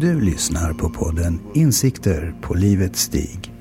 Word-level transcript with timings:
Du 0.00 0.20
lyssnar 0.20 0.72
på 0.72 0.88
podden 0.88 1.40
Insikter 1.54 2.34
på 2.42 2.54
livets 2.54 3.00
stig. 3.00 3.52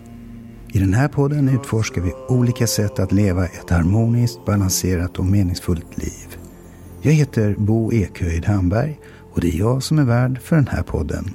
I 0.73 0.80
den 0.80 0.94
här 0.94 1.08
podden 1.08 1.49
utforskar 1.49 2.02
vi 2.02 2.13
olika 2.30 2.67
sätt 2.67 2.99
att 2.99 3.11
leva 3.11 3.45
ett 3.45 3.70
harmoniskt, 3.70 4.45
balanserat 4.45 5.20
och 5.20 5.25
meningsfullt 5.25 5.98
liv. 5.98 6.38
Jag 7.02 7.11
heter 7.11 7.55
Bo 7.58 7.94
Ekhöjd 7.94 8.45
Hamberg 8.45 8.99
och 9.34 9.41
det 9.41 9.48
är 9.48 9.59
jag 9.59 9.84
som 9.84 9.99
är 9.99 10.03
värd 10.03 10.41
för 10.41 10.55
den 10.55 10.67
här 10.67 10.84
podden. 10.84 11.25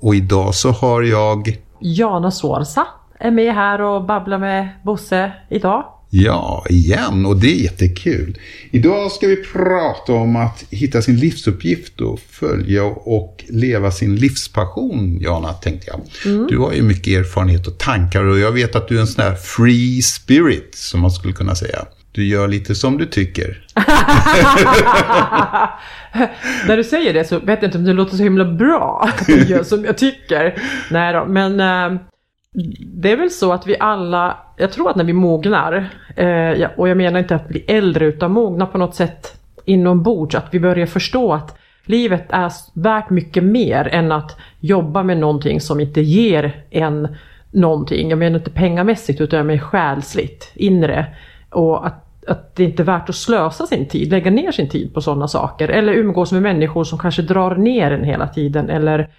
Och 0.00 0.14
idag 0.14 0.54
så 0.54 0.70
har 0.70 1.02
jag... 1.02 1.58
Jana 1.78 2.30
Suorsa 2.30 2.86
är 3.18 3.30
med 3.30 3.54
här 3.54 3.80
och 3.80 4.04
babblar 4.04 4.38
med 4.38 4.68
Bosse 4.84 5.32
idag. 5.50 5.97
Ja, 6.10 6.66
igen 6.68 7.26
och 7.26 7.36
det 7.36 7.46
är 7.46 7.62
jättekul. 7.62 8.38
Idag 8.70 9.12
ska 9.12 9.26
vi 9.26 9.36
prata 9.36 10.12
om 10.12 10.36
att 10.36 10.64
hitta 10.70 11.02
sin 11.02 11.16
livsuppgift 11.16 12.00
och 12.00 12.20
följa 12.30 12.84
och 12.84 13.44
leva 13.48 13.90
sin 13.90 14.16
livspassion, 14.16 15.18
Jana, 15.20 15.52
tänkte 15.52 15.86
jag. 15.90 16.00
Mm. 16.34 16.46
Du 16.46 16.58
har 16.58 16.72
ju 16.72 16.82
mycket 16.82 17.18
erfarenhet 17.18 17.66
och 17.66 17.78
tankar 17.78 18.24
och 18.24 18.38
jag 18.38 18.52
vet 18.52 18.76
att 18.76 18.88
du 18.88 18.96
är 18.96 19.00
en 19.00 19.06
sån 19.06 19.24
här 19.24 19.34
free 19.34 20.02
spirit, 20.02 20.74
som 20.74 21.00
man 21.00 21.10
skulle 21.10 21.32
kunna 21.32 21.54
säga. 21.54 21.86
Du 22.12 22.26
gör 22.26 22.48
lite 22.48 22.74
som 22.74 22.98
du 22.98 23.06
tycker. 23.06 23.64
När 26.66 26.76
du 26.76 26.84
säger 26.84 27.14
det 27.14 27.24
så 27.24 27.38
vet 27.38 27.62
jag 27.62 27.68
inte 27.68 27.78
om 27.78 27.84
det 27.84 27.92
låter 27.92 28.16
så 28.16 28.22
himla 28.22 28.44
bra. 28.44 29.10
Jag 29.28 29.50
gör 29.50 29.62
som 29.62 29.84
jag 29.84 29.98
tycker. 29.98 30.62
Nej 30.90 31.12
då, 31.12 31.26
men 31.26 31.60
äh, 31.60 32.00
det 32.80 33.12
är 33.12 33.16
väl 33.16 33.30
så 33.30 33.52
att 33.52 33.66
vi 33.66 33.76
alla, 33.80 34.36
jag 34.56 34.72
tror 34.72 34.90
att 34.90 34.96
när 34.96 35.04
vi 35.04 35.12
mognar, 35.12 35.90
eh, 36.16 36.68
och 36.76 36.88
jag 36.88 36.96
menar 36.96 37.18
inte 37.18 37.34
att 37.34 37.48
bli 37.48 37.60
äldre 37.60 38.06
utan 38.06 38.32
mogna 38.32 38.66
på 38.66 38.78
något 38.78 38.94
sätt 38.94 39.40
inombords, 39.64 40.34
att 40.34 40.48
vi 40.50 40.60
börjar 40.60 40.86
förstå 40.86 41.32
att 41.32 41.58
livet 41.84 42.26
är 42.28 42.52
värt 42.72 43.10
mycket 43.10 43.44
mer 43.44 43.88
än 43.92 44.12
att 44.12 44.36
jobba 44.60 45.02
med 45.02 45.18
någonting 45.18 45.60
som 45.60 45.80
inte 45.80 46.00
ger 46.00 46.64
en 46.70 47.16
någonting. 47.50 48.10
Jag 48.10 48.18
menar 48.18 48.38
inte 48.38 48.50
pengamässigt 48.50 49.20
utan 49.20 49.36
jag 49.36 49.46
menar 49.46 49.60
själsligt, 49.60 50.52
inre. 50.54 51.06
Och 51.50 51.86
att, 51.86 52.28
att 52.28 52.56
det 52.56 52.64
inte 52.64 52.82
är 52.82 52.84
värt 52.84 53.08
att 53.08 53.14
slösa 53.14 53.66
sin 53.66 53.88
tid, 53.88 54.10
lägga 54.10 54.30
ner 54.30 54.52
sin 54.52 54.68
tid 54.68 54.94
på 54.94 55.00
sådana 55.00 55.28
saker. 55.28 55.68
Eller 55.68 55.92
umgås 55.92 56.32
med 56.32 56.42
människor 56.42 56.84
som 56.84 56.98
kanske 56.98 57.22
drar 57.22 57.56
ner 57.56 57.90
en 57.90 58.04
hela 58.04 58.28
tiden. 58.28 58.70
Eller 58.70 59.10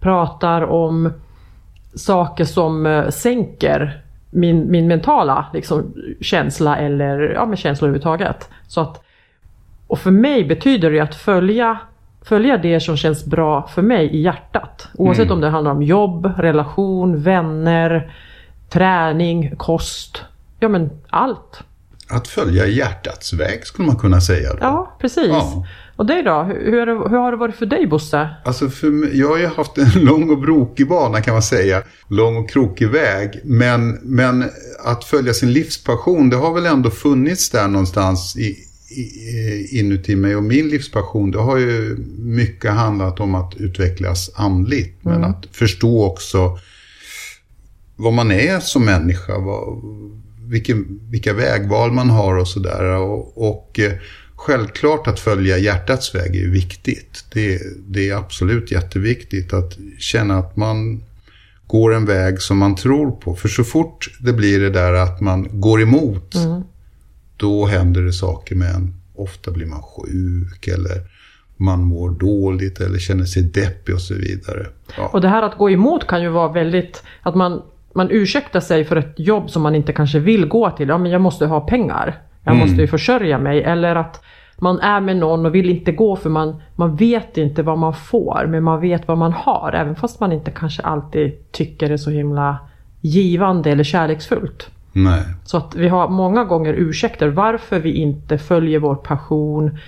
pratar 0.00 0.62
om 0.62 1.12
saker 1.96 2.44
som 2.44 2.86
eh, 2.86 3.08
sänker 3.08 4.02
min, 4.30 4.70
min 4.70 4.88
mentala 4.88 5.46
liksom, 5.52 5.94
känsla 6.20 6.76
eller 6.76 7.18
ja, 7.18 7.46
med 7.46 7.58
känslor 7.58 7.88
överhuvudtaget. 7.88 8.48
Så 8.66 8.80
att, 8.80 9.02
och 9.86 9.98
för 9.98 10.10
mig 10.10 10.44
betyder 10.44 10.90
det 10.90 11.00
att 11.00 11.14
följa, 11.14 11.78
följa 12.24 12.56
det 12.56 12.80
som 12.80 12.96
känns 12.96 13.24
bra 13.24 13.68
för 13.74 13.82
mig 13.82 14.06
i 14.06 14.22
hjärtat. 14.22 14.88
Oavsett 14.94 15.24
mm. 15.24 15.34
om 15.34 15.40
det 15.40 15.48
handlar 15.48 15.70
om 15.70 15.82
jobb, 15.82 16.32
relation, 16.38 17.22
vänner, 17.22 18.12
träning, 18.68 19.56
kost. 19.56 20.24
Ja 20.60 20.68
men 20.68 20.90
allt. 21.10 21.62
Att 22.10 22.28
följa 22.28 22.66
hjärtats 22.66 23.32
väg 23.32 23.66
skulle 23.66 23.86
man 23.86 23.96
kunna 23.96 24.20
säga. 24.20 24.50
Då. 24.52 24.58
Ja, 24.60 24.96
precis. 25.00 25.28
Ja. 25.28 25.66
Och 25.96 26.06
dig 26.06 26.22
då? 26.22 26.42
Hur, 26.42 26.86
hur, 26.86 27.18
har 27.18 27.30
det 27.30 27.36
varit 27.36 27.56
för 27.56 27.66
dig 27.66 27.86
Bosse? 27.86 28.28
Alltså 28.44 28.68
för 28.68 28.90
mig, 28.90 29.18
jag 29.18 29.28
har 29.28 29.38
ju 29.38 29.46
haft 29.46 29.78
en 29.78 29.90
lång 30.04 30.30
och 30.30 30.38
brokig 30.38 30.88
bana 30.88 31.22
kan 31.22 31.34
man 31.34 31.42
säga. 31.42 31.82
Lång 32.08 32.36
och 32.36 32.50
krokig 32.50 32.88
väg. 32.88 33.40
Men, 33.44 33.90
men 34.02 34.44
att 34.84 35.04
följa 35.04 35.34
sin 35.34 35.52
livspassion, 35.52 36.30
det 36.30 36.36
har 36.36 36.54
väl 36.54 36.66
ändå 36.66 36.90
funnits 36.90 37.50
där 37.50 37.68
någonstans 37.68 38.36
i, 38.36 38.56
i, 38.90 39.78
inuti 39.78 40.16
mig. 40.16 40.36
Och 40.36 40.42
min 40.42 40.68
livspassion, 40.68 41.30
det 41.30 41.38
har 41.38 41.56
ju 41.56 41.96
mycket 42.18 42.70
handlat 42.70 43.20
om 43.20 43.34
att 43.34 43.54
utvecklas 43.56 44.30
andligt. 44.34 45.04
Men 45.04 45.16
mm. 45.16 45.30
att 45.30 45.46
förstå 45.52 46.04
också 46.04 46.58
vad 47.96 48.12
man 48.12 48.32
är 48.32 48.60
som 48.60 48.84
människa. 48.84 49.38
Vad, 49.38 49.82
vilken, 50.48 51.00
vilka 51.10 51.32
vägval 51.32 51.92
man 51.92 52.10
har 52.10 52.36
och 52.36 52.48
sådär. 52.48 52.84
Och, 52.84 53.50
och 53.50 53.80
eh, 53.80 53.92
självklart 54.36 55.06
att 55.06 55.20
följa 55.20 55.58
hjärtats 55.58 56.14
väg 56.14 56.36
är 56.36 56.48
viktigt. 56.48 57.24
Det, 57.32 57.60
det, 57.88 58.10
är 58.10 58.16
absolut 58.16 58.72
jätteviktigt 58.72 59.52
att 59.52 59.78
känna 59.98 60.38
att 60.38 60.56
man 60.56 61.02
går 61.66 61.94
en 61.94 62.06
väg 62.06 62.40
som 62.40 62.58
man 62.58 62.74
tror 62.74 63.10
på. 63.10 63.34
För 63.34 63.48
så 63.48 63.64
fort 63.64 64.06
det 64.20 64.32
blir 64.32 64.60
det 64.60 64.70
där 64.70 64.92
att 64.92 65.20
man 65.20 65.60
går 65.60 65.82
emot, 65.82 66.34
mm. 66.34 66.62
då 67.36 67.66
händer 67.66 68.02
det 68.02 68.12
saker 68.12 68.54
med 68.54 68.74
en. 68.74 68.94
Ofta 69.14 69.50
blir 69.50 69.66
man 69.66 69.82
sjuk 69.82 70.68
eller 70.68 71.00
man 71.56 71.84
mår 71.84 72.10
dåligt 72.10 72.80
eller 72.80 72.98
känner 72.98 73.24
sig 73.24 73.42
deppig 73.42 73.94
och 73.94 74.00
så 74.00 74.14
vidare. 74.14 74.66
Ja. 74.96 75.10
Och 75.12 75.20
det 75.20 75.28
här 75.28 75.42
att 75.42 75.58
gå 75.58 75.70
emot 75.70 76.06
kan 76.06 76.22
ju 76.22 76.28
vara 76.28 76.52
väldigt, 76.52 77.02
att 77.22 77.34
man, 77.34 77.62
man 77.94 78.10
ursäktar 78.10 78.60
sig 78.60 78.84
för 78.84 78.96
ett 78.96 79.14
jobb 79.16 79.50
som 79.50 79.62
man 79.62 79.74
inte 79.74 79.92
kanske 79.92 80.18
vill 80.18 80.46
gå 80.46 80.70
till. 80.70 80.88
Ja 80.88 80.98
men 80.98 81.12
jag 81.12 81.20
måste 81.20 81.46
ha 81.46 81.60
pengar. 81.60 82.25
Jag 82.46 82.54
mm. 82.54 82.66
måste 82.66 82.80
ju 82.80 82.86
försörja 82.86 83.38
mig. 83.38 83.62
Eller 83.62 83.96
att 83.96 84.24
man 84.58 84.80
är 84.80 85.00
med 85.00 85.16
någon 85.16 85.46
och 85.46 85.54
vill 85.54 85.70
inte 85.70 85.92
gå 85.92 86.16
för 86.16 86.30
man, 86.30 86.62
man 86.74 86.96
vet 86.96 87.36
inte 87.36 87.62
vad 87.62 87.78
man 87.78 87.94
får 87.94 88.46
men 88.48 88.62
man 88.62 88.80
vet 88.80 89.08
vad 89.08 89.18
man 89.18 89.32
har. 89.32 89.72
Även 89.72 89.96
fast 89.96 90.20
man 90.20 90.32
inte 90.32 90.50
kanske 90.50 90.82
alltid 90.82 91.52
tycker 91.52 91.88
det 91.88 91.94
är 91.94 91.98
så 91.98 92.10
himla 92.10 92.58
givande 93.00 93.70
eller 93.70 93.84
kärleksfullt. 93.84 94.70
Nej. 94.92 95.22
Så 95.44 95.56
att 95.56 95.74
vi 95.76 95.88
har 95.88 96.08
många 96.08 96.44
gånger 96.44 96.74
ursäkter 96.74 97.28
varför 97.28 97.78
vi 97.78 97.92
inte 97.92 98.38
följer 98.38 98.78
vår 98.78 98.94
passion 98.94 99.78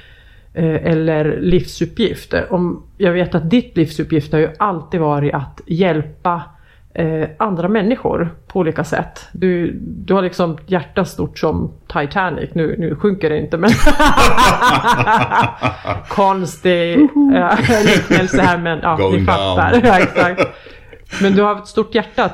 eh, 0.54 0.86
eller 0.86 1.40
livsuppgift. 1.40 2.34
Om, 2.50 2.82
jag 2.98 3.12
vet 3.12 3.34
att 3.34 3.50
ditt 3.50 3.76
livsuppgift 3.76 4.32
har 4.32 4.40
ju 4.40 4.48
alltid 4.58 5.00
varit 5.00 5.34
att 5.34 5.60
hjälpa 5.66 6.42
eh, 6.98 7.28
andra 7.36 7.69
människor 7.69 8.34
på 8.47 8.59
olika 8.59 8.84
sätt. 8.84 9.28
Du, 9.32 9.72
du 9.82 10.14
har 10.14 10.22
liksom 10.22 10.59
hjärta 10.66 11.04
stort 11.04 11.38
som 11.38 11.72
Titanic. 11.86 12.50
Nu, 12.53 12.76
nu 12.78 12.97
sjunker 12.97 13.31
det 13.31 13.38
inte 13.38 13.56
men 13.56 13.70
konstig 16.08 17.08
liknelse 17.84 18.42
här 18.42 18.58
men 18.58 18.78
ja, 18.82 18.97
Going 18.97 19.20
ni 19.20 19.26
fattar. 19.26 19.81
ja, 19.84 19.98
exakt. 19.98 20.42
Men 21.22 21.32
du 21.32 21.42
har 21.42 21.56
ett 21.56 21.66
stort 21.66 21.94
hjärta. 21.94 22.31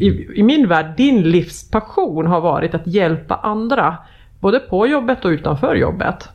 I, 0.00 0.28
I 0.34 0.42
min 0.42 0.68
värld, 0.68 0.86
din 0.96 1.22
livspassion 1.22 2.26
har 2.26 2.40
varit 2.40 2.74
att 2.74 2.86
hjälpa 2.86 3.34
andra. 3.34 3.96
Både 4.40 4.58
på 4.58 4.86
jobbet 4.86 5.24
och 5.24 5.28
utanför 5.28 5.74
jobbet. 5.74 6.28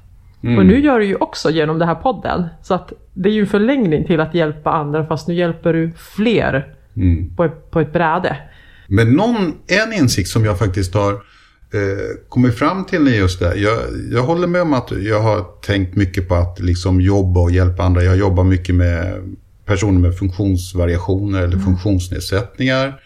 Mm. 0.44 0.58
Och 0.58 0.66
nu 0.66 0.80
gör 0.80 1.00
du 1.00 1.06
ju 1.06 1.16
också 1.16 1.50
genom 1.50 1.80
den 1.80 1.88
här 1.88 1.96
podden. 1.96 2.48
Så 2.62 2.74
att 2.74 2.94
det 3.14 3.30
är 3.30 3.34
ju 3.34 3.42
en 3.42 3.48
förlängning 3.48 4.06
till 4.06 4.20
att 4.20 4.34
hjälpa 4.34 4.72
andra 4.72 5.06
fast 5.06 5.28
nu 5.28 5.34
hjälper 5.34 5.74
du 5.74 5.92
fler 6.16 6.77
mm. 6.98 7.36
på, 7.36 7.50
på 7.72 7.80
ett 7.80 7.94
bräde. 7.94 8.38
Men 8.88 9.14
någon, 9.14 9.54
en 9.68 9.94
insikt 9.94 10.30
som 10.30 10.46
jag 10.46 10.60
faktiskt 10.60 10.94
har 10.94 11.14
eh, 11.14 12.30
kommit 12.30 12.56
fram 12.56 12.86
till 12.86 13.08
är 13.08 13.12
just 13.12 13.40
det. 13.40 13.56
Jag, 13.56 13.80
jag 14.12 14.24
håller 14.24 14.48
med 14.48 14.62
om 14.62 14.74
att 14.74 14.92
jag 14.92 15.22
har 15.22 15.46
tänkt 15.62 15.96
mycket 15.96 16.28
på 16.28 16.36
att 16.36 16.60
liksom 16.60 17.02
jobba 17.02 17.40
och 17.40 17.52
hjälpa 17.52 17.84
andra. 17.84 18.04
Jag 18.04 18.18
jobbar 18.18 18.44
mycket 18.44 18.76
med 18.76 19.24
personer 19.66 20.00
med 20.00 20.18
funktionsvariationer 20.18 21.40
eller 21.40 21.54
mm. 21.54 21.66
funktionsnedsättningar. 21.66 23.02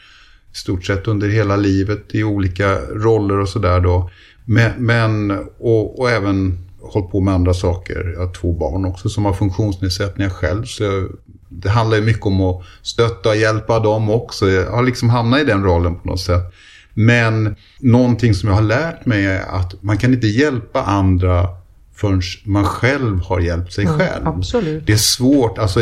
I 0.54 0.58
stort 0.58 0.86
sett 0.86 1.08
under 1.08 1.30
hela 1.30 1.56
livet 1.56 2.16
i 2.16 2.24
olika 2.24 2.76
roller 2.80 3.40
och 3.40 3.50
sådär 3.50 3.80
då. 3.80 4.10
Men, 4.46 4.72
men 4.78 5.32
och, 5.60 6.00
och 6.00 6.10
även 6.10 6.58
hållit 6.82 7.12
på 7.12 7.22
med 7.22 7.34
andra 7.34 7.54
saker. 7.54 8.12
Jag 8.14 8.26
har 8.26 8.34
två 8.34 8.54
barn 8.54 8.86
också 8.86 9.10
som 9.10 9.26
har 9.26 9.34
funktionsnedsättningar 9.34 10.30
själv. 10.30 10.64
Så 10.64 10.84
jag 10.84 11.10
det 11.52 11.70
handlar 11.70 11.98
ju 11.98 12.04
mycket 12.04 12.26
om 12.26 12.42
att 12.42 12.64
stötta 12.82 13.30
och 13.30 13.36
hjälpa 13.36 13.80
dem 13.80 14.10
också. 14.10 14.50
Jag 14.50 14.72
har 14.72 14.84
liksom 14.84 15.10
hamnat 15.10 15.42
i 15.42 15.44
den 15.44 15.64
rollen 15.64 15.96
på 16.00 16.08
något 16.08 16.22
sätt. 16.22 16.54
Men 16.94 17.56
någonting 17.80 18.34
som 18.34 18.50
jag 18.50 18.56
har 18.56 18.62
lärt 18.62 19.06
mig 19.06 19.26
är 19.26 19.42
att 19.42 19.84
man 19.84 19.98
kan 19.98 20.14
inte 20.14 20.28
hjälpa 20.28 20.84
andra 20.84 21.48
förrän 21.96 22.22
man 22.46 22.66
själv 22.66 23.20
har 23.20 23.40
hjälpt 23.40 23.74
sig 23.74 23.88
själv. 23.88 24.22
Mm, 24.22 24.28
absolut. 24.28 24.86
Det 24.86 24.94
är 24.94 24.98
svårt. 24.98 25.58
Alltså, 25.58 25.82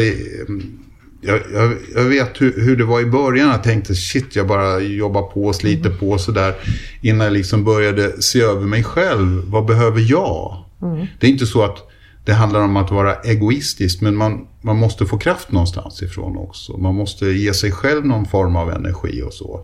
jag, 1.22 1.42
jag, 1.54 1.74
jag 1.96 2.04
vet 2.04 2.42
hur, 2.42 2.62
hur, 2.66 2.78
det 2.78 2.84
var 2.84 3.02
i 3.02 3.06
början. 3.06 3.50
Jag 3.50 3.64
tänkte 3.64 3.96
shit, 3.96 4.36
jag 4.36 4.48
bara 4.48 4.80
jobbar 4.80 5.22
på 5.22 5.46
och 5.46 5.56
sliter 5.56 5.90
mm. 5.90 6.00
på 6.00 6.18
sådär. 6.18 6.56
Innan 7.02 7.26
jag 7.26 7.34
liksom 7.34 7.64
började 7.64 8.22
se 8.22 8.42
över 8.42 8.66
mig 8.66 8.84
själv. 8.84 9.44
Vad 9.46 9.66
behöver 9.66 10.12
jag? 10.12 10.64
Mm. 10.82 11.06
Det 11.20 11.28
är 11.28 11.32
inte 11.32 11.46
så 11.46 11.64
att 11.64 11.78
det 12.30 12.36
handlar 12.36 12.64
om 12.64 12.78
att 12.78 12.92
vara 12.92 13.16
egoistisk. 13.16 14.02
Men 14.02 14.16
man, 14.16 14.48
man 14.62 14.78
måste 14.78 15.06
få 15.06 15.18
kraft 15.18 15.52
någonstans 15.52 16.02
ifrån 16.02 16.38
också. 16.38 16.78
Man 16.78 16.96
måste 16.96 17.26
ge 17.26 17.54
sig 17.54 17.72
själv 17.72 18.06
någon 18.06 18.26
form 18.26 18.56
av 18.56 18.72
energi 18.72 19.24
och 19.24 19.34
så. 19.34 19.62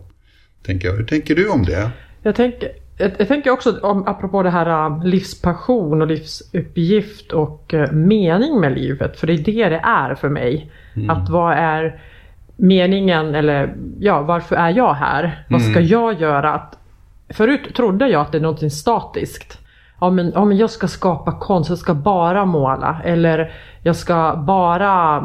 Tänker 0.62 0.88
jag. 0.88 0.94
Hur 0.94 1.04
tänker 1.04 1.34
du 1.34 1.48
om 1.48 1.64
det? 1.64 1.90
Jag 2.22 2.34
tänker, 2.34 2.68
jag, 2.98 3.10
jag 3.18 3.28
tänker 3.28 3.50
också 3.50 3.78
om, 3.82 4.08
apropå 4.08 4.42
det 4.42 4.50
här 4.50 4.86
um, 4.86 5.02
livspassion 5.02 6.02
och 6.02 6.06
livsuppgift 6.06 7.32
och 7.32 7.74
uh, 7.74 7.92
mening 7.92 8.60
med 8.60 8.72
livet. 8.72 9.20
För 9.20 9.26
det 9.26 9.32
är 9.32 9.38
det 9.38 9.68
det 9.68 9.82
är 9.84 10.14
för 10.14 10.28
mig. 10.28 10.70
Mm. 10.96 11.10
Att 11.10 11.28
vad 11.28 11.52
är 11.52 12.00
meningen 12.56 13.34
eller 13.34 13.76
ja, 14.00 14.22
varför 14.22 14.56
är 14.56 14.70
jag 14.70 14.94
här? 14.94 15.44
Vad 15.48 15.62
ska 15.62 15.70
mm. 15.70 15.86
jag 15.86 16.20
göra? 16.20 16.54
Att, 16.54 16.78
förut 17.28 17.74
trodde 17.76 18.08
jag 18.08 18.20
att 18.20 18.32
det 18.32 18.38
är 18.38 18.42
något 18.42 18.72
statiskt. 18.72 19.65
Ja 20.00 20.10
men, 20.10 20.32
ja 20.34 20.44
men 20.44 20.56
jag 20.56 20.70
ska 20.70 20.88
skapa 20.88 21.32
konst, 21.32 21.70
jag 21.70 21.78
ska 21.78 21.94
bara 21.94 22.44
måla. 22.44 23.00
Eller 23.04 23.52
jag 23.82 23.96
ska 23.96 24.36
bara 24.46 25.22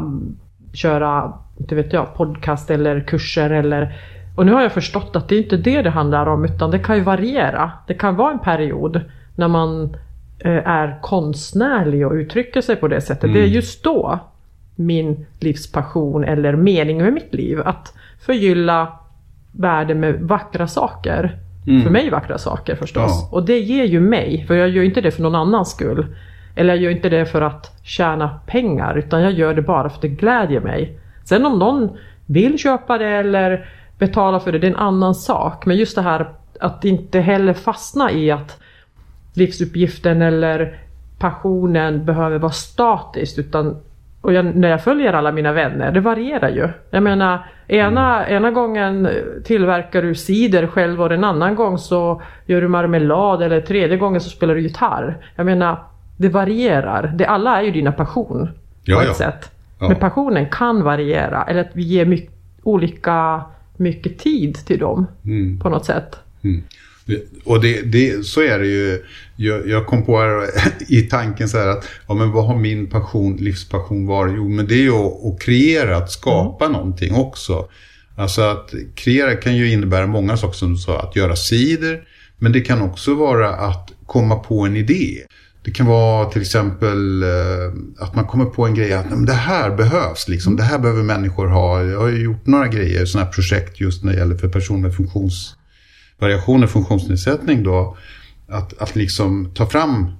köra, 0.72 1.32
inte 1.58 1.74
vet 1.74 1.92
jag, 1.92 2.14
podcast 2.14 2.70
eller 2.70 3.00
kurser 3.00 3.50
eller 3.50 3.94
och 4.36 4.46
nu 4.46 4.52
har 4.52 4.62
jag 4.62 4.72
förstått 4.72 5.16
att 5.16 5.28
det 5.28 5.34
är 5.34 5.42
inte 5.42 5.56
det 5.56 5.82
det 5.82 5.90
handlar 5.90 6.26
om 6.26 6.44
utan 6.44 6.70
det 6.70 6.78
kan 6.78 6.96
ju 6.96 7.02
variera. 7.02 7.72
Det 7.86 7.94
kan 7.94 8.16
vara 8.16 8.32
en 8.32 8.38
period 8.38 9.00
när 9.36 9.48
man 9.48 9.96
eh, 10.38 10.68
är 10.68 10.98
konstnärlig 11.02 12.06
och 12.06 12.12
uttrycker 12.12 12.60
sig 12.60 12.76
på 12.76 12.88
det 12.88 13.00
sättet. 13.00 13.24
Mm. 13.24 13.34
Det 13.34 13.40
är 13.40 13.46
just 13.46 13.84
då 13.84 14.18
min 14.76 15.26
livspassion 15.40 16.24
eller 16.24 16.56
mening 16.56 17.02
med 17.02 17.12
mitt 17.12 17.34
liv. 17.34 17.60
Att 17.64 17.94
förgylla 18.20 18.92
världen 19.52 20.00
med 20.00 20.20
vackra 20.20 20.66
saker. 20.66 21.38
Mm. 21.66 21.82
För 21.82 21.90
mig 21.90 22.10
vackra 22.10 22.38
saker 22.38 22.76
förstås. 22.76 23.28
Ja. 23.30 23.36
Och 23.36 23.44
det 23.44 23.58
ger 23.58 23.84
ju 23.84 24.00
mig, 24.00 24.44
för 24.46 24.54
jag 24.54 24.68
gör 24.68 24.82
inte 24.82 25.00
det 25.00 25.10
för 25.10 25.22
någon 25.22 25.34
annans 25.34 25.70
skull. 25.70 26.06
Eller 26.54 26.74
jag 26.74 26.82
gör 26.82 26.90
inte 26.90 27.08
det 27.08 27.26
för 27.26 27.42
att 27.42 27.80
tjäna 27.82 28.40
pengar, 28.46 28.98
utan 28.98 29.22
jag 29.22 29.32
gör 29.32 29.54
det 29.54 29.62
bara 29.62 29.88
för 29.88 29.96
att 29.96 30.02
det 30.02 30.08
glädjer 30.08 30.60
mig. 30.60 30.98
Sen 31.24 31.46
om 31.46 31.58
någon 31.58 31.88
vill 32.26 32.58
köpa 32.58 32.98
det 32.98 33.08
eller 33.08 33.68
betala 33.98 34.40
för 34.40 34.52
det, 34.52 34.58
det 34.58 34.66
är 34.66 34.70
en 34.70 34.76
annan 34.76 35.14
sak. 35.14 35.66
Men 35.66 35.76
just 35.76 35.94
det 35.94 36.02
här 36.02 36.30
att 36.60 36.84
inte 36.84 37.20
heller 37.20 37.52
fastna 37.52 38.12
i 38.12 38.30
att 38.30 38.58
livsuppgiften 39.34 40.22
eller 40.22 40.78
passionen 41.18 42.04
behöver 42.04 42.38
vara 42.38 42.52
statiskt 42.52 43.38
utan 43.38 43.76
och 44.22 44.32
jag, 44.32 44.56
när 44.56 44.68
jag 44.68 44.84
följer 44.84 45.12
alla 45.12 45.32
mina 45.32 45.52
vänner, 45.52 45.92
det 45.92 46.00
varierar 46.00 46.48
ju. 46.48 46.68
Jag 46.90 47.02
menar, 47.02 47.46
ena, 47.68 48.28
ena 48.28 48.50
gången 48.50 49.08
tillverkar 49.44 50.02
du 50.02 50.14
cider 50.14 50.66
själv 50.66 51.02
och 51.02 51.12
en 51.12 51.24
annan 51.24 51.54
gång 51.54 51.78
så 51.78 52.22
gör 52.46 52.60
du 52.60 52.68
marmelad 52.68 53.42
eller 53.42 53.60
tredje 53.60 53.96
gången 53.96 54.20
så 54.20 54.30
spelar 54.30 54.54
du 54.54 54.60
gitarr. 54.60 55.16
Jag 55.36 55.46
menar, 55.46 55.82
det 56.16 56.28
varierar. 56.28 57.12
Det, 57.14 57.26
alla 57.26 57.58
är 57.58 57.62
ju 57.62 57.70
dina 57.70 57.92
passion 57.92 58.48
ja, 58.84 58.96
på 58.96 59.02
ett 59.02 59.08
ja. 59.08 59.14
sätt. 59.14 59.50
Ja. 59.80 59.88
Men 59.88 59.96
passionen 59.96 60.46
kan 60.50 60.82
variera, 60.82 61.44
eller 61.44 61.60
att 61.60 61.70
vi 61.72 61.82
ger 61.82 62.06
mycket, 62.06 62.34
olika 62.62 63.42
mycket 63.76 64.18
tid 64.18 64.54
till 64.54 64.78
dem 64.78 65.06
mm. 65.24 65.60
på 65.60 65.68
något 65.68 65.84
sätt. 65.84 66.16
Mm. 66.44 66.62
Och 67.44 67.60
det, 67.60 67.82
det, 67.82 68.26
så 68.26 68.40
är 68.40 68.58
det 68.58 68.66
ju. 68.66 69.02
Jag, 69.36 69.68
jag, 69.68 69.86
kom 69.86 70.04
på 70.04 70.18
här 70.18 70.48
i 70.88 71.02
tanken 71.02 71.48
så 71.48 71.58
här 71.58 71.68
att 71.68 71.84
ja, 72.08 72.14
men 72.14 72.32
vad 72.32 72.46
har 72.46 72.58
min 72.58 72.90
passion, 72.90 73.36
livspassion 73.36 74.06
varit? 74.06 74.34
Jo, 74.36 74.48
men 74.48 74.66
det 74.66 74.74
är 74.74 74.82
ju 74.82 74.94
att, 74.94 75.24
att 75.24 75.40
kreera, 75.40 75.96
att 75.96 76.10
skapa 76.10 76.64
mm. 76.64 76.76
någonting 76.76 77.14
också. 77.14 77.68
Alltså 78.16 78.42
att 78.42 78.74
kreera 78.94 79.34
kan 79.34 79.56
ju 79.56 79.72
innebära 79.72 80.06
många 80.06 80.36
saker 80.36 80.54
som 80.54 80.72
du 80.72 80.78
sa, 80.78 81.00
att 81.00 81.16
göra 81.16 81.36
sidor. 81.36 82.02
Men 82.38 82.52
det 82.52 82.60
kan 82.60 82.82
också 82.82 83.14
vara 83.14 83.50
att 83.54 83.92
komma 84.06 84.36
på 84.36 84.60
en 84.60 84.76
idé. 84.76 85.18
Det 85.64 85.70
kan 85.70 85.86
vara 85.86 86.30
till 86.30 86.42
exempel 86.42 87.22
eh, 87.22 87.28
att 87.98 88.14
man 88.14 88.26
kommer 88.26 88.44
på 88.44 88.66
en 88.66 88.74
grej 88.74 88.92
att 88.92 89.26
det 89.26 89.32
här 89.32 89.76
behövs, 89.76 90.28
liksom, 90.28 90.56
det 90.56 90.62
här 90.62 90.78
behöver 90.78 91.02
människor 91.02 91.46
ha. 91.46 91.82
Jag 91.82 92.00
har 92.00 92.08
ju 92.08 92.22
gjort 92.22 92.46
några 92.46 92.68
grejer, 92.68 93.04
sådana 93.04 93.24
här 93.24 93.32
projekt 93.32 93.80
just 93.80 94.04
när 94.04 94.12
det 94.12 94.18
gäller 94.18 94.36
för 94.36 94.48
personer 94.48 94.80
med 94.80 94.94
funktionsvariationer, 96.22 96.66
funktionsnedsättning 96.66 97.62
då. 97.62 97.96
Att, 98.48 98.82
att 98.82 98.96
liksom 98.96 99.50
ta 99.54 99.66
fram 99.66 100.12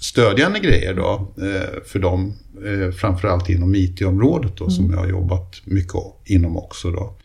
stödjande 0.00 0.58
grejer 0.58 0.94
då 0.94 1.34
eh, 1.42 1.82
för 1.86 1.98
dem, 1.98 2.34
eh, 2.64 2.92
framförallt 2.92 3.48
inom 3.48 3.74
IT-området 3.74 4.56
då, 4.56 4.64
mm. 4.64 4.70
som 4.70 4.90
jag 4.90 4.98
har 4.98 5.06
jobbat 5.06 5.62
mycket 5.64 6.02
inom 6.24 6.56
också 6.56 6.90
då. 6.90 7.16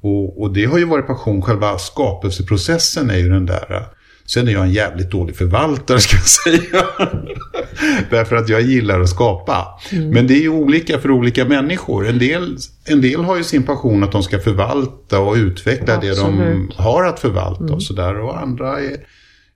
Och, 0.00 0.40
och, 0.40 0.52
det 0.52 0.64
har 0.64 0.78
ju 0.78 0.84
varit 0.84 1.06
passion, 1.06 1.42
själva 1.42 1.78
skapelseprocessen 1.78 3.10
är 3.10 3.16
ju 3.16 3.28
den 3.28 3.46
där 3.46 3.86
Sen 4.26 4.48
är 4.48 4.52
jag 4.52 4.62
en 4.62 4.72
jävligt 4.72 5.10
dålig 5.10 5.36
förvaltare 5.36 6.00
ska 6.00 6.16
jag 6.16 6.26
säga. 6.62 6.84
Därför 8.10 8.36
att 8.36 8.48
jag 8.48 8.62
gillar 8.62 9.00
att 9.00 9.08
skapa. 9.08 9.66
Mm. 9.92 10.10
Men 10.10 10.26
det 10.26 10.34
är 10.34 10.40
ju 10.40 10.48
olika 10.48 10.98
för 10.98 11.10
olika 11.10 11.44
människor. 11.44 12.08
En 12.08 12.18
del, 12.18 12.56
en 12.84 13.00
del 13.00 13.24
har 13.24 13.36
ju 13.36 13.44
sin 13.44 13.62
passion 13.62 14.04
att 14.04 14.12
de 14.12 14.22
ska 14.22 14.38
förvalta 14.38 15.20
och 15.20 15.34
utveckla 15.34 15.94
Absolut. 15.94 16.16
det 16.16 16.22
de 16.22 16.70
har 16.76 17.04
att 17.04 17.20
förvalta 17.20 17.62
mm. 17.62 17.74
och 17.74 17.82
sådär. 17.82 18.20
Och 18.20 18.38
andra 18.38 18.80
är 18.80 18.96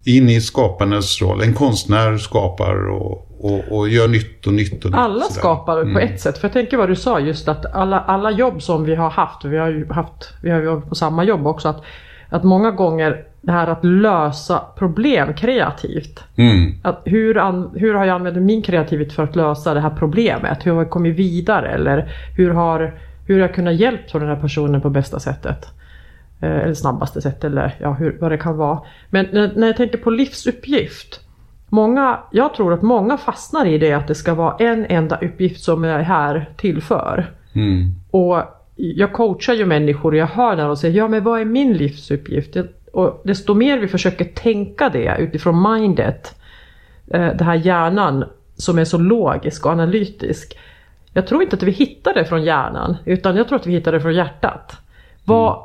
inne 0.05 0.37
i 0.37 0.41
skaparens 0.41 1.23
roll. 1.23 1.43
En 1.43 1.55
konstnär 1.55 2.19
skapar 2.19 2.91
och, 2.91 3.27
och, 3.41 3.79
och 3.79 3.89
gör 3.89 4.09
nytt 4.09 4.47
och 4.47 4.53
nytt. 4.53 4.85
Och 4.85 4.91
nytt 4.91 4.99
alla 4.99 5.25
skapar 5.25 5.81
mm. 5.81 5.95
på 5.95 6.01
ett 6.01 6.21
sätt. 6.21 6.39
För 6.39 6.49
jag 6.49 6.53
tänker 6.53 6.77
vad 6.77 6.89
du 6.89 6.97
sa 6.97 7.21
just 7.21 7.49
att 7.49 7.75
alla, 7.75 8.01
alla 8.01 8.31
jobb 8.31 8.63
som 8.63 8.85
vi 8.85 8.95
har 8.95 9.11
haft, 9.11 9.45
vi 9.45 9.59
har 9.59 9.69
ju 9.69 9.93
haft, 9.93 10.35
vi 10.43 10.51
har 10.51 10.61
ju 10.61 10.81
på 10.81 10.95
samma 10.95 11.25
jobb 11.25 11.47
också, 11.47 11.69
att, 11.69 11.83
att 12.29 12.45
många 12.45 12.71
gånger 12.71 13.25
det 13.41 13.53
här 13.53 13.67
att 13.67 13.85
lösa 13.85 14.63
problem 14.79 15.35
kreativt. 15.35 16.25
Mm. 16.37 16.75
Att 16.83 17.03
hur, 17.05 17.39
an, 17.39 17.71
hur 17.75 17.95
har 17.95 18.05
jag 18.05 18.15
använt 18.15 18.37
min 18.37 18.63
kreativitet 18.63 19.13
för 19.13 19.23
att 19.23 19.37
lösa 19.37 19.75
det 19.75 19.81
här 19.81 19.91
problemet? 19.91 20.67
Hur 20.67 20.73
har 20.73 20.79
jag 20.79 20.91
kommit 20.91 21.17
vidare? 21.17 21.69
Eller 21.69 22.13
hur 22.37 22.51
har, 22.51 22.95
hur 23.27 23.35
har 23.35 23.41
jag 23.41 23.55
kunnat 23.55 23.75
hjälpa 23.75 24.19
den 24.19 24.29
här 24.29 24.41
personen 24.41 24.81
på 24.81 24.91
bästa 24.91 25.21
sättet? 25.21 25.67
Eh, 26.41 26.59
eller 26.59 26.75
snabbaste 26.75 27.21
sätt 27.21 27.45
eller 27.45 27.75
ja, 27.79 27.93
hur, 27.93 28.17
vad 28.21 28.31
det 28.31 28.39
kan 28.39 28.57
vara. 28.57 28.81
Men 29.11 29.27
när, 29.33 29.53
när 29.57 29.67
jag 29.67 29.77
tänker 29.77 29.99
på 29.99 30.11
livsuppgift. 30.11 31.21
Många, 31.69 32.19
jag 32.31 32.55
tror 32.55 32.73
att 32.73 32.83
många 32.83 33.19
fastnar 33.19 33.67
i 33.67 33.79
det 33.79 33.93
att 33.93 34.09
det 34.09 34.15
ska 34.15 34.35
vara 34.35 34.57
en 34.59 34.87
enda 34.89 35.17
uppgift 35.17 35.65
som 35.65 35.85
jag 35.85 36.01
är 36.01 36.05
här 36.05 36.49
till 36.57 36.83
för. 36.83 37.31
Mm. 37.53 37.95
Och 38.11 38.43
jag 38.77 39.13
coachar 39.13 39.55
ju 39.55 39.67
människor 39.67 40.13
och 40.13 40.19
jag 40.19 40.27
hör 40.27 40.57
när 40.57 40.67
de 40.67 40.77
säger 40.77 40.99
ja 40.99 41.09
men 41.09 41.25
vad 41.25 41.41
är 41.41 41.45
min 41.45 41.73
livsuppgift? 41.73 42.57
Och 42.93 43.21
desto 43.25 43.55
mer 43.55 43.79
vi 43.79 43.89
försöker 43.89 44.25
tänka 44.25 44.89
det 44.89 45.17
utifrån 45.19 45.73
mindet, 45.73 46.35
eh, 47.07 47.27
den 47.27 47.47
här 47.47 47.55
hjärnan 47.55 48.25
som 48.57 48.79
är 48.79 48.85
så 48.85 48.99
logisk 48.99 49.67
och 49.67 49.73
analytisk. 49.73 50.59
Jag 51.13 51.27
tror 51.27 51.43
inte 51.43 51.57
att 51.57 51.63
vi 51.63 51.71
hittar 51.71 52.15
det 52.15 52.25
från 52.25 52.45
hjärnan, 52.45 52.97
utan 53.05 53.37
jag 53.37 53.49
tror 53.49 53.59
att 53.59 53.67
vi 53.67 53.73
hittar 53.73 53.93
det 53.93 54.01
från 54.01 54.15
hjärtat. 54.15 54.77
Vad, 55.25 55.53
mm. 55.53 55.63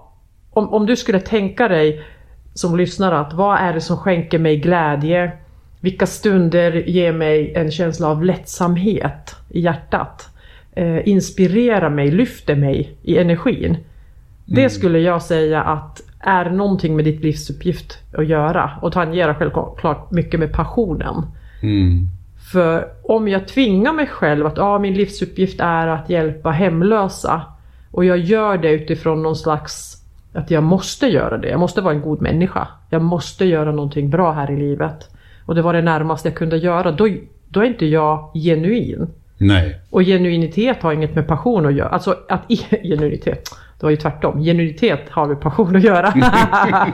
om, 0.49 0.73
om 0.73 0.85
du 0.85 0.95
skulle 0.95 1.19
tänka 1.19 1.67
dig 1.67 2.03
som 2.53 2.77
lyssnare 2.77 3.19
att 3.19 3.33
vad 3.33 3.57
är 3.57 3.73
det 3.73 3.81
som 3.81 3.97
skänker 3.97 4.39
mig 4.39 4.57
glädje? 4.57 5.31
Vilka 5.79 6.05
stunder 6.05 6.71
ger 6.71 7.11
mig 7.11 7.53
en 7.55 7.71
känsla 7.71 8.07
av 8.07 8.23
lättsamhet 8.23 9.35
i 9.49 9.59
hjärtat? 9.59 10.29
Eh, 10.75 11.07
inspirerar 11.07 11.89
mig, 11.89 12.11
lyfter 12.11 12.55
mig 12.55 12.97
i 13.01 13.17
energin. 13.17 13.65
Mm. 13.65 13.85
Det 14.45 14.69
skulle 14.69 14.99
jag 14.99 15.21
säga 15.21 15.63
att 15.63 16.01
är 16.25 16.49
någonting 16.49 16.95
med 16.95 17.05
ditt 17.05 17.23
livsuppgift 17.23 17.97
att 18.17 18.27
göra 18.27 18.71
och 18.81 18.91
tangerar 18.91 19.33
självklart 19.33 20.11
mycket 20.11 20.39
med 20.39 20.53
passionen. 20.53 21.25
Mm. 21.61 22.07
För 22.51 22.87
om 23.03 23.27
jag 23.27 23.47
tvingar 23.47 23.93
mig 23.93 24.07
själv 24.07 24.45
att 24.45 24.59
ah, 24.59 24.79
min 24.79 24.93
livsuppgift 24.93 25.59
är 25.59 25.87
att 25.87 26.09
hjälpa 26.09 26.51
hemlösa 26.51 27.41
och 27.91 28.05
jag 28.05 28.17
gör 28.17 28.57
det 28.57 28.71
utifrån 28.71 29.23
någon 29.23 29.35
slags 29.35 30.01
att 30.33 30.51
jag 30.51 30.63
måste 30.63 31.07
göra 31.07 31.37
det. 31.37 31.49
Jag 31.49 31.59
måste 31.59 31.81
vara 31.81 31.93
en 31.93 32.01
god 32.01 32.21
människa. 32.21 32.67
Jag 32.89 33.01
måste 33.01 33.45
göra 33.45 33.71
någonting 33.71 34.09
bra 34.09 34.31
här 34.31 34.51
i 34.51 34.57
livet. 34.57 35.09
Och 35.45 35.55
det 35.55 35.61
var 35.61 35.73
det 35.73 35.81
närmaste 35.81 36.27
jag 36.29 36.35
kunde 36.35 36.57
göra. 36.57 36.91
Då, 36.91 37.09
då 37.49 37.59
är 37.59 37.65
inte 37.65 37.85
jag 37.85 38.31
genuin. 38.33 39.07
Nej. 39.37 39.79
Och 39.89 40.01
genuinitet 40.01 40.83
har 40.83 40.93
inget 40.93 41.15
med 41.15 41.27
passion 41.27 41.65
att 41.65 41.73
göra. 41.73 41.89
Alltså 41.89 42.15
att 42.29 42.43
genuinitet. 42.83 43.49
Det 43.79 43.85
var 43.85 43.91
ju 43.91 43.97
tvärtom. 43.97 44.43
Genuinitet 44.43 45.09
har 45.09 45.27
med 45.27 45.41
passion 45.41 45.75
att 45.75 45.83
göra. 45.83 46.13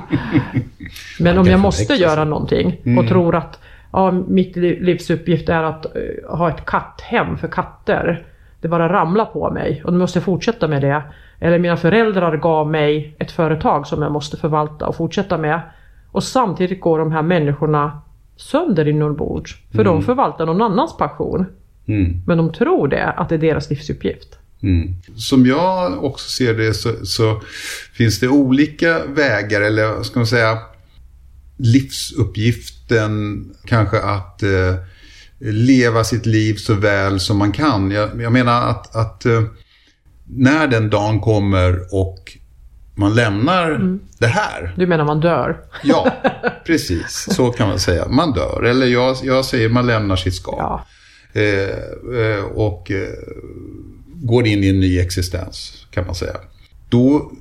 Men 1.19 1.37
om 1.37 1.45
jag 1.45 1.59
måste 1.59 1.93
göra 1.93 2.23
någonting 2.23 2.67
och 2.67 2.87
mm. 2.87 3.07
tror 3.07 3.35
att 3.35 3.59
ja, 3.91 4.11
mitt 4.11 4.55
livsuppgift 4.55 5.49
är 5.49 5.63
att 5.63 5.85
uh, 5.85 6.37
ha 6.37 6.49
ett 6.49 6.65
katthem 6.65 7.37
för 7.37 7.47
katter. 7.47 8.25
Det 8.61 8.67
bara 8.67 8.93
ramlar 8.93 9.25
på 9.25 9.51
mig 9.51 9.81
och 9.85 9.91
då 9.91 9.97
måste 9.97 10.19
jag 10.19 10.23
fortsätta 10.23 10.67
med 10.67 10.81
det. 10.81 11.03
Eller 11.39 11.59
mina 11.59 11.77
föräldrar 11.77 12.37
gav 12.37 12.69
mig 12.69 13.15
ett 13.19 13.31
företag 13.31 13.87
som 13.87 14.01
jag 14.01 14.11
måste 14.11 14.37
förvalta 14.37 14.87
och 14.87 14.95
fortsätta 14.95 15.37
med. 15.37 15.61
Och 16.11 16.23
samtidigt 16.23 16.81
går 16.81 16.99
de 16.99 17.11
här 17.11 17.21
människorna 17.21 18.01
sönder 18.35 18.87
inombords. 18.87 19.57
För 19.71 19.79
mm. 19.79 19.93
de 19.93 20.01
förvaltar 20.01 20.45
någon 20.45 20.61
annans 20.61 20.97
passion. 20.97 21.45
Mm. 21.85 22.21
Men 22.27 22.37
de 22.37 22.53
tror 22.53 22.87
det, 22.87 23.05
att 23.05 23.29
det 23.29 23.35
är 23.35 23.39
deras 23.39 23.69
livsuppgift. 23.69 24.40
Mm. 24.63 24.93
Som 25.15 25.45
jag 25.45 26.03
också 26.03 26.29
ser 26.29 26.53
det 26.53 26.73
så, 26.73 27.05
så, 27.05 27.41
finns 27.93 28.19
det 28.19 28.27
olika 28.27 29.05
vägar, 29.05 29.61
eller 29.61 30.03
ska 30.03 30.19
man 30.19 30.27
säga 30.27 30.57
livsuppgiften 31.57 33.45
kanske 33.65 33.99
att 33.99 34.43
eh, 34.43 34.75
leva 35.39 36.03
sitt 36.03 36.25
liv 36.25 36.55
så 36.55 36.73
väl 36.73 37.19
som 37.19 37.37
man 37.37 37.51
kan. 37.51 37.91
Jag, 37.91 38.21
jag 38.21 38.31
menar 38.31 38.69
att, 38.69 38.95
att 38.95 39.25
eh, 39.25 39.43
när 40.25 40.67
den 40.67 40.89
dagen 40.89 41.19
kommer 41.19 41.79
och 41.91 42.37
man 42.95 43.15
lämnar 43.15 43.71
mm. 43.71 43.99
det 44.17 44.27
här. 44.27 44.73
Du 44.77 44.87
menar 44.87 45.05
man 45.05 45.19
dör? 45.19 45.57
Ja, 45.83 46.11
precis. 46.65 47.27
Så 47.31 47.51
kan 47.51 47.67
man 47.67 47.79
säga. 47.79 48.07
Man 48.07 48.33
dör. 48.33 48.63
Eller 48.63 48.87
jag, 48.87 49.17
jag 49.23 49.45
säger 49.45 49.69
man 49.69 49.87
lämnar 49.87 50.15
sitt 50.15 50.35
skap. 50.35 50.55
Ja. 50.59 50.85
Eh, 51.41 51.69
eh 52.19 52.43
och 52.43 52.91
eh, 52.91 53.07
går 54.21 54.47
in 54.47 54.63
i 54.63 54.67
en 54.67 54.79
ny 54.79 54.99
existens, 54.99 55.85
kan 55.91 56.05
man 56.05 56.15
säga. 56.15 56.35
Då, 56.89 57.31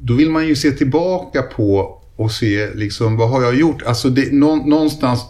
då 0.00 0.14
vill 0.14 0.30
man 0.30 0.48
ju 0.48 0.56
se 0.56 0.70
tillbaka 0.70 1.42
på 1.42 1.98
och 2.16 2.32
se 2.32 2.74
liksom, 2.74 3.16
vad 3.16 3.30
har 3.30 3.42
jag 3.42 3.54
gjort? 3.54 3.82
Alltså 3.82 4.10
det, 4.10 4.32
någonstans 4.32 5.28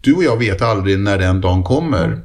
du 0.00 0.14
och 0.14 0.24
jag 0.24 0.38
vet 0.38 0.62
aldrig 0.62 0.98
när 0.98 1.18
den 1.18 1.40
dagen 1.40 1.62
kommer. 1.62 2.20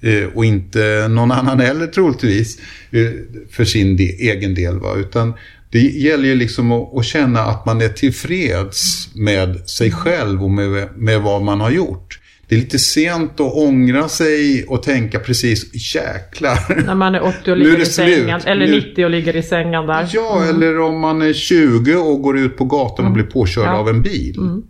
Eh, 0.00 0.24
och 0.34 0.44
inte 0.44 1.08
någon 1.08 1.32
annan 1.32 1.60
heller 1.60 1.86
troligtvis 1.86 2.58
eh, 2.90 3.10
för 3.50 3.64
sin 3.64 3.96
de, 3.96 4.30
egen 4.30 4.54
del. 4.54 4.78
Va? 4.78 4.94
Utan 4.96 5.34
det 5.70 5.80
gäller 5.80 6.28
ju 6.28 6.34
liksom 6.34 6.72
att, 6.72 6.96
att, 6.96 7.04
känna 7.04 7.40
att 7.40 7.66
man 7.66 7.80
är 7.80 7.88
tillfreds 7.88 9.08
med 9.14 9.68
sig 9.68 9.90
själv 9.90 10.44
och 10.44 10.50
med, 10.50 10.88
med 10.96 11.20
vad 11.20 11.42
man 11.42 11.60
har 11.60 11.70
gjort. 11.70 12.20
Det 12.48 12.54
är 12.54 12.58
lite 12.58 12.78
sent 12.78 13.40
att 13.40 13.54
ångra 13.54 14.08
sig 14.08 14.64
och 14.64 14.82
tänka 14.82 15.18
precis 15.18 15.94
jäklar. 15.94 16.82
När 16.86 16.94
man 16.94 17.14
är 17.14 17.22
80 17.22 17.50
och 17.50 17.56
ligger 17.56 17.80
i 17.80 17.86
sängen. 17.86 18.40
Eller 18.44 18.66
90 18.66 19.04
och 19.04 19.10
ligger 19.10 19.36
i 19.36 19.42
sängen 19.42 19.86
där. 19.86 20.10
Ja, 20.12 20.42
mm. 20.42 20.56
eller 20.56 20.80
om 20.80 21.00
man 21.00 21.22
är 21.22 21.32
20 21.32 21.94
och 21.94 22.22
går 22.22 22.38
ut 22.38 22.56
på 22.56 22.64
gatan 22.64 23.04
och 23.04 23.10
mm. 23.10 23.12
blir 23.12 23.24
påkörd 23.24 23.66
ja. 23.66 23.72
av 23.72 23.88
en 23.88 24.02
bil. 24.02 24.38
Mm. 24.38 24.62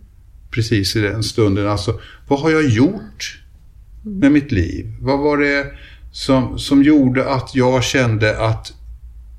Precis 0.51 0.95
i 0.95 1.01
den 1.01 1.23
stunden. 1.23 1.67
Alltså, 1.67 1.99
vad 2.27 2.39
har 2.39 2.49
jag 2.49 2.69
gjort 2.69 3.41
med 4.03 4.31
mitt 4.31 4.51
liv? 4.51 4.93
Vad 4.99 5.19
var 5.19 5.37
det 5.37 5.65
som, 6.11 6.59
som 6.59 6.83
gjorde 6.83 7.29
att 7.29 7.55
jag 7.55 7.83
kände 7.83 8.37
att 8.39 8.73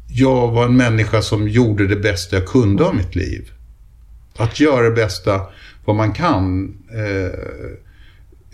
jag 0.09 0.49
var 0.53 0.65
en 0.65 0.77
människa 0.77 1.23
som 1.23 1.49
gjorde 1.49 1.87
det 1.87 1.97
bästa 1.97 2.37
jag 2.37 2.47
kunde 2.47 2.85
av 2.85 2.97
mitt 2.97 3.15
liv? 3.15 3.51
Att 4.37 4.61
göra 4.61 4.89
det 4.89 4.95
bästa 4.95 5.41
vad 5.85 5.97
man 5.97 6.13
kan. 6.13 6.75
Eh, 6.95 7.41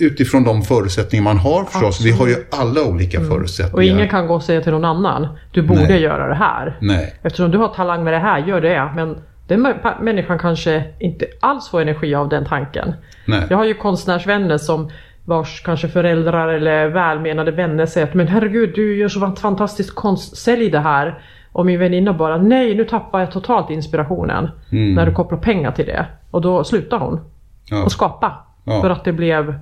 utifrån 0.02 0.44
de 0.44 0.62
förutsättningar 0.62 1.24
man 1.24 1.38
har 1.38 1.64
förstås. 1.64 1.84
Absolut. 1.84 2.14
Vi 2.14 2.18
har 2.18 2.28
ju 2.28 2.34
alla 2.50 2.84
olika 2.84 3.18
mm. 3.18 3.30
förutsättningar. 3.30 3.76
Och 3.76 3.84
ingen 3.84 4.08
kan 4.08 4.26
gå 4.26 4.34
och 4.34 4.42
säga 4.42 4.60
till 4.60 4.72
någon 4.72 4.84
annan, 4.84 5.28
du 5.50 5.62
borde 5.62 5.88
Nej. 5.88 6.02
göra 6.02 6.28
det 6.28 6.34
här. 6.34 6.76
Nej. 6.80 7.14
Eftersom 7.22 7.50
du 7.50 7.58
har 7.58 7.68
talang 7.68 8.04
med 8.04 8.12
det 8.12 8.18
här, 8.18 8.38
gör 8.38 8.60
det. 8.60 8.90
Men 8.96 9.16
den 9.46 9.74
människan 10.00 10.38
kanske 10.38 10.84
inte 10.98 11.26
alls 11.40 11.68
får 11.68 11.80
energi 11.80 12.14
av 12.14 12.28
den 12.28 12.44
tanken. 12.44 12.94
Nej. 13.24 13.46
Jag 13.50 13.56
har 13.56 13.64
ju 13.64 13.74
konstnärsvänner 13.74 14.58
som 14.58 14.90
vars 15.24 15.62
kanske 15.62 15.88
föräldrar 15.88 16.48
eller 16.48 16.88
välmenande 16.88 17.52
vänner 17.52 17.86
säger 17.86 18.06
att 18.06 18.14
men 18.14 18.28
herregud 18.28 18.72
du 18.74 18.96
gör 18.96 19.08
så 19.08 19.20
fantastisk 19.36 19.94
konst, 19.94 20.36
sälj 20.36 20.70
det 20.70 20.80
här. 20.80 21.22
Och 21.52 21.66
min 21.66 21.78
väninna 21.78 22.12
bara 22.12 22.36
nej 22.36 22.74
nu 22.74 22.84
tappar 22.84 23.20
jag 23.20 23.32
totalt 23.32 23.70
inspirationen. 23.70 24.48
Mm. 24.72 24.94
När 24.94 25.06
du 25.06 25.12
kopplar 25.12 25.38
pengar 25.38 25.72
till 25.72 25.86
det. 25.86 26.06
Och 26.30 26.40
då 26.40 26.64
slutar 26.64 26.98
hon. 26.98 27.20
Ja. 27.70 27.84
Och 27.84 27.92
skapa. 27.92 28.32
Ja. 28.64 28.80
För 28.80 28.90
att 28.90 29.04
det 29.04 29.12
blev 29.12 29.58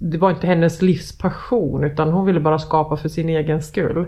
det 0.00 0.18
var 0.18 0.30
inte 0.30 0.46
hennes 0.46 0.82
livspassion 0.82 1.84
utan 1.84 2.12
hon 2.12 2.26
ville 2.26 2.40
bara 2.40 2.58
skapa 2.58 2.96
för 2.96 3.08
sin 3.08 3.28
egen 3.28 3.62
skull. 3.62 4.06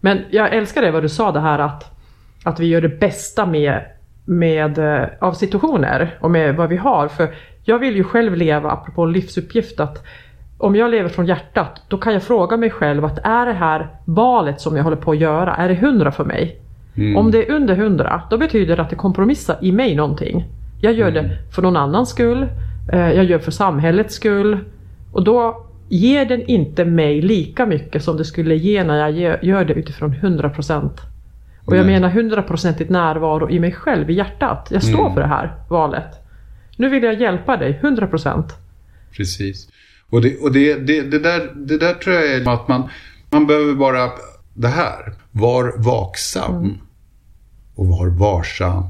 Men 0.00 0.24
jag 0.30 0.54
älskar 0.54 0.82
det 0.82 0.90
vad 0.90 1.02
du 1.02 1.08
sa 1.08 1.32
det 1.32 1.40
här 1.40 1.58
att, 1.58 1.98
att 2.44 2.60
vi 2.60 2.66
gör 2.66 2.80
det 2.80 3.00
bästa 3.00 3.46
med, 3.46 3.84
med, 4.24 4.78
eh, 4.78 5.08
av 5.20 5.32
situationer 5.32 6.18
och 6.20 6.30
med 6.30 6.56
vad 6.56 6.68
vi 6.68 6.76
har. 6.76 7.08
För 7.08 7.34
jag 7.64 7.78
vill 7.78 7.96
ju 7.96 8.04
själv 8.04 8.36
leva, 8.36 8.70
apropå 8.70 9.06
livsuppgift, 9.06 9.80
att 9.80 10.06
om 10.58 10.76
jag 10.76 10.90
lever 10.90 11.08
från 11.08 11.26
hjärtat 11.26 11.82
då 11.88 11.98
kan 11.98 12.12
jag 12.12 12.22
fråga 12.22 12.56
mig 12.56 12.70
själv 12.70 13.04
att 13.04 13.18
är 13.24 13.46
det 13.46 13.52
här 13.52 13.88
valet 14.04 14.60
som 14.60 14.76
jag 14.76 14.84
håller 14.84 14.96
på 14.96 15.10
att 15.10 15.18
göra, 15.18 15.54
är 15.54 15.68
det 15.68 15.74
hundra 15.74 16.12
för 16.12 16.24
mig? 16.24 16.60
Mm. 16.96 17.16
Om 17.16 17.30
det 17.30 17.48
är 17.48 17.54
under 17.54 17.76
hundra, 17.76 18.22
då 18.30 18.38
betyder 18.38 18.76
det 18.76 18.82
att 18.82 18.90
det 18.90 18.96
kompromissar 18.96 19.56
i 19.60 19.72
mig 19.72 19.94
någonting. 19.94 20.44
Jag 20.80 20.92
gör 20.92 21.08
mm. 21.08 21.24
det 21.24 21.36
för 21.54 21.62
någon 21.62 21.76
annans 21.76 22.08
skull, 22.08 22.46
eh, 22.92 23.12
jag 23.12 23.24
gör 23.24 23.38
för 23.38 23.50
samhällets 23.50 24.14
skull, 24.14 24.58
och 25.18 25.24
då 25.24 25.66
ger 25.88 26.24
den 26.24 26.42
inte 26.46 26.84
mig 26.84 27.22
lika 27.22 27.66
mycket 27.66 28.04
som 28.04 28.16
det 28.16 28.24
skulle 28.24 28.54
ge 28.54 28.84
när 28.84 29.08
jag 29.08 29.44
gör 29.44 29.64
det 29.64 29.74
utifrån 29.74 30.14
100%. 30.14 30.90
Och 31.64 31.76
jag 31.76 31.86
menar 31.86 32.10
100% 32.10 32.90
närvaro 32.90 33.50
i 33.50 33.60
mig 33.60 33.72
själv, 33.72 34.10
i 34.10 34.14
hjärtat. 34.14 34.68
Jag 34.70 34.82
står 34.82 35.00
mm. 35.00 35.14
för 35.14 35.20
det 35.20 35.26
här 35.26 35.56
valet. 35.68 36.06
Nu 36.76 36.88
vill 36.88 37.02
jag 37.02 37.20
hjälpa 37.20 37.56
dig, 37.56 37.80
100%. 37.82 38.50
Precis. 39.12 39.68
Och 40.10 40.22
det, 40.22 40.38
och 40.38 40.52
det, 40.52 40.74
det, 40.74 41.02
det, 41.02 41.18
där, 41.18 41.52
det 41.54 41.78
där 41.78 41.94
tror 41.94 42.16
jag 42.16 42.26
är 42.26 42.48
att 42.48 42.68
man, 42.68 42.88
man 43.30 43.46
behöver 43.46 43.74
bara 43.74 44.10
det 44.54 44.68
här. 44.68 45.14
Var 45.30 45.72
vaksam. 45.78 46.56
Mm. 46.56 46.78
Och 47.74 47.86
var 47.86 48.06
varsam. 48.06 48.84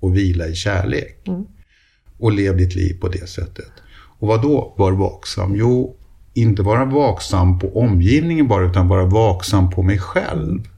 Och 0.00 0.16
vila 0.16 0.46
i 0.46 0.54
kärlek. 0.54 1.28
Mm. 1.28 1.44
Och 2.18 2.32
lev 2.32 2.56
ditt 2.56 2.74
liv 2.74 3.00
på 3.00 3.08
det 3.08 3.28
sättet. 3.28 3.72
Och 4.20 4.28
vad 4.28 4.42
då 4.42 4.74
var 4.76 4.92
vaksam? 4.92 5.56
Jo, 5.56 5.96
inte 6.34 6.62
vara 6.62 6.84
vaksam 6.84 7.58
på 7.58 7.80
omgivningen 7.80 8.48
bara, 8.48 8.64
utan 8.64 8.88
vara 8.88 9.04
vaksam 9.04 9.70
på 9.70 9.82
mig 9.82 9.98
själv. 9.98 10.68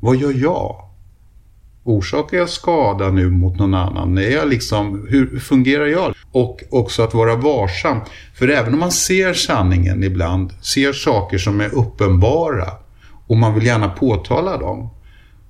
Vad 0.00 0.16
gör 0.16 0.34
jag? 0.42 0.84
Orsakar 1.84 2.36
jag 2.36 2.48
skada 2.48 3.10
nu 3.10 3.30
mot 3.30 3.58
någon 3.58 3.74
annan? 3.74 4.18
Är 4.18 4.30
jag 4.30 4.48
liksom, 4.48 5.06
hur 5.10 5.38
fungerar 5.38 5.86
jag? 5.86 6.14
Och 6.32 6.62
också 6.70 7.02
att 7.02 7.14
vara 7.14 7.36
varsam. 7.36 8.00
För 8.34 8.48
även 8.48 8.74
om 8.74 8.80
man 8.80 8.92
ser 8.92 9.34
sanningen 9.34 10.04
ibland, 10.04 10.52
ser 10.62 10.92
saker 10.92 11.38
som 11.38 11.60
är 11.60 11.74
uppenbara 11.74 12.68
och 13.26 13.36
man 13.36 13.54
vill 13.54 13.66
gärna 13.66 13.88
påtala 13.88 14.56
dem, 14.56 14.90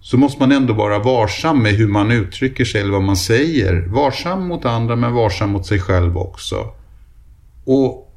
så 0.00 0.16
måste 0.16 0.40
man 0.40 0.52
ändå 0.52 0.72
vara 0.72 0.98
varsam 0.98 1.62
med 1.62 1.72
hur 1.72 1.88
man 1.88 2.10
uttrycker 2.10 2.64
sig 2.64 2.80
eller 2.80 2.92
vad 2.92 3.02
man 3.02 3.16
säger. 3.16 3.86
Varsam 3.88 4.48
mot 4.48 4.64
andra 4.64 4.96
men 4.96 5.14
varsam 5.14 5.50
mot 5.50 5.66
sig 5.66 5.80
själv 5.80 6.18
också. 6.18 6.56
Och, 7.72 8.12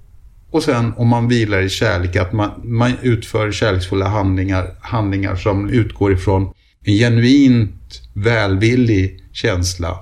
och 0.52 0.64
sen 0.64 0.94
om 0.98 1.08
man 1.08 1.28
vilar 1.28 1.62
i 1.62 1.70
kärlek, 1.70 2.16
att 2.16 2.34
man, 2.34 2.52
man 2.64 2.92
utför 3.02 3.52
kärleksfulla 3.52 4.08
handlingar, 4.08 4.66
handlingar 4.82 5.36
som 5.36 5.70
utgår 5.70 6.14
ifrån 6.14 6.54
en 6.86 6.94
genuint 6.94 8.02
välvillig 8.14 9.24
känsla. 9.32 9.98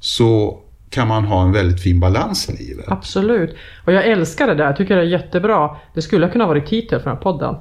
Så 0.00 0.58
kan 0.90 1.08
man 1.08 1.24
ha 1.24 1.42
en 1.42 1.52
väldigt 1.52 1.82
fin 1.82 2.00
balans 2.00 2.50
i 2.50 2.64
livet. 2.64 2.84
Absolut. 2.88 3.56
Och 3.84 3.92
jag 3.92 4.06
älskar 4.06 4.46
det 4.46 4.54
där. 4.54 4.64
Jag 4.64 4.76
tycker 4.76 4.96
det 4.96 5.02
är 5.02 5.06
jättebra. 5.06 5.76
Det 5.94 6.02
skulle 6.02 6.28
kunna 6.28 6.46
vara 6.46 6.60
titel 6.60 7.00
för 7.00 7.10
den 7.10 7.16
här 7.16 7.22
podden. 7.22 7.56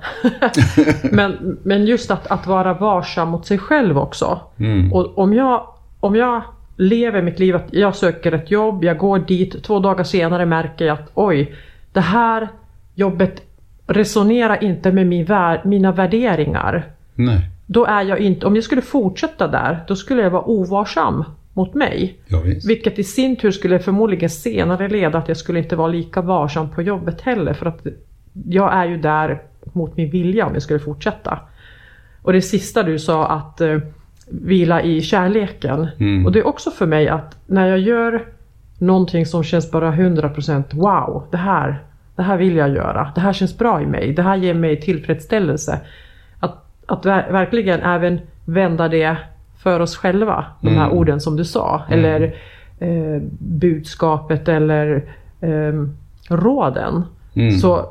men, 1.12 1.60
men 1.64 1.86
just 1.86 2.12
att, 2.12 2.28
att 2.28 2.48
vara 2.48 2.74
varsam 2.74 3.30
mot 3.30 3.46
sig 3.46 3.58
själv 3.58 3.98
också. 3.98 4.42
Mm. 4.60 4.94
Och 4.94 5.18
om 5.18 5.34
jag, 5.34 5.68
om 6.00 6.16
jag 6.16 6.44
lever 6.82 7.22
mitt 7.22 7.40
liv 7.40 7.56
att 7.56 7.74
jag 7.74 7.96
söker 7.96 8.32
ett 8.32 8.52
jobb, 8.52 8.84
jag 8.84 8.98
går 8.98 9.20
dit, 9.20 9.64
två 9.64 9.80
dagar 9.80 10.04
senare 10.04 10.46
märker 10.46 10.86
jag 10.86 10.94
att 10.94 11.12
oj, 11.14 11.56
det 11.92 12.00
här 12.00 12.48
jobbet 12.96 13.42
resonerar 13.88 14.64
inte 14.64 14.92
med 14.92 15.08
min 15.08 15.26
vär, 15.26 15.62
mina 15.66 15.92
värderingar. 15.92 16.84
Nej. 17.16 17.50
Då 17.66 17.86
är 17.86 18.04
jag 18.04 18.20
inte, 18.20 18.46
om 18.46 18.56
jag 18.56 18.64
skulle 18.64 18.82
fortsätta 18.82 19.48
där, 19.48 19.80
då 19.88 19.96
skulle 19.96 20.22
jag 20.22 20.30
vara 20.30 20.44
ovarsam 20.44 21.24
mot 21.54 21.74
mig. 21.74 22.18
Ja, 22.28 22.42
vilket 22.68 23.00
i 23.00 23.04
sin 23.04 23.36
tur 23.36 23.52
skulle 23.52 23.80
förmodligen 23.80 24.30
senare 24.30 24.90
leda 24.90 25.18
att 25.18 25.28
jag 25.28 25.38
skulle 25.38 25.60
inte 25.60 25.76
vara 25.76 25.88
lika 25.88 26.22
varsam 26.22 26.70
på 26.70 26.82
jobbet 26.82 27.22
heller. 27.22 27.54
För 27.54 27.66
att 27.66 27.88
jag 28.48 28.74
är 28.74 28.86
ju 28.86 28.98
där 28.98 29.42
mot 29.74 29.98
min 29.98 30.10
vilja 30.10 30.46
om 30.46 30.54
jag 30.54 30.64
skulle 30.64 30.80
fortsätta. 30.80 31.40
Och 32.22 32.34
det 32.34 32.42
sista 32.42 32.84
du 32.84 33.00
sa 33.00 33.28
att 33.28 33.62
eh, 33.62 33.78
vila 34.32 34.82
i 34.82 35.02
kärleken. 35.02 35.88
Mm. 36.00 36.26
Och 36.26 36.32
det 36.32 36.40
är 36.40 36.48
också 36.48 36.72
för 36.72 36.86
mig 36.86 37.08
att 37.08 37.38
när 37.48 37.68
jag 37.68 37.80
gör 37.80 38.26
någonting 38.78 39.26
som 39.26 39.44
känns 39.44 39.72
bara 39.72 39.92
100% 39.92 40.64
wow, 40.72 41.28
det 41.32 41.38
här, 41.38 41.84
det 42.16 42.24
här 42.24 42.38
vill 42.38 42.56
jag 42.56 42.70
göra. 42.70 43.12
Det 43.16 43.22
här 43.22 43.34
känns 43.34 43.58
bra 43.58 43.82
i 43.82 43.86
mig. 43.86 44.14
Det 44.14 44.22
här 44.22 44.36
ger 44.36 44.54
mig 44.54 44.82
tillfredsställelse. 44.82 45.80
Att, 46.40 46.66
att 46.86 47.06
verkligen 47.06 47.80
även 47.80 48.20
vända 48.46 48.88
det 48.88 49.18
för 49.58 49.80
oss 49.80 49.98
själva. 49.98 50.46
De 50.62 50.70
här 50.70 50.86
mm. 50.86 50.98
orden 50.98 51.22
som 51.22 51.38
du 51.38 51.46
sa. 51.46 51.84
Mm. 51.90 52.00
Eller 52.00 52.36
eh, 52.80 53.22
budskapet 53.40 54.48
eller 54.48 55.04
eh, 55.42 55.86
råden. 56.30 57.04
Mm. 57.34 57.52
Så 57.52 57.86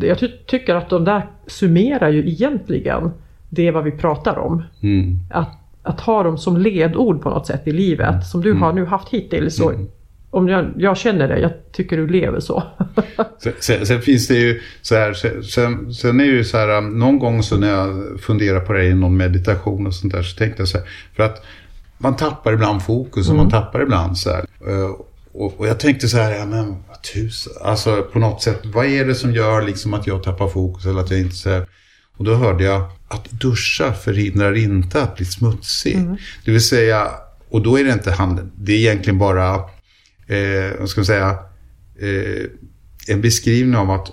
jag 0.00 0.18
ty 0.18 0.28
tycker 0.46 0.74
att 0.74 0.90
de 0.90 1.04
där 1.04 1.26
summerar 1.46 2.08
ju 2.08 2.28
egentligen 2.28 3.10
det 3.48 3.70
vad 3.70 3.84
vi 3.84 3.90
pratar 3.90 4.38
om. 4.38 4.62
Mm. 4.80 5.18
Att 5.30 5.59
att 5.82 6.00
ha 6.00 6.22
dem 6.22 6.38
som 6.38 6.56
ledord 6.56 7.22
på 7.22 7.30
något 7.30 7.46
sätt 7.46 7.62
i 7.64 7.72
livet 7.72 8.08
mm. 8.08 8.22
som 8.22 8.40
du 8.40 8.52
har 8.52 8.72
nu 8.72 8.84
haft 8.84 9.08
hittills. 9.08 9.56
Så 9.56 9.70
mm. 9.70 9.88
om 10.30 10.48
jag, 10.48 10.72
jag, 10.76 10.96
känner 10.96 11.28
det, 11.28 11.38
jag 11.38 11.52
tycker 11.72 11.96
du 11.96 12.06
lever 12.06 12.40
så. 12.40 12.62
sen, 13.42 13.52
sen, 13.60 13.86
sen, 13.86 14.02
finns 14.02 14.28
det 14.28 14.34
ju 14.34 14.60
så 14.82 14.94
här, 14.94 15.12
sen, 15.42 15.94
sen 15.94 16.20
är 16.20 16.24
det 16.24 16.30
ju 16.30 16.44
så 16.44 16.58
här, 16.58 16.78
um, 16.78 16.98
någon 16.98 17.18
gång 17.18 17.42
så 17.42 17.56
när 17.56 17.68
jag 17.68 18.20
funderar 18.20 18.60
på 18.60 18.72
det 18.72 18.84
i 18.84 18.94
någon 18.94 19.16
meditation 19.16 19.86
och 19.86 19.94
sånt 19.94 20.12
där 20.12 20.22
så 20.22 20.36
tänkte 20.36 20.62
jag 20.62 20.68
så 20.68 20.78
här, 20.78 20.86
för 21.16 21.22
att 21.22 21.44
man 21.98 22.16
tappar 22.16 22.52
ibland 22.52 22.82
fokus 22.82 23.28
och 23.28 23.34
mm. 23.34 23.44
man 23.44 23.50
tappar 23.50 23.82
ibland 23.82 24.18
så 24.18 24.30
här. 24.30 24.44
Uh, 24.68 24.90
och, 25.32 25.60
och, 25.60 25.68
jag 25.68 25.80
tänkte 25.80 26.08
så 26.08 26.16
här, 26.16 26.34
ja 26.34 26.46
men 26.46 26.76
vad 26.88 27.02
tusen, 27.02 27.52
alltså 27.62 28.02
på 28.12 28.18
något 28.18 28.42
sätt, 28.42 28.60
vad 28.64 28.86
är 28.86 29.04
det 29.04 29.14
som 29.14 29.32
gör 29.32 29.62
liksom 29.62 29.94
att 29.94 30.06
jag 30.06 30.22
tappar 30.22 30.48
fokus 30.48 30.86
eller 30.86 31.00
att 31.00 31.10
jag 31.10 31.20
inte 31.20 31.36
så 31.36 31.50
här, 31.50 31.66
och 32.16 32.24
då 32.24 32.34
hörde 32.34 32.64
jag 32.64 32.82
att 33.10 33.30
duscha 33.30 33.92
förhindrar 33.92 34.56
inte 34.56 35.02
att 35.02 35.16
bli 35.16 35.24
smutsig. 35.24 35.94
Mm. 35.94 36.16
Det 36.44 36.50
vill 36.50 36.60
säga, 36.68 37.10
och 37.48 37.62
då 37.62 37.78
är 37.78 37.84
det 37.84 37.92
inte 37.92 38.10
handen, 38.10 38.52
det 38.56 38.72
är 38.72 38.76
egentligen 38.76 39.18
bara, 39.18 39.54
eh, 40.26 40.78
vad 40.78 40.88
ska 40.88 41.00
man 41.00 41.06
säga, 41.06 41.38
eh, 42.00 42.44
en 43.06 43.20
beskrivning 43.20 43.76
av 43.76 43.90
att 43.90 44.12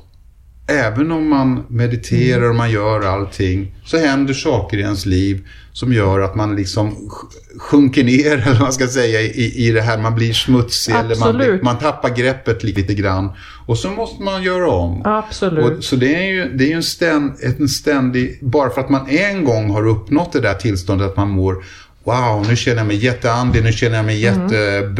även 0.67 1.11
om 1.11 1.29
man 1.29 1.63
mediterar 1.69 2.49
och 2.49 2.55
man 2.55 2.71
gör 2.71 3.01
allting 3.01 3.75
så 3.85 3.97
händer 3.97 4.33
saker 4.33 4.77
i 4.77 4.81
ens 4.81 5.05
liv 5.05 5.47
som 5.73 5.93
gör 5.93 6.19
att 6.19 6.35
man 6.35 6.55
liksom 6.55 6.89
sj- 6.89 7.59
sjunker 7.59 8.03
ner, 8.03 8.31
eller 8.31 8.51
vad 8.51 8.59
man 8.61 8.73
ska 8.73 8.87
säga, 8.87 9.21
i, 9.21 9.67
i 9.67 9.71
det 9.71 9.81
här. 9.81 9.97
Man 9.97 10.15
blir 10.15 10.33
smutsig 10.33 10.95
eller 10.95 11.15
man, 11.15 11.29
Absolut. 11.35 11.63
man 11.63 11.77
tappar 11.79 12.09
greppet 12.09 12.63
lite 12.63 12.93
grann. 12.93 13.29
Och 13.65 13.77
så 13.77 13.89
måste 13.89 14.23
man 14.23 14.43
göra 14.43 14.69
om. 14.69 15.01
Absolut. 15.05 15.77
Och, 15.77 15.83
så 15.83 15.95
det 15.95 16.15
är 16.15 16.23
ju, 16.23 16.51
det 16.57 16.71
är 16.71 16.75
en, 16.75 16.83
ständ, 16.83 17.31
en 17.59 17.69
ständig... 17.69 18.39
Bara 18.41 18.69
för 18.69 18.81
att 18.81 18.89
man 18.89 19.07
en 19.09 19.43
gång 19.45 19.69
har 19.69 19.87
uppnått 19.87 20.33
det 20.33 20.39
där 20.39 20.53
tillståndet 20.53 21.07
att 21.07 21.17
man 21.17 21.29
mår 21.29 21.63
Wow, 22.03 22.45
nu 22.49 22.55
känner 22.55 22.77
jag 22.77 22.87
mig 22.87 22.95
jätteandlig, 22.97 23.63
nu 23.63 23.71
känner 23.71 23.95
jag 23.95 24.05
mig 24.05 24.27
Mm. 24.27 24.95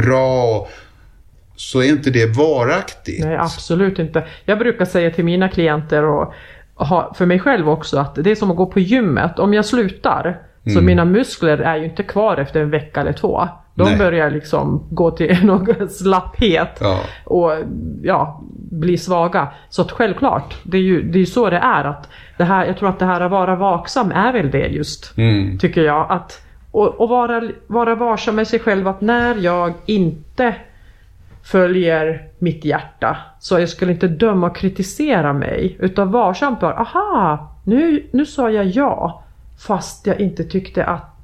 Så 1.58 1.80
är 1.82 1.90
inte 1.90 2.10
det 2.10 2.38
varaktigt. 2.38 3.26
Nej, 3.26 3.38
absolut 3.38 4.00
inte. 4.00 4.24
Jag 4.46 4.60
brukar 4.60 4.86
säga 4.86 5.12
till 5.12 5.26
mina 5.26 5.50
klienter 5.50 6.04
och 6.04 6.34
för 7.16 7.26
mig 7.26 7.40
själv 7.40 7.70
också 7.70 8.00
att 8.00 8.16
det 8.16 8.32
är 8.32 8.36
som 8.36 8.52
att 8.52 8.58
gå 8.58 8.66
på 8.66 8.80
gymmet. 8.80 9.40
Om 9.40 9.54
jag 9.54 9.66
slutar 9.66 10.38
så 10.64 10.72
Mm. 10.72 10.86
mina 10.86 11.06
muskler 11.06 11.58
är 11.58 11.76
ju 11.78 11.86
inte 11.86 12.04
kvar 12.04 12.38
efter 12.38 12.62
en 12.62 12.70
vecka 12.70 13.02
eller 13.02 13.14
två. 13.14 13.48
De 13.76 13.84
Nej. 13.84 13.98
börjar 13.98 14.32
liksom 14.32 14.84
gå 14.92 15.12
till 15.12 15.38
någon 15.46 15.90
slapphet 15.90 16.78
Ja. 16.82 17.00
och 17.26 17.52
ja, 18.04 18.42
bli 18.72 18.98
svaga. 18.98 19.48
Så 19.70 19.82
att 19.82 19.92
självklart, 19.92 20.56
det 20.64 20.78
är 20.78 20.82
ju 20.82 21.02
det 21.02 21.20
är 21.20 21.26
så 21.26 21.50
det 21.50 21.58
är. 21.58 21.84
Att 21.84 22.10
det 22.38 22.44
här, 22.44 22.66
jag 22.66 22.78
tror 22.78 22.90
att 22.90 23.00
det 23.00 23.06
här 23.06 23.22
att 23.22 23.32
vara 23.32 23.56
vaksam 23.56 24.12
är 24.12 24.34
väl 24.34 24.52
det 24.52 24.68
just. 24.68 25.18
Mm. 25.18 25.58
Tycker 25.58 25.82
jag. 25.82 26.06
Att, 26.10 26.42
och 26.72 27.02
och 27.02 27.10
vara, 27.10 27.42
vara 27.68 27.96
varsam 27.96 28.36
med 28.36 28.48
sig 28.48 28.60
själv 28.60 28.88
att 28.88 29.02
när 29.02 29.36
jag 29.36 29.74
inte 29.86 30.56
följer 31.51 32.27
mitt 32.39 32.66
hjärta 32.66 33.18
så 33.39 33.60
jag 33.60 33.70
skulle 33.70 33.92
inte 33.92 34.08
döma 34.08 34.48
och 34.48 34.56
kritisera 34.56 35.34
mig 35.34 35.77
utan 35.80 36.12
varsamt 36.12 36.60
bara 36.60 36.74
aha 36.74 37.54
nu, 37.63 38.08
nu 38.12 38.25
sa 38.25 38.50
jag 38.50 38.66
ja 38.66 39.24
fast 39.68 40.08
jag 40.08 40.20
inte 40.20 40.44
tyckte 40.44 40.86
att 40.86 41.18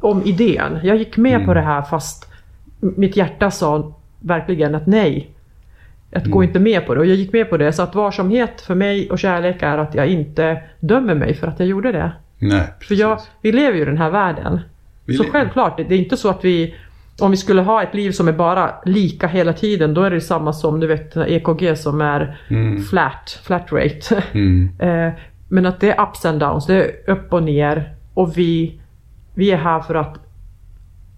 om 0.00 0.22
idén. 0.24 0.78
Jag 0.82 0.96
gick 0.96 1.16
med 1.16 1.44
på 1.46 1.54
det 1.54 1.60
här 1.60 1.82
fast 1.82 2.30
mitt 2.80 3.16
hjärta 3.16 3.50
sa 3.50 3.92
verkligen 4.20 4.74
att 4.74 4.86
nej. 4.86 5.30
Att 6.12 6.26
gå 6.26 6.42
inte 6.42 6.58
med 6.58 6.86
på 6.86 6.94
det 6.94 7.00
och 7.00 7.06
jag 7.06 7.16
gick 7.16 7.32
med 7.32 7.50
på 7.50 7.56
det 7.56 7.72
så 7.72 7.82
att 7.82 7.94
varsamhet 7.94 8.60
för 8.60 8.74
mig 8.74 9.10
och 9.10 9.18
kärlek 9.18 9.62
är 9.62 9.78
att 9.78 9.94
jag 9.94 10.06
inte 10.06 10.62
dömer 10.80 11.14
mig 11.14 11.34
för 11.34 11.46
att 11.46 11.58
jag 11.58 11.68
gjorde 11.68 11.92
det. 11.92 12.12
Nej, 12.38 12.60
För 12.60 12.78
precis. 12.78 12.98
jag, 13.00 13.20
vi 13.42 13.52
lever 13.52 13.76
ju 13.76 13.82
i 13.82 13.84
den 13.84 13.98
här 13.98 14.10
världen. 14.10 14.60
Vi 15.04 15.14
så 15.14 15.22
lever. 15.22 15.32
självklart, 15.32 15.76
det 15.76 15.94
är 15.94 15.98
inte 15.98 16.16
så 16.16 16.28
att 16.28 16.44
vi 16.44 16.74
om 17.20 17.30
vi 17.30 17.36
skulle 17.36 17.62
ha 17.62 17.82
ett 17.82 17.94
liv 17.94 18.10
som 18.10 18.28
är 18.28 18.32
bara 18.32 18.74
lika 18.84 19.26
hela 19.26 19.52
tiden 19.52 19.94
då 19.94 20.02
är 20.02 20.10
det 20.10 20.20
samma 20.20 20.52
som 20.52 20.80
du 20.80 20.86
vet 20.86 21.16
EKG 21.16 21.78
som 21.78 22.00
är 22.00 22.38
flat, 22.90 23.40
flat 23.44 23.72
rate. 23.72 24.22
Mm. 24.32 24.70
Eh, 24.78 25.12
Men 25.48 25.66
att 25.66 25.80
det 25.80 25.90
är 25.90 26.02
ups 26.02 26.24
and 26.24 26.40
downs, 26.40 26.66
det 26.66 26.74
är 26.74 27.10
upp 27.10 27.32
och 27.32 27.42
ner 27.42 27.94
och 28.14 28.38
vi, 28.38 28.80
vi 29.34 29.50
är 29.50 29.56
här 29.56 29.80
för 29.80 29.94
att 29.94 30.16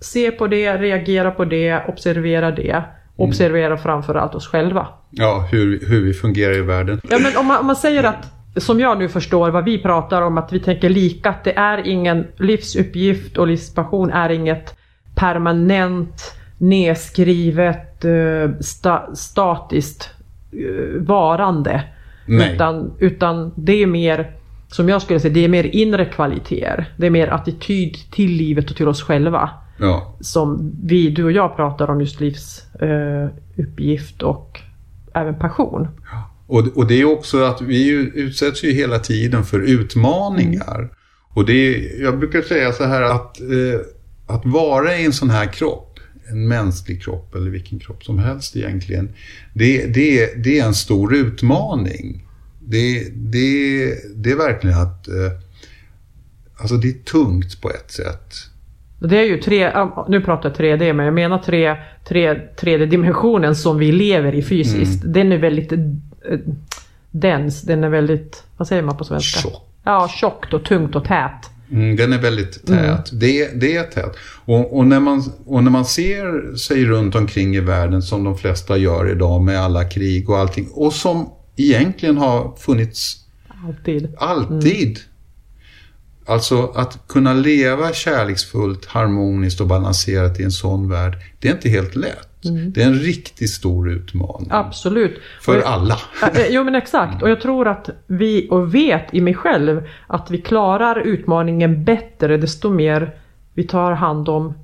se 0.00 0.30
på 0.30 0.46
det, 0.46 0.76
reagera 0.76 1.30
på 1.30 1.44
det, 1.44 1.82
observera 1.88 2.50
det. 2.50 2.82
Observera 3.16 3.76
framförallt 3.76 4.34
oss 4.34 4.48
själva. 4.48 4.86
Ja, 5.10 5.48
hur, 5.50 5.80
hur 5.88 6.04
vi 6.04 6.12
fungerar 6.12 6.56
i 6.58 6.60
världen. 6.60 7.00
Ja 7.10 7.18
men 7.18 7.36
om 7.36 7.46
man, 7.46 7.60
om 7.60 7.66
man 7.66 7.76
säger 7.76 8.04
att, 8.04 8.26
som 8.56 8.80
jag 8.80 8.98
nu 8.98 9.08
förstår 9.08 9.50
vad 9.50 9.64
vi 9.64 9.78
pratar 9.82 10.22
om, 10.22 10.38
att 10.38 10.52
vi 10.52 10.60
tänker 10.60 10.88
lika, 10.88 11.30
att 11.30 11.44
det 11.44 11.56
är 11.56 11.86
ingen 11.86 12.26
livsuppgift 12.38 13.38
och 13.38 13.46
livspassion 13.46 14.10
är 14.10 14.30
inget 14.30 14.76
permanent, 15.20 16.34
nedskrivet, 16.58 18.04
eh, 18.04 18.50
sta, 18.60 19.14
statiskt 19.14 20.10
eh, 20.52 21.02
varande. 21.02 21.82
Nej. 22.26 22.54
Utan, 22.54 22.92
utan 22.98 23.52
det 23.56 23.82
är 23.82 23.86
mer, 23.86 24.36
som 24.68 24.88
jag 24.88 25.02
skulle 25.02 25.20
säga, 25.20 25.34
det 25.34 25.44
är 25.44 25.48
mer 25.48 25.64
inre 25.64 26.04
kvaliteter. 26.04 26.92
Det 26.96 27.06
är 27.06 27.10
mer 27.10 27.28
attityd 27.28 27.96
till 28.10 28.30
livet 28.30 28.70
och 28.70 28.76
till 28.76 28.88
oss 28.88 29.02
själva. 29.02 29.50
Ja, 29.78 30.16
Som 30.20 30.72
vi, 30.82 31.10
du 31.10 31.24
och 31.24 31.32
jag 31.32 31.56
pratar 31.56 31.90
om 31.90 32.00
just 32.00 32.20
livsuppgift 32.20 34.22
eh, 34.22 34.28
och 34.28 34.60
även 35.14 35.38
passion. 35.38 35.88
och, 36.46 36.76
och 36.76 36.86
det 36.86 37.00
är 37.00 37.04
också 37.04 37.44
att 37.44 37.60
vi 37.60 37.90
utsätts 38.14 38.64
ju 38.64 38.72
hela 38.72 38.98
tiden 38.98 39.44
för 39.44 39.60
utmaningar. 39.60 40.88
Och 41.34 41.46
det 41.46 41.52
är, 41.52 42.02
jag 42.02 42.18
brukar 42.18 42.42
säga 42.42 42.72
så 42.72 42.84
här 42.84 43.02
att, 43.02 43.40
eh, 43.40 43.46
att 44.30 44.46
vara 44.46 44.96
i 44.96 45.04
en 45.04 45.12
sån 45.12 45.30
här 45.30 45.46
kropp, 45.46 45.98
en 46.30 46.48
mänsklig 46.48 47.02
kropp 47.02 47.34
eller 47.34 47.50
vilken 47.50 47.78
kropp 47.78 48.04
som 48.04 48.18
helst 48.18 48.56
egentligen, 48.56 49.08
det, 49.52 49.86
det, 49.86 50.34
det 50.44 50.58
är 50.58 50.66
en 50.66 50.74
stor 50.74 51.14
utmaning. 51.14 52.26
Det, 52.60 53.08
det, 53.14 53.94
det 54.14 54.30
är 54.30 54.36
verkligen 54.36 54.78
att, 54.78 55.08
eh, 55.08 55.14
alltså 56.56 56.76
det 56.76 56.88
är 56.88 57.04
tungt 57.04 57.60
på 57.60 57.70
ett 57.70 57.90
sätt. 57.90 58.34
Det 58.98 59.18
är 59.18 59.24
ju 59.24 59.38
tre, 59.38 59.72
nu 60.08 60.20
pratar 60.20 60.54
jag 60.58 60.80
3D 60.80 60.92
men 60.92 61.06
jag 61.06 61.14
menar 61.14 61.38
tre, 61.38 61.76
tre, 62.04 62.34
3D-dimensionen 62.34 63.54
som 63.54 63.78
vi 63.78 63.92
lever 63.92 64.34
i 64.34 64.42
fysiskt. 64.42 65.02
Mm. 65.02 65.12
Den 65.12 65.32
är 65.32 65.38
väldigt 65.38 65.72
eh, 65.72 65.78
dens, 67.10 67.62
den 67.62 67.84
är 67.84 67.88
väldigt, 67.88 68.44
vad 68.56 68.68
säger 68.68 68.82
man 68.82 68.96
på 68.96 69.04
svenska? 69.04 69.40
Tjock. 69.40 69.66
Ja, 69.84 70.08
tjockt 70.08 70.54
och 70.54 70.64
tungt 70.64 70.96
och 70.96 71.04
tät. 71.04 71.50
Mm, 71.72 71.96
den 71.96 72.12
är 72.12 72.18
väldigt 72.18 72.66
tät. 72.66 73.10
Det, 73.12 73.60
det 73.60 73.76
är 73.76 73.84
tät. 73.84 74.16
Och, 74.44 74.76
och, 74.76 74.86
när 74.86 75.00
man, 75.00 75.32
och 75.46 75.64
när 75.64 75.70
man 75.70 75.84
ser 75.84 76.56
sig 76.56 76.84
runt 76.84 77.14
omkring 77.14 77.56
i 77.56 77.60
världen 77.60 78.02
som 78.02 78.24
de 78.24 78.38
flesta 78.38 78.76
gör 78.76 79.10
idag 79.10 79.42
med 79.42 79.60
alla 79.60 79.84
krig 79.84 80.30
och 80.30 80.38
allting. 80.38 80.68
Och 80.72 80.92
som 80.92 81.32
egentligen 81.56 82.16
har 82.16 82.56
funnits 82.56 83.16
Alltid. 83.66 84.14
alltid. 84.18 84.98
Alltså 86.26 86.66
att 86.66 86.98
kunna 87.08 87.34
leva 87.34 87.92
kärleksfullt, 87.92 88.86
harmoniskt 88.86 89.60
och 89.60 89.66
balanserat 89.66 90.40
i 90.40 90.42
en 90.42 90.52
sån 90.52 90.88
värld. 90.88 91.16
Det 91.38 91.48
är 91.48 91.52
inte 91.52 91.68
helt 91.68 91.96
lätt. 91.96 92.29
Det 92.42 92.82
är 92.82 92.86
en 92.86 92.94
riktigt 92.98 93.50
stor 93.50 93.90
utmaning. 93.90 94.48
Absolut. 94.50 95.20
För 95.40 95.58
Och- 95.58 95.66
alla. 95.68 95.94
Eh, 96.22 96.46
Jo 96.50 96.64
men 96.64 96.74
exakt. 96.74 97.22
Och 97.22 97.30
jag 97.30 97.40
tror 97.40 97.68
att 97.68 97.90
vi, 98.06 98.48
och 98.50 98.74
vet 98.74 99.14
i 99.14 99.20
mig 99.20 99.34
själv, 99.34 99.82
att 100.06 100.30
vi 100.30 100.38
klarar 100.38 101.00
utmaningen 101.00 101.84
bättre 101.84 102.36
desto 102.36 102.70
mer 102.70 103.14
vi 103.54 103.62
tar 103.66 103.92
hand 103.92 104.28
om 104.28 104.54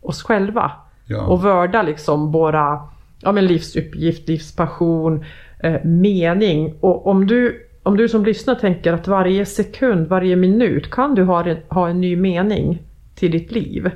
oss 0.00 0.22
själva. 0.22 0.72
Ja. 1.06 1.26
Och 1.26 1.44
vördar 1.44 1.82
liksom 1.82 2.32
våra 2.32 2.80
ja, 3.20 3.32
men 3.32 3.46
livsuppgift, 3.46 4.28
livspassion, 4.28 5.24
eh, 5.62 5.84
mening. 5.84 6.74
Och 6.80 7.06
om 7.06 7.26
du, 7.26 7.66
om 7.82 7.96
du 7.96 8.08
som 8.08 8.24
lyssnar 8.24 8.54
tänker 8.54 8.92
att 8.92 9.08
varje 9.08 9.46
sekund, 9.46 10.08
varje 10.08 10.36
minut 10.36 10.90
kan 10.90 11.14
du 11.14 11.22
ha 11.22 11.44
en, 11.48 11.56
ha 11.68 11.88
en 11.88 12.00
ny 12.00 12.16
mening 12.16 12.82
till 13.14 13.30
ditt 13.30 13.52
liv. 13.52 13.90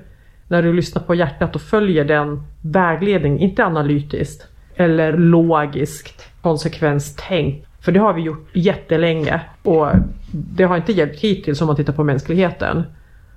När 0.52 0.62
du 0.62 0.72
lyssnar 0.72 1.02
på 1.02 1.14
hjärtat 1.14 1.54
och 1.54 1.62
följer 1.62 2.04
den 2.04 2.42
vägledning, 2.62 3.38
inte 3.38 3.64
analytiskt 3.64 4.46
eller 4.76 5.12
logiskt 5.12 6.28
konsekvenstänk. 6.42 7.64
För 7.80 7.92
det 7.92 8.00
har 8.00 8.12
vi 8.12 8.22
gjort 8.22 8.48
jättelänge 8.52 9.40
och 9.62 9.88
det 10.32 10.64
har 10.64 10.76
inte 10.76 10.92
hjälpt 10.92 11.20
hittills 11.20 11.60
om 11.60 11.66
man 11.66 11.76
tittar 11.76 11.92
på 11.92 12.04
mänskligheten. 12.04 12.82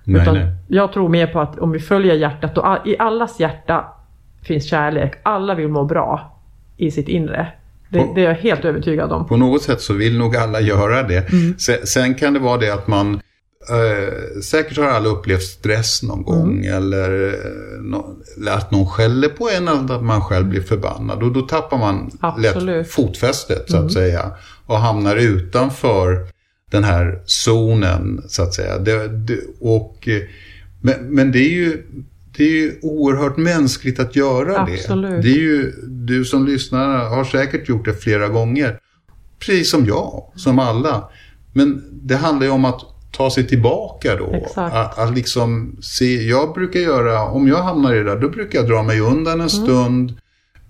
Nej, 0.04 0.22
Utan 0.22 0.36
nej. 0.36 0.48
Jag 0.68 0.94
tror 0.94 1.10
mer 1.10 1.28
på 1.28 1.40
att 1.40 1.60
om 1.60 1.72
vi 1.72 1.80
följer 1.80 2.16
hjärtat 2.16 2.58
och 2.58 2.68
all, 2.68 2.80
i 2.86 2.98
allas 2.98 3.40
hjärta 3.40 3.86
finns 4.44 4.66
kärlek. 4.70 5.14
Alla 5.24 5.56
vill 5.56 5.68
må 5.68 5.84
bra 5.84 6.40
i 6.78 6.92
sitt 6.92 7.08
inre. 7.08 7.48
Det, 7.90 8.00
På- 8.00 8.14
det 8.16 8.22
är 8.22 8.26
jag 8.26 8.36
helt 8.36 8.66
övertygad 8.66 9.12
om. 9.12 9.28
På 9.28 9.38
något 9.38 9.62
sätt 9.62 9.82
så 9.82 9.94
vill 9.94 10.18
nog 10.18 10.36
alla 10.36 10.62
göra 10.62 11.04
det. 11.04 11.26
Sen, 11.58 11.78
sen 11.84 12.16
kan 12.16 12.34
det 12.34 12.40
vara 12.40 12.58
det 12.58 12.74
att 12.74 12.88
man 12.88 13.20
eh, 13.70 14.42
säkert 14.42 14.78
har 14.78 14.86
alla 14.86 15.10
upplevt 15.10 15.44
stress 15.44 16.04
någon 16.04 16.24
gång 16.24 16.66
eller, 16.66 17.28
eh, 17.28 18.38
eller 18.38 18.52
att 18.52 18.72
någon 18.72 18.88
skäller 18.88 19.30
på 19.30 19.50
en 19.50 19.68
eller 19.68 19.96
att 19.96 20.04
man 20.04 20.22
själv 20.22 20.48
blir 20.48 20.62
förbannad. 20.62 21.24
Och 21.24 21.32
då 21.32 21.42
tappar 21.42 21.78
man 21.78 22.12
Absolut. 22.20 22.64
lätt 22.64 22.92
fotfästet 22.92 23.72
så 23.72 23.78
att 23.78 23.94
säga 23.94 24.32
och 24.66 24.78
hamnar 24.78 25.16
utanför 25.16 26.28
den 26.72 26.84
här 26.84 27.22
zonen 27.26 28.22
så 28.28 28.44
att 28.44 28.54
säga. 28.54 28.78
Det, 28.78 29.08
det, 29.08 29.40
och, 29.60 30.08
eh, 30.08 30.22
men, 30.82 30.96
men 31.10 31.32
det 31.32 31.40
är 31.40 31.54
ju 31.54 31.84
det 32.38 32.44
är 32.44 32.52
ju 32.52 32.80
oerhört 32.82 33.38
mänskligt 33.38 34.00
att 34.00 34.16
göra 34.16 34.62
Absolut. 34.62 35.12
det. 35.12 35.22
Det 35.22 35.36
är 35.36 35.42
ju, 35.42 35.72
du 35.88 36.26
som 36.26 36.46
lyssnar 36.46 36.98
har 36.98 37.24
säkert 37.24 37.70
gjort 37.70 37.86
det 37.86 37.94
flera 37.94 38.28
gånger. 38.28 38.80
Precis 39.40 39.72
som 39.72 39.86
jag, 39.86 40.32
som 40.36 40.60
alla. 40.60 41.10
Men 41.54 41.84
det 41.92 42.16
handlar 42.16 42.46
ju 42.46 42.52
om 42.52 42.66
att 42.66 42.82
ta 43.18 43.30
sig 43.32 43.48
tillbaka 43.48 44.16
då. 44.16 44.34
Exakt. 44.34 44.76
Att, 44.76 45.00
att 45.00 45.16
liksom 45.16 45.78
se, 45.82 46.24
jag 46.28 46.54
brukar 46.54 46.80
göra, 46.80 47.22
om 47.24 47.48
jag 47.48 47.62
hamnar 47.64 47.94
i 47.94 47.98
det 47.98 48.04
där, 48.04 48.20
då 48.20 48.30
brukar 48.30 48.60
jag 48.60 48.68
dra 48.68 48.84
mig 48.84 49.00
undan 49.00 49.34
Mm. 49.34 49.42
en 49.42 49.50
stund. 49.50 50.14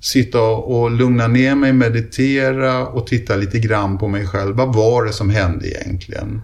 Sitta 0.02 0.42
och, 0.42 0.92
lugna 0.92 1.28
ner 1.28 1.56
mig, 1.56 1.74
meditera 1.74 2.88
och 2.88 3.08
titta 3.08 3.36
lite 3.36 3.60
grann 3.60 3.98
på 3.98 4.08
mig 4.08 4.28
själv. 4.28 4.56
Vad 4.56 4.74
var 4.76 5.06
det 5.06 5.14
som 5.14 5.30
hände 5.30 5.68
egentligen? 5.68 6.42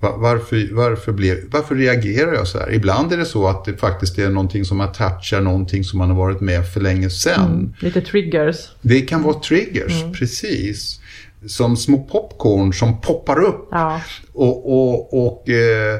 Va- 0.00 0.16
Varför, 0.16 0.68
varför, 0.74 1.12
blev, 1.12 1.36
varför 1.50 1.74
reagerar 1.74 2.32
jag 2.34 2.48
så 2.48 2.58
här? 2.58 2.72
Ibland 2.74 3.12
är 3.12 3.16
det 3.16 3.24
så 3.24 3.46
att 3.48 3.64
det 3.64 3.76
faktiskt 3.76 4.18
är 4.18 4.30
någonting 4.30 4.64
som 4.64 4.80
attachar 4.80 5.40
någonting 5.40 5.84
som 5.84 5.98
man 5.98 6.08
har 6.10 6.16
varit 6.16 6.40
med 6.40 6.68
för 6.72 6.80
länge 6.80 7.10
sedan. 7.10 7.74
Lite 7.80 8.00
triggers. 8.00 8.56
Det 8.82 9.00
kan 9.00 9.22
vara 9.22 9.40
triggers, 9.40 10.04
precis. 10.18 10.99
Som 11.48 11.76
små 11.76 11.98
popcorn 11.98 12.72
som 12.72 13.00
poppar 13.00 13.40
upp. 13.40 13.68
Ja. 13.70 14.00
Och, 14.32 14.72
och, 14.72 15.26
och 15.26 15.48
eh, 15.48 15.98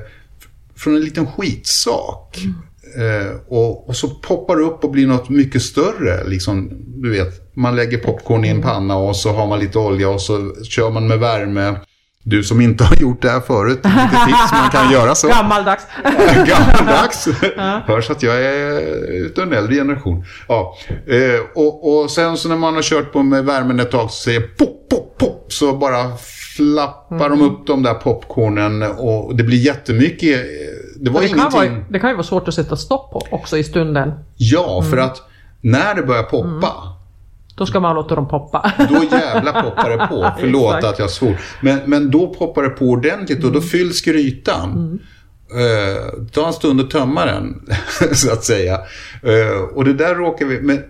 från 0.76 0.96
en 0.96 1.00
liten 1.00 1.26
skitsak. 1.26 2.38
Eh, 2.96 3.36
och, 3.48 3.88
och 3.88 3.96
så 3.96 4.08
poppar 4.08 4.56
det 4.56 4.62
upp 4.62 4.84
och 4.84 4.90
blir 4.90 5.06
något 5.06 5.28
mycket 5.28 5.62
större. 5.62 6.28
Liksom, 6.28 6.70
du 6.86 7.10
vet, 7.10 7.56
man 7.56 7.76
lägger 7.76 7.98
popcorn 7.98 8.44
i 8.44 8.48
en 8.48 8.62
panna 8.62 8.96
och 8.96 9.16
så 9.16 9.32
har 9.32 9.46
man 9.46 9.58
lite 9.58 9.78
olja 9.78 10.10
och 10.10 10.20
så 10.20 10.54
kör 10.62 10.90
man 10.90 11.08
med 11.08 11.18
värme. 11.18 11.76
Du 12.22 12.42
som 12.44 12.60
inte 12.60 12.84
har 12.84 12.96
gjort 12.96 13.22
det 13.22 13.30
här 13.30 13.40
förut, 13.40 13.76
lite 13.84 14.24
tips 14.26 14.52
man 14.52 14.70
kan 14.70 14.92
göra 14.92 15.14
så. 15.14 15.28
Gammaldags. 15.28 15.82
Gammaldags. 16.46 17.28
Hörs 17.86 18.10
att 18.10 18.22
jag 18.22 18.44
är 18.44 18.80
utav 19.12 19.44
en 19.44 19.52
äldre 19.52 19.74
generation. 19.74 20.24
Ja. 20.48 20.76
Eh, 21.06 21.40
och, 21.54 22.02
och 22.02 22.10
sen 22.10 22.36
så 22.36 22.48
när 22.48 22.56
man 22.56 22.74
har 22.74 22.82
kört 22.82 23.12
på 23.12 23.22
med 23.22 23.44
värmen 23.44 23.80
ett 23.80 23.90
tag 23.90 24.10
så 24.10 24.22
säger 24.22 24.40
pop, 24.40 24.88
pop, 24.90 25.18
pop. 25.18 25.46
Så 25.52 25.72
bara 25.76 26.16
flappar 26.56 27.28
de 27.28 27.42
upp 27.42 27.66
de 27.66 27.82
där 27.82 27.94
popcornen 27.94 28.82
och 28.82 29.36
det 29.36 29.42
blir 29.42 29.58
jättemycket. 29.58 30.38
eh, 30.40 30.44
Det 31.00 31.10
var 31.10 31.20
Det 31.20 31.28
kan, 31.28 31.38
ingenting. 31.38 31.72
vara, 31.74 31.84
det 31.88 31.98
kan 31.98 32.10
ju 32.10 32.16
vara 32.16 32.26
svårt 32.26 32.48
att 32.48 32.54
sätta 32.54 32.76
stopp 32.76 33.12
på 33.12 33.22
också 33.30 33.56
i 33.58 33.64
stunden. 33.64 34.12
Ja, 34.36 34.82
för 34.90 34.96
att 34.96 35.22
när 35.60 35.94
det 35.94 36.02
börjar 36.02 36.22
poppa. 36.22 36.89
Då 37.60 37.66
ska 37.66 37.80
man 37.80 37.94
låta 37.94 38.14
dem 38.14 38.28
poppa. 38.28 38.72
Då 38.90 39.16
jävla 39.16 39.62
poppar 39.62 39.90
det 39.90 40.06
på. 40.06 40.32
Förlåt 40.40 40.84
att 40.84 40.98
jag 40.98 41.10
svor. 41.10 41.36
Men, 41.60 41.80
men 41.86 42.10
då 42.10 42.34
poppar 42.34 42.62
det 42.62 42.68
på 42.68 42.84
ordentligt 42.84 43.44
och 43.44 43.52
då 43.52 43.60
fylls 43.60 44.02
grytan. 44.02 45.00
Eh, 45.52 46.20
det 46.20 46.28
tar 46.32 46.46
en 46.46 46.52
stund 46.52 46.80
att 46.80 46.90
tömma 46.90 47.26
den, 47.26 47.62
så 48.12 48.32
att 48.32 48.44
säga. 48.44 48.74
Eh, 49.22 49.60
och 49.74 49.84
det 49.84 49.92
där 49.92 50.14
råkar 50.14 50.46
vi... 50.46 50.60
Men, 50.60 50.82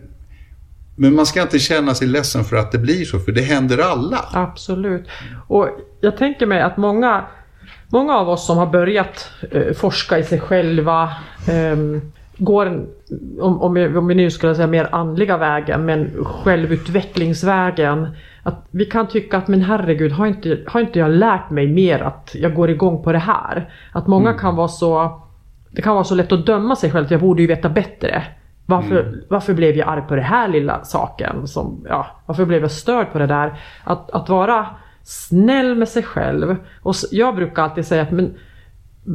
men 0.97 1.15
man 1.15 1.27
ska 1.27 1.43
inte 1.43 1.59
känna 1.59 1.95
sig 1.95 2.09
ledsen 2.09 2.45
för 2.45 2.57
att 2.57 2.73
det 2.73 2.79
blir 2.79 3.05
så, 3.05 3.19
för 3.19 3.33
det 3.33 3.43
händer 3.43 3.79
alla. 3.79 4.25
Absolut. 4.33 5.09
Och 5.49 5.69
jag 6.01 6.17
tänker 6.17 6.47
mig 6.47 6.63
att 6.63 6.77
många, 6.77 7.25
många 7.89 8.15
av 8.15 8.29
oss 8.29 8.47
som 8.47 8.59
har 8.59 8.67
börjat 8.67 9.31
eh, 9.51 9.75
forska 9.75 10.19
i 10.19 10.25
sig 10.25 10.41
själva 10.41 11.11
ehm, 11.49 12.13
går, 12.40 12.66
en, 12.66 12.87
om, 13.40 13.62
om, 13.62 13.74
vi, 13.74 13.96
om 13.96 14.07
vi 14.07 14.14
nu 14.14 14.31
skulle 14.31 14.55
säga 14.55 14.66
mer 14.66 14.88
andliga 14.92 15.37
vägen, 15.37 15.85
men 15.85 16.24
självutvecklingsvägen. 16.24 18.09
Att 18.42 18.66
vi 18.70 18.85
kan 18.85 19.09
tycka 19.09 19.38
att 19.38 19.48
men 19.48 19.62
herregud, 19.62 20.12
har 20.12 20.26
inte, 20.26 20.59
har 20.66 20.81
inte 20.81 20.98
jag 20.98 21.11
lärt 21.11 21.50
mig 21.50 21.66
mer 21.66 22.03
att 22.03 22.31
jag 22.35 22.55
går 22.55 22.70
igång 22.70 23.03
på 23.03 23.12
det 23.12 23.18
här? 23.18 23.72
Att 23.92 24.07
många 24.07 24.33
kan 24.33 24.57
vara 24.57 24.68
så, 24.68 25.20
det 25.70 25.83
kan 25.83 25.94
vara 25.94 26.05
så 26.05 26.14
lätt 26.14 26.33
att 26.33 26.46
döma 26.46 26.76
sig 26.76 26.90
själv, 26.90 27.05
att 27.05 27.11
jag 27.11 27.20
borde 27.20 27.42
ju 27.42 27.48
veta 27.48 27.68
bättre. 27.68 28.22
Varför, 28.66 29.22
varför 29.29 29.55
blev 29.55 29.76
jag 29.76 29.88
arg 29.88 30.03
på 30.09 30.14
den 30.14 30.24
här 30.24 30.48
lilla 30.48 30.85
saken? 30.85 31.46
Som, 31.46 31.85
ja, 31.88 32.07
varför 32.26 32.44
blev 32.44 32.61
jag 32.61 32.70
störd 32.70 33.12
på 33.12 33.18
det 33.18 33.26
där? 33.26 33.61
Att, 33.85 34.11
att 34.11 34.29
vara 34.29 34.66
snäll 35.03 35.74
med 35.74 35.88
sig 35.88 36.03
själv. 36.03 36.57
Och 36.83 36.94
jag 37.11 37.37
brukar 37.37 37.62
alltid 37.62 37.87
säga 37.87 38.03
att 38.03 38.11
men, 38.11 38.35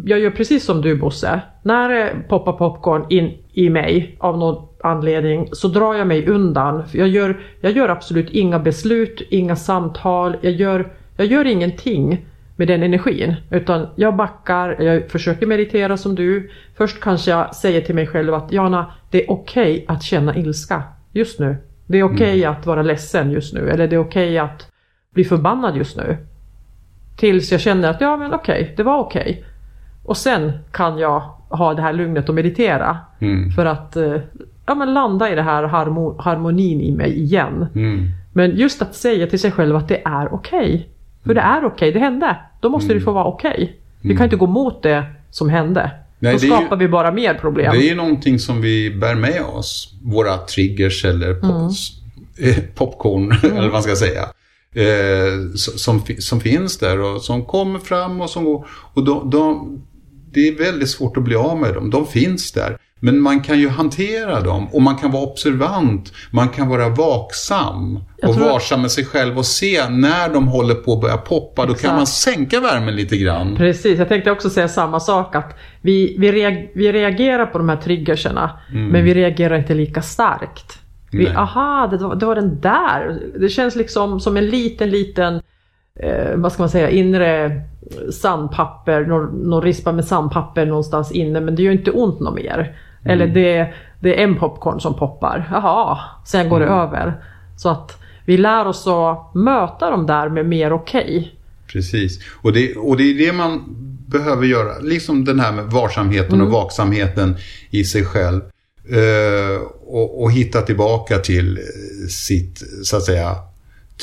jag 0.05 0.19
gör 0.19 0.31
precis 0.31 0.65
som 0.65 0.81
du 0.81 0.95
Bosse. 0.95 1.41
När 1.63 1.89
det 1.89 2.15
poppar 2.29 2.53
popcorn 2.53 3.05
in 3.09 3.37
i 3.53 3.69
mig 3.69 4.15
av 4.19 4.37
någon 4.37 4.67
anledning 4.83 5.49
så 5.51 5.67
drar 5.67 5.93
jag 5.93 6.07
mig 6.07 6.27
undan. 6.27 6.83
Jag, 6.91 7.07
gör, 7.07 7.39
jag 7.61 7.71
gör 7.71 7.89
absolut 7.89 8.29
inga 8.29 8.59
beslut, 8.59 9.21
inga 9.29 9.55
samtal. 9.55 10.37
Jag 10.41 10.53
gör, 10.53 10.93
jag 11.17 11.27
gör 11.27 11.45
ingenting 11.45 12.25
med 12.55 12.67
den 12.67 12.83
energin. 12.83 13.35
Utan 13.49 13.87
jag 13.95 14.15
backar, 14.15 14.81
jag 14.81 15.09
försöker 15.09 15.47
meditera 15.47 15.97
som 15.97 16.15
du. 16.15 16.51
Först 16.77 16.99
kanske 16.99 17.31
jag 17.31 17.55
säger 17.55 17.81
till 17.81 17.95
mig 17.95 18.07
själv 18.07 18.33
att 18.33 18.51
Jana, 18.51 18.93
det 19.11 19.23
är 19.23 19.31
okej 19.31 19.85
att 19.87 20.03
känna 20.03 20.37
ilska 20.37 20.83
just 21.11 21.39
nu. 21.39 21.57
Det 21.87 21.99
är 21.99 22.03
okej 22.03 22.45
att 22.45 22.65
vara 22.65 22.81
ledsen 22.81 23.31
just 23.31 23.53
nu. 23.53 23.69
Eller 23.69 23.87
det 23.87 23.95
är 23.95 23.99
okej 23.99 24.37
att 24.37 24.71
bli 25.13 25.23
förbannad 25.23 25.77
just 25.77 25.97
nu. 25.97 26.17
Tills 27.17 27.51
jag 27.51 27.61
känner 27.61 27.89
att 27.89 28.01
ja 28.01 28.17
men 28.17 28.33
okej, 28.33 28.73
det 28.77 28.83
var 28.83 28.99
okej. 28.99 29.45
Och 30.05 30.17
sen 30.17 30.51
kan 30.71 30.97
jag 30.97 31.19
ha 31.49 31.73
det 31.73 31.81
här 31.81 31.93
lugnet 31.93 32.29
och 32.29 32.35
meditera. 32.35 32.97
Mm. 33.19 33.51
För 33.51 33.65
att 33.65 33.95
eh, 33.95 34.15
ja, 34.65 34.75
men 34.75 34.93
landa 34.93 35.31
i 35.31 35.35
det 35.35 35.41
här 35.41 35.63
harmo- 35.63 36.21
harmonin 36.21 36.81
i 36.81 36.91
mig 36.91 37.19
igen. 37.23 37.67
Mm. 37.75 38.07
Men 38.33 38.55
just 38.57 38.81
att 38.81 38.95
säga 38.95 39.27
till 39.27 39.39
sig 39.39 39.51
själv 39.51 39.75
att 39.75 39.87
det 39.87 40.01
är 40.05 40.33
okej. 40.33 40.89
För 41.25 41.33
det 41.33 41.41
är 41.41 41.65
okej, 41.65 41.91
det 41.91 41.99
hände. 41.99 42.37
Då 42.61 42.69
måste 42.69 42.93
det 42.93 42.99
få 43.01 43.11
vara 43.11 43.25
okej. 43.25 43.79
Vi 44.01 44.15
kan 44.17 44.23
inte 44.23 44.35
gå 44.35 44.47
mot 44.47 44.83
det 44.83 45.03
som 45.31 45.49
hände. 45.49 45.91
Nej, 46.19 46.33
Då 46.33 46.39
är 46.39 46.43
ju- 46.43 46.49
skapar 46.49 46.75
vi 46.77 46.87
bara 46.87 47.11
mer 47.11 47.33
problem. 47.33 47.71
Det 47.71 47.77
är 47.85 47.89
ju 47.89 47.95
någonting 47.95 48.39
som 48.39 48.61
vi 48.61 48.95
bär 48.95 49.15
med 49.15 49.41
oss. 49.53 49.93
Våra 50.03 50.37
triggers 50.37 51.05
eller 51.05 51.33
pop, 51.33 51.71
eh, 52.39 52.63
popcorn, 52.75 53.31
eller 53.51 53.61
vad 53.61 53.71
man 53.71 53.83
ska 53.83 53.95
säga. 53.95 54.21
Eh, 54.73 55.51
som, 55.55 56.01
som 56.19 56.39
finns 56.39 56.77
där 56.77 56.99
och 57.01 57.21
som 57.21 57.45
kommer 57.45 57.79
fram 57.79 58.21
och 58.21 58.29
som 58.29 58.45
går. 58.45 58.67
Och 58.93 59.03
de, 59.05 59.29
de, 59.29 59.81
det 60.35 60.47
är 60.47 60.55
väldigt 60.57 60.89
svårt 60.89 61.17
att 61.17 61.23
bli 61.23 61.35
av 61.35 61.57
med 61.57 61.73
dem. 61.73 61.89
De 61.89 62.07
finns 62.07 62.51
där. 62.51 62.77
Men 62.99 63.19
man 63.19 63.41
kan 63.41 63.59
ju 63.59 63.69
hantera 63.69 64.41
dem 64.41 64.67
och 64.71 64.81
man 64.81 64.95
kan 64.95 65.11
vara 65.11 65.23
observant. 65.23 66.13
Man 66.31 66.49
kan 66.49 66.69
vara 66.69 66.89
vaksam 66.89 67.99
och 68.23 68.35
varsam 68.35 68.81
med 68.81 68.91
sig 68.91 69.05
själv 69.05 69.37
och 69.37 69.45
se 69.45 69.89
när 69.89 70.29
de 70.33 70.47
håller 70.47 70.75
på 70.75 70.93
att 70.93 71.01
börja 71.01 71.17
poppa. 71.17 71.61
Då 71.61 71.67
kan 71.67 71.75
Exakt. 71.75 71.95
man 71.95 72.07
sänka 72.07 72.59
värmen 72.59 72.95
lite 72.95 73.17
grann. 73.17 73.55
Precis, 73.55 73.99
jag 73.99 74.07
tänkte 74.09 74.31
också 74.31 74.49
säga 74.49 74.67
samma 74.67 74.99
sak. 74.99 75.35
att 75.35 75.57
Vi, 75.81 76.15
vi, 76.19 76.31
reag, 76.31 76.71
vi 76.75 76.91
reagerar 76.91 77.45
på 77.45 77.57
de 77.57 77.69
här 77.69 77.77
triggerserna, 77.77 78.59
men 78.71 79.03
vi 79.03 79.13
reagerar 79.13 79.57
inte 79.57 79.73
lika 79.73 80.01
starkt. 80.01 80.79
Vi, 81.11 81.23
Nej. 81.23 81.35
aha, 81.35 81.87
det 81.91 81.97
var, 81.97 82.15
det 82.15 82.25
var 82.25 82.35
den 82.35 82.61
där. 82.61 83.19
Det 83.39 83.49
känns 83.49 83.75
liksom 83.75 84.19
som 84.19 84.37
en 84.37 84.45
liten, 84.45 84.89
liten, 84.89 85.41
eh, 85.99 86.35
vad 86.35 86.51
ska 86.51 86.61
man 86.61 86.69
säga, 86.69 86.89
inre 86.89 87.61
sandpapper, 88.11 89.05
någon, 89.05 89.49
någon 89.49 89.61
rispa 89.61 89.91
med 89.91 90.05
sandpapper 90.05 90.65
någonstans 90.65 91.11
inne, 91.11 91.39
men 91.39 91.55
det 91.55 91.63
gör 91.63 91.71
inte 91.71 91.91
ont 91.91 92.19
något 92.19 92.35
mer. 92.35 92.77
Eller 93.05 93.27
det, 93.27 93.73
det 93.99 94.19
är 94.19 94.23
en 94.23 94.35
popcorn 94.35 94.79
som 94.79 94.97
poppar, 94.97 95.49
jaha, 95.51 95.99
sen 96.25 96.49
går 96.49 96.59
det 96.59 96.65
över. 96.65 97.21
Så 97.57 97.69
att 97.69 98.01
vi 98.25 98.37
lär 98.37 98.67
oss 98.67 98.87
att 98.87 99.35
möta 99.35 99.89
de 99.89 100.05
där 100.05 100.29
med 100.29 100.45
mer 100.45 100.73
okej. 100.73 101.35
Precis. 101.67 102.19
Och 102.41 102.53
det, 102.53 102.75
och 102.75 102.97
det 102.97 103.03
är 103.03 103.13
det 103.13 103.33
man 103.33 103.63
behöver 104.07 104.45
göra. 104.45 104.79
Liksom 104.79 105.25
den 105.25 105.39
här 105.39 105.51
med 105.51 105.65
varsamheten 105.65 106.41
och 106.41 106.51
vaksamheten 106.51 107.35
i 107.69 107.83
sig 107.83 108.05
själv. 108.05 108.41
Eh, 108.89 109.61
och, 109.87 110.23
och 110.23 110.31
hitta 110.31 110.61
tillbaka 110.61 111.17
till 111.17 111.59
sitt, 112.09 112.63
så 112.83 112.97
att 112.97 113.03
säga, 113.03 113.35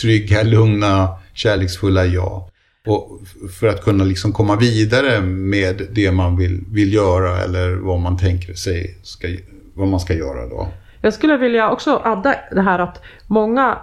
trygga, 0.00 0.42
lugna, 0.42 1.08
kärleksfulla 1.34 2.04
jag. 2.04 2.42
Och 2.86 3.20
för 3.60 3.66
att 3.66 3.84
kunna 3.84 4.04
liksom 4.04 4.32
komma 4.32 4.56
vidare 4.56 5.20
med 5.20 5.82
det 5.92 6.12
man 6.12 6.36
vill, 6.36 6.64
vill 6.72 6.92
göra 6.94 7.38
eller 7.38 7.74
vad 7.74 8.00
man 8.00 8.16
tänker 8.18 8.54
sig 8.54 8.98
ska, 9.02 9.28
vad 9.74 9.88
man 9.88 10.00
ska 10.00 10.14
göra 10.14 10.48
då. 10.48 10.68
Jag 11.00 11.14
skulle 11.14 11.36
vilja 11.36 11.70
också 11.70 12.00
adda 12.04 12.34
det 12.52 12.60
här 12.60 12.78
att 12.78 13.02
många 13.26 13.78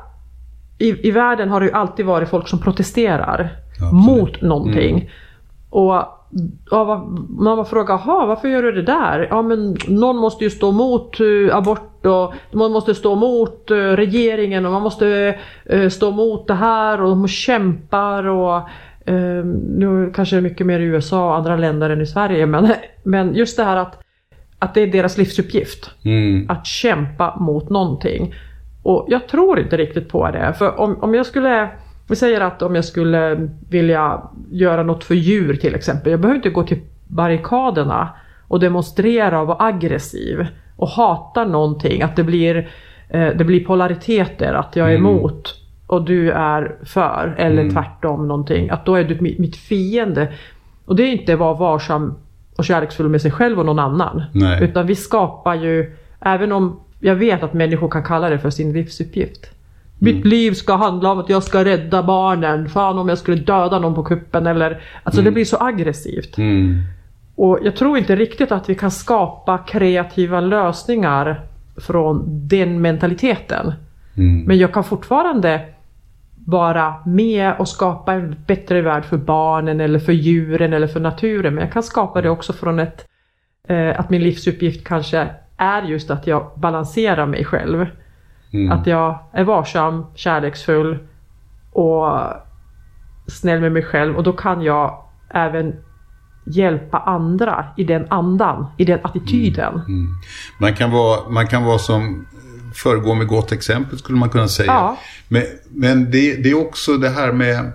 i, 0.78 1.08
i 1.08 1.12
världen 1.12 1.50
har 1.50 1.60
det 1.60 1.66
ju 1.66 1.72
alltid 1.72 2.06
varit 2.06 2.30
folk 2.30 2.48
som 2.48 2.60
protesterar 2.62 3.56
Absolut. 3.72 3.94
mot 3.94 4.42
någonting. 4.42 5.12
Och 5.70 6.04
ja, 6.72 7.08
man 7.30 7.66
frågar, 7.66 7.94
"Jaha, 8.06 8.26
varför 8.26 8.48
gör 8.48 8.64
du 8.64 8.72
det 8.72 8.82
där? 8.82 9.28
Ja 9.30 9.42
men 9.42 9.78
någon 9.88 10.18
måste 10.18 10.44
ju 10.44 10.50
stå 10.50 10.72
mot 10.72 11.20
eh, 11.20 11.26
abort 12.06 12.34
och 12.52 12.58
man 12.58 12.72
måste 12.72 12.96
stå 12.96 13.16
mot 13.16 13.72
eh, 13.72 13.76
regeringen 13.76 14.66
och 14.66 14.72
man 14.72 14.82
måste 14.82 15.40
eh, 15.66 15.90
stå 15.90 16.12
mot 16.12 16.48
det 16.48 16.54
här 16.54 17.02
och 17.02 17.10
de 17.10 17.28
kämpar 17.28 18.28
och 18.28 18.58
eh, 19.06 19.46
nu 19.78 20.12
kanske 20.16 20.36
det 20.36 20.40
är 20.40 20.42
mycket 20.42 20.68
mer 20.68 20.80
i 20.80 20.84
USA 20.84 21.30
och 21.30 21.36
andra 21.36 21.56
länder 21.56 21.90
än 21.90 22.02
i 22.02 22.06
Sverige 22.06 22.46
men, 22.46 22.74
men 23.04 23.36
just 23.36 23.58
det 23.58 23.64
här 23.64 23.78
att, 23.78 24.00
att 24.60 24.74
det 24.74 24.82
är 24.82 24.88
deras 24.88 25.18
livsuppgift 25.18 25.92
Mm. 26.06 26.46
att 26.50 26.66
kämpa 26.66 27.36
mot 27.40 27.70
någonting. 27.70 28.34
Och 28.84 29.06
jag 29.10 29.28
tror 29.28 29.60
inte 29.60 29.78
riktigt 29.78 30.10
på 30.10 30.32
det. 30.32 30.54
För 30.58 30.80
om, 30.80 30.98
om 31.02 31.14
jag 31.14 31.26
skulle, 31.26 31.70
vi 32.10 32.16
säger 32.16 32.42
att 32.42 32.62
om 32.62 32.76
jag 32.76 32.86
skulle 32.86 33.50
vilja 33.70 34.22
göra 34.52 34.84
något 34.84 35.04
för 35.04 35.16
djur 35.16 35.56
till 35.56 35.76
exempel. 35.76 36.12
Jag 36.12 36.20
behöver 36.20 36.36
inte 36.36 36.50
gå 36.50 36.64
till 36.64 36.80
barrikaderna 37.08 38.10
och 38.48 38.60
demonstrera 38.60 39.42
och 39.42 39.48
vara 39.48 39.66
aggressiv 39.66 40.48
och 40.80 40.88
hata 40.88 41.46
någonting. 41.46 42.02
Att 42.02 42.16
det 42.16 42.24
blir, 42.24 42.70
eh, 43.10 43.28
det 43.38 43.44
blir 43.44 43.66
polariteter, 43.66 44.54
att 44.54 44.76
jag 44.76 44.92
är 44.92 44.96
Mm. 44.96 45.06
emot 45.06 45.56
och 45.88 46.06
du 46.06 46.32
är 46.32 46.76
för. 46.84 47.36
Eller 47.38 47.70
tvärtom 47.70 48.28
någonting. 48.28 48.70
Att 48.70 48.86
då 48.86 48.96
är 48.96 49.04
du 49.04 49.18
mitt, 49.22 49.56
fiende. 49.56 50.28
Och 50.86 50.96
det 50.96 51.04
är 51.04 51.12
inte 51.12 51.34
att 51.34 51.40
vara 51.40 51.54
varsam 51.54 52.14
och 52.58 52.66
kärleksfull 52.66 53.10
med 53.10 53.22
sig 53.22 53.32
själv 53.32 53.60
och 53.60 53.66
någon 53.66 53.80
annan. 53.80 54.24
Nej. 54.34 54.64
Utan 54.64 54.88
vi 54.88 54.96
skapar 54.96 55.56
ju, 55.56 55.96
även 56.20 56.52
om 56.52 56.80
jag 57.00 57.16
vet 57.16 57.44
att 57.44 57.54
människor 57.54 57.90
kan 57.90 58.04
kalla 58.04 58.30
det 58.30 58.40
för 58.40 58.50
sin 58.50 58.74
livsuppgift. 58.74 59.50
Mitt 60.02 60.26
liv 60.26 60.52
ska 60.52 60.76
handla 60.76 61.12
om 61.12 61.20
att 61.20 61.30
jag 61.30 61.44
ska 61.44 61.66
rädda 61.66 62.04
barnen. 62.04 62.70
Fan 62.70 62.98
om 62.98 63.10
jag 63.10 63.18
skulle 63.18 63.38
döda 63.42 63.80
någon 63.80 63.96
på 63.96 64.04
kuppen 64.04 64.48
eller... 64.48 64.82
Alltså 65.04 65.22
det 65.22 65.32
blir 65.32 65.46
så 65.46 65.58
aggressivt. 65.60 66.38
Mm. 66.38 66.84
Och 67.40 67.60
jag 67.62 67.76
tror 67.76 67.98
inte 67.98 68.16
riktigt 68.16 68.52
att 68.52 68.70
vi 68.70 68.76
kan 68.76 68.92
skapa 68.92 69.58
kreativa 69.58 70.40
lösningar 70.40 71.42
från 71.78 72.26
den 72.48 72.82
mentaliteten. 72.82 73.74
Mm. 74.18 74.44
Men 74.44 74.58
jag 74.58 74.74
kan 74.74 74.84
fortfarande 74.84 75.66
vara 76.46 76.96
med 77.06 77.56
och 77.60 77.68
skapa 77.68 78.14
en 78.14 78.36
bättre 78.48 78.82
värld 78.82 79.06
för 79.06 79.18
barnen 79.18 79.82
eller 79.82 80.00
för 80.00 80.14
djuren 80.14 80.74
eller 80.74 80.88
för 80.88 81.00
naturen. 81.00 81.56
Men 81.56 81.64
jag 81.64 81.74
kan 81.74 81.84
skapa 81.84 82.22
det 82.22 82.30
också 82.30 82.54
från 82.54 82.80
ett, 82.80 83.08
eh, 83.68 84.00
att 84.00 84.10
min 84.10 84.24
livsuppgift 84.24 84.88
kanske 84.88 85.28
är 85.58 85.82
just 85.82 86.12
att 86.12 86.28
jag 86.28 86.52
balanserar 86.56 87.26
mig 87.26 87.46
själv. 87.46 87.86
Mm. 88.54 88.72
Att 88.72 88.88
jag 88.88 89.20
är 89.32 89.44
varsam, 89.44 90.06
kärleksfull 90.16 90.98
och 91.72 92.10
snäll 93.28 93.62
med 93.62 93.72
mig 93.72 93.84
själv 93.84 94.18
och 94.18 94.24
då 94.24 94.34
kan 94.34 94.62
jag 94.62 95.04
även 95.30 95.76
hjälpa 96.50 96.98
andra 96.98 97.66
i 97.78 97.84
den 97.84 98.06
andan, 98.10 98.66
i 98.78 98.86
den 98.86 99.00
attityden. 99.04 99.74
Mm. 99.74 100.08
Man, 100.60 100.76
kan 100.76 100.92
vara, 100.92 101.30
man 101.30 101.48
kan 101.48 101.64
vara 101.64 101.80
som 101.80 102.26
föregå 102.74 103.14
med 103.14 103.28
gott 103.28 103.52
exempel 103.52 104.00
skulle 104.00 104.18
man 104.18 104.30
kunna 104.30 104.48
säga. 104.48 104.72
Ja. 104.72 104.98
Men, 105.28 105.44
men 105.70 106.12
det, 106.12 106.44
det 106.44 106.50
är 106.50 106.68
också 106.68 106.98
det 106.98 107.10
här 107.10 107.32
med 107.32 107.72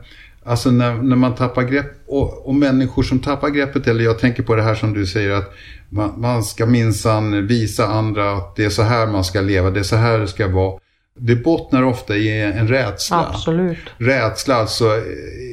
Alltså 0.47 0.71
när, 0.71 0.95
när 0.95 1.17
man 1.17 1.35
tappar 1.35 1.63
grepp 1.63 2.05
och, 2.07 2.47
och 2.47 2.55
människor 2.55 3.03
som 3.03 3.19
tappar 3.19 3.49
greppet, 3.49 3.87
eller 3.87 4.05
jag 4.05 4.19
tänker 4.19 4.43
på 4.43 4.55
det 4.55 4.63
här 4.63 4.75
som 4.75 4.95
du 4.95 5.07
säger 5.07 5.31
att 5.31 5.55
man, 5.89 6.21
man 6.21 6.45
ska 6.45 6.67
minsann 6.67 7.47
visa 7.47 7.87
andra 7.87 8.33
att 8.33 8.57
det 8.57 8.65
är 8.65 8.71
så 8.71 8.83
här 8.83 9.07
man 9.07 9.25
ska 9.25 9.41
leva, 9.41 9.71
det 9.71 9.81
är 9.81 9.85
så 9.85 9.97
här 9.97 10.19
det 10.19 10.29
ska 10.29 10.49
vara. 10.49 10.81
Det 11.20 11.37
bottnar 11.37 11.83
ofta 11.83 12.16
i 12.16 12.40
en 12.42 12.68
rädsla. 12.68 13.27
Absolut. 13.35 13.79
Rädsla, 13.98 14.55
alltså 14.55 14.85
eh, 14.96 15.03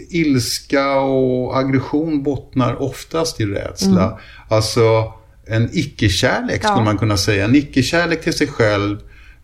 ilska 0.09 0.91
och 0.99 1.57
aggression 1.57 2.23
bottnar 2.23 2.81
oftast 2.81 3.41
i 3.41 3.45
rädsla. 3.45 4.19
Alltså 4.49 5.13
en 5.47 5.69
icke-kärlek 5.73 6.63
skulle 6.63 6.79
Ja. 6.79 6.83
man 6.83 6.97
kunna 6.97 7.17
säga. 7.17 7.45
En 7.45 7.55
icke-kärlek 7.55 8.21
till 8.21 8.33
sig 8.33 8.47
själv. 8.47 8.97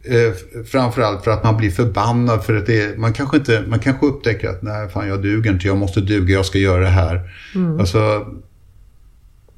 Eh, 0.04 0.64
framförallt 0.66 1.24
för 1.24 1.32
att 1.32 1.44
man 1.44 1.58
blir 1.58 1.72
förbannad 1.72 2.44
för 2.44 2.56
att 2.56 2.66
det 2.66 2.82
är, 2.82 2.98
man 2.98 3.14
kanske 3.14 3.38
inte, 3.38 3.64
man 3.68 3.80
kanske 3.80 4.06
upptäcker 4.06 4.50
att 4.50 4.62
nej 4.62 4.90
fan 4.90 5.08
jag 5.08 5.22
duger 5.22 5.52
inte, 5.52 5.68
jag 5.68 5.78
måste 5.78 6.02
duga, 6.02 6.34
jag 6.34 6.46
ska 6.46 6.58
göra 6.58 6.82
det 6.82 6.90
här. 6.90 7.22
Alltså 7.80 8.26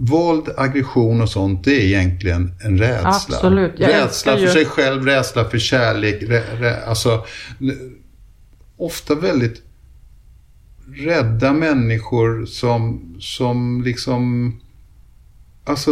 Våld, 0.01 0.49
aggression 0.57 1.21
och 1.21 1.29
sånt, 1.29 1.63
det 1.63 1.71
är 1.81 1.85
egentligen 1.85 2.51
en 2.63 2.77
rädsla. 2.77 3.09
Absolut. 3.09 3.73
Jag 3.77 3.89
Rädsla 3.89 4.33
för 4.33 4.39
ju- 4.41 4.47
sig 4.47 4.65
själv, 4.65 5.05
rädsla 5.05 5.45
för 5.45 5.57
kärlek. 5.57 6.23
Rä, 6.23 6.43
rä, 6.59 6.85
alltså, 6.85 7.23
ofta 8.77 9.15
väldigt 9.15 9.61
rädda 10.95 11.53
människor 11.53 12.45
som, 12.45 13.01
som 13.19 13.81
liksom 13.85 14.53
alltså, 15.63 15.91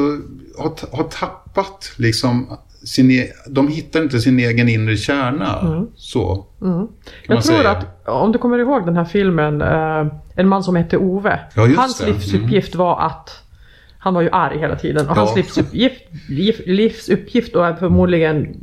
har, 0.58 0.96
har 0.98 1.04
tappat 1.04 1.92
liksom 1.98 2.58
sin, 2.84 3.12
e- 3.12 3.28
de 3.50 3.68
hittar 3.68 4.04
inte 4.04 4.20
sin 4.22 4.40
egen 4.40 4.70
inre 4.70 4.98
kärna. 4.98 5.86
Så 5.96 6.46
kan 6.60 6.68
man 6.70 6.88
Jag 7.28 7.44
tror 7.44 7.58
säga. 7.58 7.70
att, 7.70 8.08
om 8.08 8.32
du 8.32 8.38
kommer 8.40 8.60
ihåg 8.60 8.86
den 8.86 8.96
här 8.96 9.06
filmen, 9.06 9.62
eh, 9.62 10.08
En 10.36 10.48
man 10.48 10.64
som 10.64 10.76
hette 10.76 10.98
Ove. 10.98 11.40
Ja, 11.56 11.68
hans 11.78 11.98
det. 11.98 12.04
Mm. 12.04 12.16
livsuppgift 12.16 12.76
var 12.76 13.00
att, 13.06 13.30
han 14.00 14.14
var 14.14 14.22
ju 14.22 14.30
arg 14.32 14.58
hela 14.60 14.76
tiden, 14.76 15.06
och 15.10 15.18
Ja. 15.18 15.20
hans 15.22 15.36
livsuppgift, 15.36 16.04
liv- 16.30 16.62
livsuppgift 16.66 17.56
och 17.56 17.80
förmodligen 17.80 18.56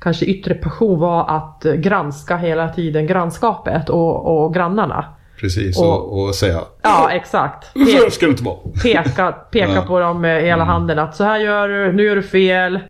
kanske 0.00 0.24
yttre 0.26 0.54
passion 0.54 0.98
var 1.00 1.30
att 1.36 1.62
granska 1.76 2.36
hela 2.36 2.68
tiden 2.68 3.06
grannskapet 3.06 3.88
och, 3.88 4.44
och 4.44 4.54
grannarna. 4.54 5.04
Precis, 5.40 5.80
Och- 5.80 6.22
och, 6.22 6.34
säga 6.34 6.60
Ja, 6.82 7.10
exakt. 7.12 7.64
så 7.72 7.78
Pe- 7.78 8.10
ska 8.10 8.26
det 8.26 8.30
inte 8.30 8.44
vara. 8.44 8.56
peka 8.82 9.32
peka 9.32 9.72
Ja. 9.74 9.82
på 9.82 10.00
dem 10.00 10.20
med 10.20 10.42
hela 10.42 10.64
handen 10.64 10.98
att 10.98 11.16
så 11.16 11.24
här 11.24 11.38
gör 11.38 11.68
du, 11.68 11.92
nu 11.92 12.02
gör 12.04 12.16
du 12.16 12.22
fel. 12.22 12.80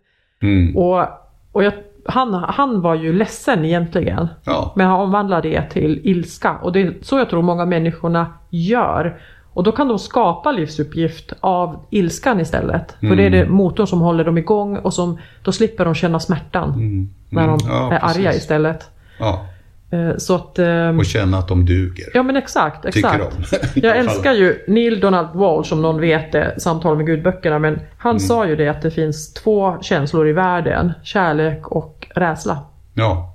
Mm. 0.41 0.77
Och, 0.77 1.05
och 1.51 1.63
jag, 1.63 1.73
han, 2.05 2.33
han 2.33 2.81
var 2.81 2.95
ju 2.95 3.13
ledsen 3.13 3.65
egentligen. 3.65 4.27
Ja. 4.43 4.73
Men 4.75 4.87
han 4.87 4.99
omvandlar 4.99 5.41
det 5.41 5.61
till 5.69 5.99
ilska. 6.03 6.55
Och 6.61 6.71
det 6.71 6.81
är 6.81 6.93
så 7.01 7.17
jag 7.17 7.29
tror 7.29 7.41
många 7.41 7.65
människorna 7.65 8.27
gör. 8.49 9.21
Och 9.53 9.63
då 9.63 9.71
kan 9.71 9.87
de 9.87 9.99
skapa 9.99 10.51
livsuppgift 10.51 11.33
av 11.39 11.79
ilskan 11.89 12.39
istället. 12.39 12.95
För 12.99 13.15
det 13.15 13.23
är 13.25 13.29
det 13.29 13.45
motorn 13.49 13.87
som 13.87 14.01
håller 14.01 14.23
dem 14.23 14.37
igång 14.37 14.77
och 14.77 14.93
som, 14.93 15.17
då 15.43 15.51
slipper 15.51 15.85
de 15.85 15.95
känna 15.95 16.19
smärtan. 16.19 16.69
Mm. 16.73 17.09
När 17.29 17.47
de 17.47 17.59
Ja, 17.67 17.93
är 17.93 17.99
arga 18.05 18.13
precis. 18.29 18.41
istället. 18.41 18.85
Ja, 19.19 19.45
Eh, 19.91 20.17
Så 20.17 20.35
att... 20.35 20.59
ehm, 20.59 20.99
och 20.99 21.05
känna 21.05 21.37
att 21.37 21.47
de 21.47 21.65
duger. 21.65 22.05
Ja 22.13 22.23
men 22.23 22.35
exakt, 22.35 22.85
exakt. 22.85 23.23
Jag 23.75 23.97
älskar 23.97 24.33
ju 24.33 24.63
Neil 24.67 24.99
Donald 24.99 25.27
Walsh 25.33 25.69
som 25.69 25.81
någon 25.81 26.01
vet 26.01 26.31
det, 26.31 26.53
Samtal 26.59 26.97
med 26.97 27.05
Gudböckerna. 27.05 27.59
Men 27.59 27.79
han 27.97 28.09
Mm. 28.11 28.19
sa 28.19 28.47
ju 28.47 28.55
det 28.55 28.67
att 28.67 28.81
det 28.81 28.91
finns 28.91 29.33
två 29.33 29.77
känslor 29.81 30.27
i 30.27 30.33
världen. 30.33 30.93
Kärlek 31.03 31.67
och 31.67 32.07
rädsla. 32.15 32.57
Ja, 32.93 33.33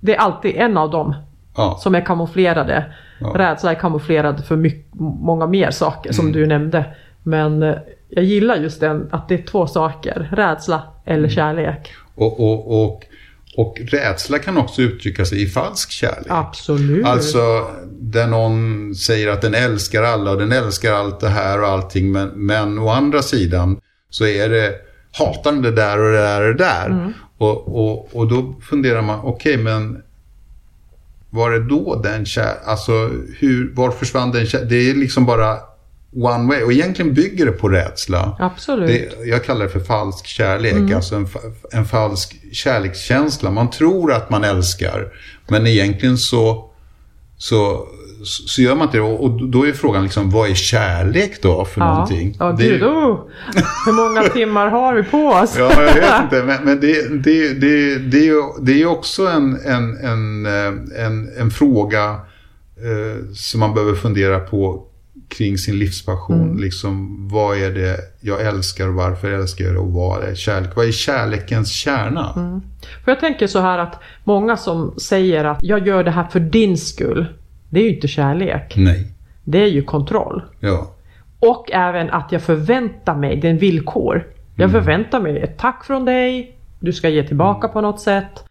Det 0.00 0.14
är 0.14 0.18
alltid 0.20 0.56
en 0.56 0.76
av 0.76 0.90
dem 0.90 1.14
ja. 1.56 1.78
som 1.82 1.94
är 1.94 2.06
kamouflerade. 2.06 2.84
Ja. 3.20 3.26
Rädsla 3.36 3.70
är 3.70 3.74
kamouflerad 3.74 4.44
för 4.44 4.56
mycket, 4.56 4.94
många 5.20 5.46
mer 5.46 5.70
saker 5.70 6.12
som 6.12 6.24
Mm. 6.26 6.32
du 6.40 6.46
nämnde. 6.46 6.84
Men 7.22 7.62
eh, 7.62 7.74
jag 8.08 8.24
gillar 8.24 8.56
just 8.56 8.80
den, 8.80 9.08
att 9.12 9.28
det 9.28 9.34
är 9.34 9.42
två 9.42 9.66
saker. 9.66 10.28
Rädsla 10.32 10.82
eller 11.04 11.18
Mm. 11.18 11.30
kärlek. 11.30 11.92
Och, 12.14 12.40
och, 12.40 12.84
och, 12.84 13.02
och 13.56 13.76
rädsla 13.90 14.38
kan 14.38 14.56
också 14.58 14.82
uttrycka 14.82 15.24
sig 15.24 15.42
i 15.42 15.46
falsk 15.46 15.90
kärlek. 15.90 16.26
Absolut. 16.28 17.06
Alltså, 17.06 17.66
där 17.90 18.26
någon 18.26 18.94
säger 18.94 19.28
att 19.28 19.42
den 19.42 19.54
älskar 19.54 20.02
alla 20.02 20.30
och 20.30 20.38
den 20.38 20.52
älskar 20.52 20.92
allt 20.92 21.20
det 21.20 21.28
här 21.28 21.60
och 21.62 21.68
allting. 21.68 22.12
Men, 22.12 22.28
men 22.28 22.78
å 22.78 22.88
andra 22.88 23.22
sidan 23.22 23.80
så 24.10 24.26
är 24.26 24.48
det, 24.48 24.72
hatar 25.18 25.52
den 25.52 25.62
det 25.62 25.70
där 25.70 25.98
och 25.98 26.12
det 26.12 26.18
där 26.18 26.40
och 26.48 26.54
det 26.54 26.64
där. 26.64 26.86
Mm. 26.86 27.12
Och, 27.38 27.68
och, 27.88 28.16
och 28.16 28.28
då 28.28 28.54
funderar 28.70 29.02
man, 29.02 29.20
okej 29.22 29.56
men 29.56 30.02
var 31.34 31.50
är 31.52 31.60
då 31.60 32.00
den 32.02 32.26
kär, 32.26 32.54
alltså 32.64 33.10
hur, 33.38 33.74
var 33.74 33.90
försvann 33.90 34.30
den 34.30 34.46
kär, 34.46 34.64
det 34.64 34.90
är 34.90 34.94
liksom 34.94 35.26
bara 35.26 35.56
one 36.16 36.48
way. 36.48 36.62
Och 36.62 36.72
egentligen 36.72 37.14
bygger 37.14 37.46
det 37.46 37.52
på 37.52 37.68
rädsla. 37.68 38.36
Absolut. 38.38 38.88
Det, 38.88 39.26
jag 39.26 39.44
kallar 39.44 39.64
det 39.64 39.70
för 39.70 39.80
falsk 39.80 40.26
kärlek, 40.26 40.72
Mm. 40.72 40.96
alltså 40.96 41.16
en, 41.16 41.28
en 41.72 41.84
falsk 41.84 42.36
kärlekskänsla. 42.52 43.50
Man 43.50 43.70
tror 43.70 44.12
att 44.12 44.30
man 44.30 44.44
älskar, 44.44 45.12
men 45.48 45.66
egentligen 45.66 46.18
så, 46.18 46.70
så, 47.36 47.88
så 48.24 48.62
gör 48.62 48.74
man 48.74 48.86
inte 48.88 48.96
det. 48.96 49.02
Och, 49.02 49.48
då 49.48 49.66
är 49.66 49.72
frågan, 49.72 50.02
liksom, 50.02 50.30
vad 50.30 50.50
är 50.50 50.54
kärlek 50.54 51.42
då 51.42 51.64
för 51.64 51.80
ja. 51.80 51.92
någonting? 51.92 52.36
Ja, 52.38 52.50
gud. 52.50 52.80
ju- 52.80 52.84
Oh. 52.86 53.20
Hur 53.86 53.92
många 53.92 54.28
timmar 54.34 54.68
har 54.68 54.94
vi 54.94 55.02
på 55.02 55.18
oss? 55.18 55.54
Ja, 55.58 55.82
jag 55.82 55.94
vet 55.94 56.22
inte. 56.22 56.42
Men, 56.42 56.64
men 56.64 56.80
det, 56.80 57.08
det, 57.24 57.54
det, 57.54 57.98
det, 57.98 58.18
är 58.18 58.24
ju, 58.24 58.42
det 58.60 58.72
är 58.72 58.76
ju 58.76 58.86
också 58.86 59.26
en, 59.26 59.58
en, 59.66 59.96
en, 59.96 60.46
eh, 60.46 61.04
en, 61.06 61.28
en 61.38 61.50
fråga 61.50 62.04
eh, 62.76 63.32
som 63.34 63.60
man 63.60 63.74
behöver 63.74 63.94
fundera 63.94 64.40
på 64.40 64.86
kring 65.28 65.58
sin 65.58 65.78
livspassion. 65.78 66.56
Liksom, 66.60 67.28
vad 67.28 67.58
är 67.58 67.70
det 67.70 67.96
jag 68.20 68.40
älskar 68.42 68.88
och 68.88 68.94
varför 68.94 69.30
älskar 69.30 69.64
jag 69.64 69.74
det 69.74 69.78
och 69.80 69.92
vad 69.92 70.24
är 70.24 70.34
kärlek? 70.34 70.70
Vad 70.76 70.86
är 70.86 70.92
kärlekens 70.92 71.70
kärna? 71.70 72.32
För 73.04 73.10
jag 73.12 73.20
tänker 73.20 73.46
så 73.46 73.58
här 73.60 73.78
att 73.78 74.00
många 74.24 74.56
som 74.56 74.94
säger 74.98 75.44
att 75.44 75.58
jag 75.62 75.86
gör 75.86 76.04
det 76.04 76.10
här 76.10 76.24
för 76.24 76.40
din 76.40 76.78
skull. 76.78 77.26
Det 77.74 77.80
är 77.80 77.84
ju 77.84 77.94
inte 77.94 78.08
kärlek. 78.08 78.74
Nej. 78.76 79.06
Det 79.44 79.58
är 79.58 79.66
ju 79.68 79.82
kontroll. 79.82 80.42
Ja. 80.60 80.86
Och 81.40 81.70
även 81.72 82.10
att 82.10 82.32
jag 82.32 82.42
förväntar 82.42 83.14
mig, 83.16 83.36
det 83.36 83.48
är 83.48 83.50
en 83.50 83.58
villkor. 83.58 84.26
Jag 84.56 84.70
förväntar 84.70 85.20
mig 85.20 85.38
ett 85.38 85.58
tack 85.58 85.84
från 85.84 86.04
dig, 86.04 86.56
du 86.80 86.92
ska 86.92 87.08
ge 87.08 87.22
tillbaka 87.22 87.68
på 87.68 87.80
något 87.80 88.00
sätt. 88.00 88.44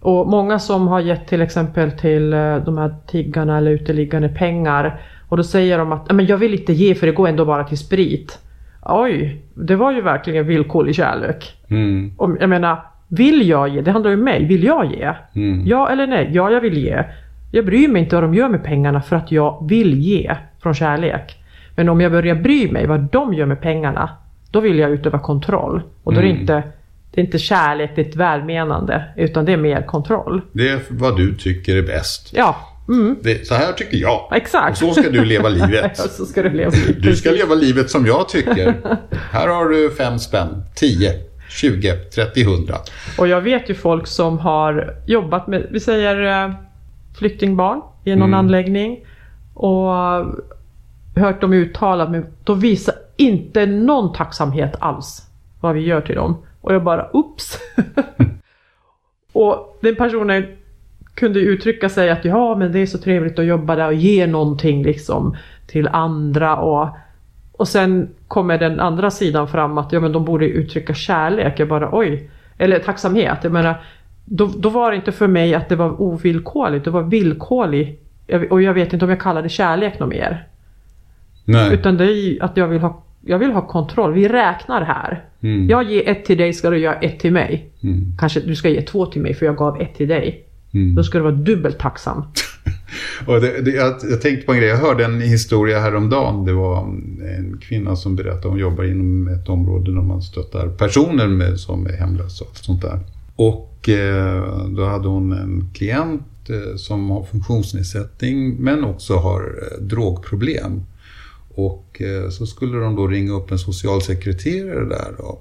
Och 0.00 0.26
många 0.28 0.58
som 0.58 0.88
har 0.88 1.00
gett 1.00 1.28
till 1.28 1.42
exempel 1.42 1.90
till 1.92 2.32
eh, 2.32 2.56
de 2.56 2.78
här 2.78 2.94
tiggarna 3.06 3.58
eller 3.58 3.70
uteliggande 3.70 4.28
pengar. 4.28 5.00
Och 5.28 5.36
då 5.36 5.42
säger 5.42 5.78
de 5.78 5.92
att 5.92 6.08
"Nej, 6.08 6.16
men 6.16 6.26
jag 6.26 6.36
vill 6.36 6.54
inte 6.54 6.72
ge 6.72 6.94
för 6.94 7.06
det 7.06 7.12
går 7.12 7.28
ändå 7.28 7.44
bara 7.44 7.64
till 7.64 7.78
sprit. 7.78 8.38
Oj, 8.82 9.42
det 9.54 9.76
var 9.76 9.92
ju 9.92 10.00
verkligen 10.02 10.46
villkorlig 10.46 10.94
kärlek. 10.94 11.56
Mm. 11.68 12.12
Och 12.16 12.36
jag 12.40 12.48
menar, 12.48 12.78
vill 13.08 13.48
jag 13.48 13.68
ge? 13.68 13.80
Det 13.80 13.90
handlar 13.90 14.10
ju 14.10 14.16
om 14.16 14.24
mig. 14.24 14.46
Vill 14.46 14.64
jag 14.64 14.86
ge? 14.92 15.12
Mm. 15.34 15.66
Ja 15.66 15.90
eller 15.90 16.06
nej? 16.06 16.30
Ja, 16.32 16.50
jag 16.50 16.60
vill 16.60 16.78
ge. 16.78 17.04
Jag 17.54 17.66
bryr 17.66 17.88
mig 17.88 18.02
inte 18.02 18.16
vad 18.16 18.24
de 18.24 18.34
gör 18.34 18.48
med 18.48 18.64
pengarna 18.64 19.02
för 19.02 19.16
att 19.16 19.32
jag 19.32 19.66
vill 19.68 19.98
ge 19.98 20.36
från 20.62 20.74
kärlek. 20.74 21.36
Men 21.76 21.88
om 21.88 22.00
jag 22.00 22.12
börjar 22.12 22.34
bry 22.34 22.70
mig 22.72 22.86
vad 22.86 23.00
de 23.12 23.34
gör 23.34 23.46
med 23.46 23.60
pengarna, 23.60 24.10
då 24.50 24.60
vill 24.60 24.78
jag 24.78 24.90
utöva 24.90 25.18
kontroll. 25.18 25.82
Och 26.04 26.12
då 26.14 26.18
är 26.18 26.22
det 26.22 26.28
Mm. 26.30 26.40
inte, 26.40 26.62
det 27.10 27.20
är 27.20 27.24
inte 27.24 27.38
kärlek, 27.38 27.90
det 27.94 28.02
är 28.02 28.06
ett 28.08 28.16
välmenande, 28.16 29.04
utan 29.16 29.44
det 29.44 29.52
är 29.52 29.56
mer 29.56 29.82
kontroll. 29.86 30.40
Det 30.52 30.68
är 30.68 30.80
vad 30.90 31.16
du 31.16 31.34
tycker 31.34 31.76
är 31.76 31.82
bäst. 31.82 32.30
Ja, 32.36 32.56
mm, 32.88 33.16
Det, 33.22 33.46
så 33.46 33.54
här 33.54 33.72
tycker 33.72 33.96
jag. 33.96 34.26
Och 34.30 34.36
exakt. 34.36 34.78
så 34.78 34.92
ska 34.94 35.10
du 35.10 35.24
leva 35.24 35.48
livet. 35.58 35.92
Ja, 35.98 36.04
så 36.08 36.26
ska 36.26 36.42
du 36.42 36.50
leva 36.50 36.70
livet. 36.70 37.02
Du 37.02 37.16
ska 37.16 37.30
leva 37.30 37.54
livet 37.54 37.90
som 37.90 38.06
jag 38.06 38.28
tycker. 38.28 38.74
Här 39.32 39.48
har 39.48 39.68
du 39.68 39.90
fem 39.90 40.18
spänn. 40.18 40.64
10, 40.74 41.10
20, 41.48 41.92
30, 42.14 42.42
100. 42.42 42.74
Och 43.18 43.28
jag 43.28 43.40
vet 43.40 43.70
ju 43.70 43.74
folk 43.74 44.06
som 44.06 44.38
har 44.38 44.94
jobbat 45.06 45.46
med, 45.46 45.66
vi 45.70 45.80
säger 45.80 46.44
eh, 46.44 46.52
flyktingbarn 47.18 47.82
i 48.04 48.16
någon 48.16 48.34
anläggning. 48.34 49.04
Och 49.54 49.92
hört 51.16 51.40
dem 51.40 51.52
uttala, 51.52 52.08
men 52.08 52.26
de 52.44 52.60
visar 52.60 52.94
inte 53.16 53.66
någon 53.66 54.12
tacksamhet 54.12 54.76
alls. 54.78 55.28
Vad 55.60 55.74
vi 55.74 55.80
gör 55.80 56.00
till 56.00 56.14
dem. 56.14 56.36
Och 56.60 56.74
jag 56.74 56.84
bara, 56.84 57.16
oops! 57.16 57.58
och 59.32 59.78
den 59.80 59.96
personen 59.96 60.46
kunde 61.14 61.40
uttrycka 61.40 61.88
sig 61.88 62.10
att 62.10 62.24
ja 62.24 62.56
men 62.56 62.72
det 62.72 62.78
är 62.78 62.86
så 62.86 62.98
trevligt 62.98 63.38
att 63.38 63.44
jobba 63.44 63.76
där 63.76 63.86
och 63.86 63.94
ge 63.94 64.26
någonting 64.26 64.82
liksom 64.82 65.36
till 65.66 65.88
andra 65.88 66.56
och 66.56 66.88
och 67.52 67.68
sen 67.68 68.08
kommer 68.28 68.58
den 68.58 68.80
andra 68.80 69.10
sidan 69.10 69.48
fram 69.48 69.78
att 69.78 69.92
ja 69.92 70.00
men 70.00 70.12
de 70.12 70.24
borde 70.24 70.46
uttrycka 70.46 70.94
kärlek. 70.94 71.60
Jag 71.60 71.68
bara 71.68 71.88
oj. 71.92 72.30
Eller 72.58 72.78
tacksamhet. 72.78 73.38
Jag 73.42 73.52
menar, 73.52 73.82
då, 74.24 74.46
då 74.46 74.68
var 74.68 74.90
det 74.90 74.96
inte 74.96 75.12
för 75.12 75.28
mig 75.28 75.54
att 75.54 75.68
det 75.68 75.76
var 75.76 76.02
ovillkorligt. 76.02 76.84
Det 76.84 76.90
var 76.90 77.02
villkorligt. 77.02 78.02
Och 78.50 78.62
jag 78.62 78.74
vet 78.74 78.92
inte 78.92 79.04
om 79.04 79.10
jag 79.10 79.20
kallar 79.20 79.42
det 79.42 79.48
kärlek 79.48 79.98
något 79.98 80.08
mer. 80.08 80.46
Nej. 81.44 81.74
Utan 81.74 81.96
det 81.96 82.04
är 82.04 82.42
att 82.42 82.56
jag 82.56 82.68
vill 82.68 82.80
ha, 82.80 83.04
jag 83.20 83.38
vill 83.38 83.50
ha 83.50 83.66
kontroll. 83.66 84.12
Vi 84.12 84.28
räknar 84.28 84.82
här. 84.82 85.24
Mm. 85.40 85.68
Jag 85.68 85.90
ger 85.90 86.08
ett 86.08 86.24
till 86.24 86.38
dig 86.38 86.52
ska 86.52 86.70
du 86.70 86.78
göra 86.78 86.94
ett 86.94 87.20
till 87.20 87.32
mig. 87.32 87.70
Mm. 87.80 88.16
Kanske 88.18 88.40
du 88.40 88.56
ska 88.56 88.68
ge 88.68 88.82
två 88.82 89.06
till 89.06 89.22
mig 89.22 89.34
för 89.34 89.46
jag 89.46 89.56
gav 89.56 89.80
ett 89.80 89.94
till 89.94 90.08
dig. 90.08 90.44
Mm. 90.74 90.94
Då 90.94 91.04
ska 91.04 91.18
du 91.18 91.24
vara 91.24 91.34
dubbelt 91.34 91.78
tacksam. 91.78 92.24
Och 93.26 93.40
det, 93.40 93.62
det, 93.62 93.70
jag, 93.70 93.94
jag 94.10 94.20
tänkte 94.20 94.46
på 94.46 94.52
en 94.52 94.58
grej, 94.58 94.68
jag 94.68 94.76
hörde 94.76 95.04
en 95.04 95.20
historia 95.20 95.80
häromdagen. 95.80 96.44
Det 96.44 96.52
var 96.52 96.78
en 97.38 97.58
kvinna 97.62 97.96
som 97.96 98.16
berättade, 98.16 98.48
hon 98.48 98.58
jobbar 98.58 98.84
inom 98.84 99.28
ett 99.28 99.48
område 99.48 99.94
där 99.94 100.02
man 100.02 100.22
stöttar 100.22 100.68
personer 100.68 101.26
med, 101.26 101.60
som 101.60 101.86
är 101.86 101.92
hemlösa 101.92 102.44
och 102.44 102.56
sånt 102.56 102.82
där. 102.82 102.98
Och 103.36 103.88
eh, 103.88 104.66
då 104.68 104.84
hade 104.84 105.08
hon 105.08 105.32
en 105.32 105.70
klient 105.74 106.50
eh, 106.50 106.76
som 106.76 107.10
har 107.10 107.24
funktionsnedsättning 107.24 108.54
men 108.54 108.84
också 108.84 109.16
har 109.16 109.40
eh, 109.40 109.82
drogproblem. 109.82 110.82
Och 111.54 112.02
så 112.30 112.46
skulle 112.46 112.78
de 112.78 112.96
då 112.96 113.06
ringa 113.06 113.32
upp 113.32 113.50
en 113.50 113.58
socialsekreterare 113.58 114.84
där 114.84 115.14
då, 115.18 115.40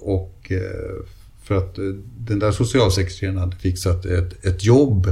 och 0.00 0.52
för 1.42 1.54
att 1.54 1.74
den 2.18 2.38
där 2.38 2.52
socialsekreteraren 2.52 3.38
hade 3.38 3.56
fixat 3.56 4.04
ett, 4.04 4.44
ett 4.44 4.64
jobb 4.64 5.06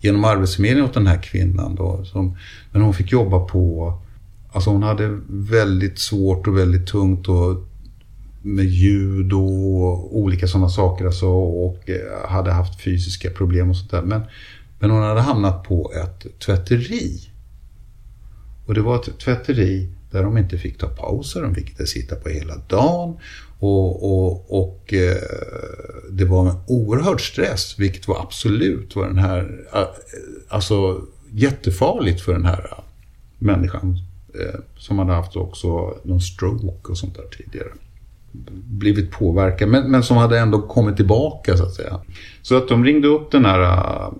genom 0.00 0.24
Arbetsförmedlingen 0.24 0.88
åt 0.88 0.94
den 0.94 1.06
här 1.06 1.22
kvinnan. 1.22 1.74
Då, 1.74 2.04
som, 2.04 2.36
men 2.70 2.82
hon 2.82 2.94
fick 2.94 3.12
jobba 3.12 3.40
på, 3.40 3.94
alltså 4.52 4.70
hon 4.70 4.82
hade 4.82 5.20
väldigt 5.28 5.98
svårt 5.98 6.46
och 6.46 6.58
väldigt 6.58 6.86
tungt 6.86 7.28
och 7.28 7.68
med 8.42 8.64
ljud 8.64 9.32
och 9.32 10.16
olika 10.18 10.46
sådana 10.46 10.68
saker 10.68 11.04
alltså, 11.04 11.26
och 11.26 11.90
eh, 11.90 12.28
hade 12.28 12.52
haft 12.52 12.80
fysiska 12.80 13.30
problem 13.30 13.70
och 13.70 13.76
sånt 13.76 13.90
där. 13.90 14.02
Men, 14.02 14.22
men 14.78 14.90
hon 14.90 15.02
hade 15.02 15.20
hamnat 15.20 15.64
på 15.64 15.92
ett 15.94 16.38
tvätteri. 16.38 17.28
Och 18.66 18.74
det 18.74 18.80
var 18.80 18.96
ett 18.96 19.18
tvätteri 19.18 19.88
där 20.10 20.22
de 20.22 20.38
inte 20.38 20.58
fick 20.58 20.78
ta 20.78 20.88
pauser, 20.88 21.42
de 21.42 21.54
fick 21.54 21.70
inte 21.70 21.86
sitta 21.86 22.16
på 22.16 22.28
hela 22.28 22.56
dagen. 22.56 23.16
Och, 23.58 24.12
och, 24.12 24.62
och 24.62 24.92
eh, 24.92 25.16
det 26.10 26.24
var 26.24 26.50
en 26.50 26.56
oerhörd 26.66 27.20
stress, 27.20 27.78
vilket 27.78 28.08
var 28.08 28.20
absolut 28.20 28.96
var 28.96 29.06
den 29.06 29.18
här, 29.18 29.66
eh, 29.74 29.86
alltså 30.48 31.02
jättefarligt 31.30 32.20
för 32.20 32.32
den 32.32 32.44
här 32.44 32.84
människan. 33.38 33.98
Som 34.76 34.98
hade 34.98 35.12
haft 35.12 35.36
också 35.36 35.98
någon 36.02 36.20
stroke 36.20 36.88
och 36.92 36.98
sånt 36.98 37.14
där 37.14 37.24
tidigare. 37.36 37.68
Blivit 38.64 39.10
påverkad, 39.10 39.68
men, 39.68 39.90
men 39.90 40.02
som 40.02 40.16
hade 40.16 40.38
ändå 40.38 40.62
kommit 40.62 40.96
tillbaka 40.96 41.56
så 41.56 41.64
att 41.64 41.74
säga. 41.74 42.00
Så 42.42 42.56
att 42.56 42.68
de 42.68 42.84
ringde 42.84 43.08
upp 43.08 43.30
den 43.30 43.44
här 43.44 43.60
äh, 43.60 44.12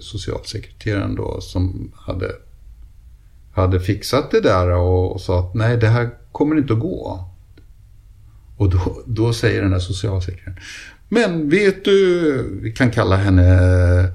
socialsekreteraren 0.00 1.14
då 1.14 1.40
som 1.40 1.92
hade, 1.94 2.30
hade 3.52 3.80
fixat 3.80 4.30
det 4.30 4.40
där 4.40 4.70
och, 4.70 5.12
och 5.12 5.20
sa 5.20 5.40
att 5.40 5.54
nej 5.54 5.76
det 5.76 5.88
här 5.88 6.10
kommer 6.32 6.56
inte 6.56 6.72
att 6.72 6.80
gå. 6.80 7.24
Och 8.56 8.70
då, 8.70 9.02
då 9.06 9.32
säger 9.32 9.62
den 9.62 9.72
här 9.72 9.78
socialsekreteraren. 9.78 10.60
Men 11.08 11.48
vet 11.48 11.84
du, 11.84 12.60
vi 12.62 12.72
kan 12.72 12.90
kalla 12.90 13.16
henne 13.16 13.58
äh, 14.00 14.10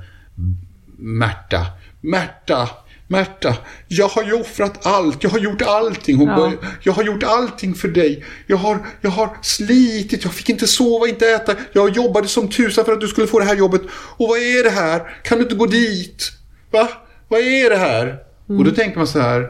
Märta. 0.97 1.67
Märta, 2.01 2.69
Märta, 3.07 3.57
jag 3.87 4.07
har 4.07 4.23
ju 4.23 4.33
offrat 4.33 4.85
allt, 4.85 5.23
jag 5.23 5.29
har 5.29 5.39
gjort 5.39 5.61
allting. 5.61 6.17
Hon 6.17 6.27
Ja. 6.27 6.35
bara, 6.35 6.51
jag 6.83 6.93
har 6.93 7.03
gjort 7.03 7.23
allting 7.23 7.75
för 7.75 7.87
dig. 7.87 8.25
Jag 8.47 8.57
har, 8.57 8.79
jag 9.01 9.09
har 9.09 9.37
slitit, 9.41 10.23
jag 10.23 10.33
fick 10.33 10.49
inte 10.49 10.67
sova, 10.67 11.07
inte 11.07 11.27
äta. 11.29 11.55
Jag 11.73 11.89
jobbade 11.89 12.27
som 12.27 12.49
tusan 12.49 12.85
för 12.85 12.93
att 12.93 13.01
du 13.01 13.07
skulle 13.07 13.27
få 13.27 13.39
det 13.39 13.45
här 13.45 13.55
jobbet. 13.55 13.81
Och 13.91 14.27
vad 14.27 14.39
är 14.39 14.63
det 14.63 14.69
här? 14.69 15.17
Kan 15.23 15.37
du 15.37 15.43
inte 15.43 15.55
gå 15.55 15.65
dit? 15.65 16.31
Va? 16.71 16.89
Vad 17.27 17.39
är 17.39 17.69
det 17.69 17.75
här? 17.77 18.17
Och 18.47 18.63
då 18.63 18.71
tänker 18.71 18.97
man 18.97 19.07
så 19.07 19.19
här. 19.19 19.47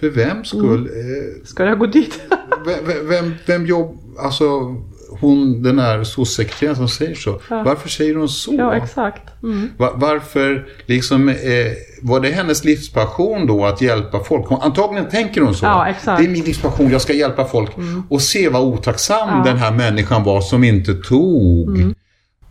För 0.00 0.08
vem 0.08 0.44
skull? 0.44 0.86
Eh, 0.86 1.44
Ska 1.46 1.64
jag 1.64 1.78
gå 1.78 1.86
dit? 1.86 2.20
vem, 2.66 3.08
vem, 3.08 3.34
vem 3.46 3.66
jobb, 3.66 3.98
alltså 4.18 4.44
hon, 5.20 5.62
den 5.62 5.78
här 5.78 6.04
socialsekreteraren 6.04 6.76
som 6.76 6.88
säger 6.88 7.14
så. 7.14 7.40
Ja. 7.50 7.62
Varför 7.62 7.88
säger 7.88 8.14
hon 8.14 8.28
så? 8.28 8.54
ja, 8.58 8.74
exakt. 8.76 9.22
Mm. 9.42 9.68
Va- 9.76 9.92
varför 9.94 10.66
liksom, 10.86 11.28
eh, 11.28 11.34
var 12.02 12.20
det 12.20 12.28
hennes 12.28 12.64
livspassion 12.64 13.46
då 13.46 13.64
att 13.66 13.80
hjälpa 13.80 14.24
folk? 14.24 14.46
Hon, 14.46 14.60
antagligen 14.60 15.08
tänker 15.08 15.40
hon 15.40 15.54
så. 15.54 15.64
Ja, 15.66 15.88
exakt. 15.88 16.18
Det 16.22 16.26
är 16.26 16.30
min 16.30 16.44
livspassion, 16.44 16.90
jag 16.90 17.00
ska 17.00 17.12
hjälpa 17.12 17.44
folk. 17.44 17.70
Och 18.08 18.22
se 18.22 18.48
vad 18.48 18.62
otacksam 18.62 19.28
Ja. 19.28 19.42
den 19.44 19.56
här 19.56 19.72
människan 19.72 20.24
var 20.24 20.40
som 20.40 20.64
inte 20.64 20.94
tog 20.94 21.94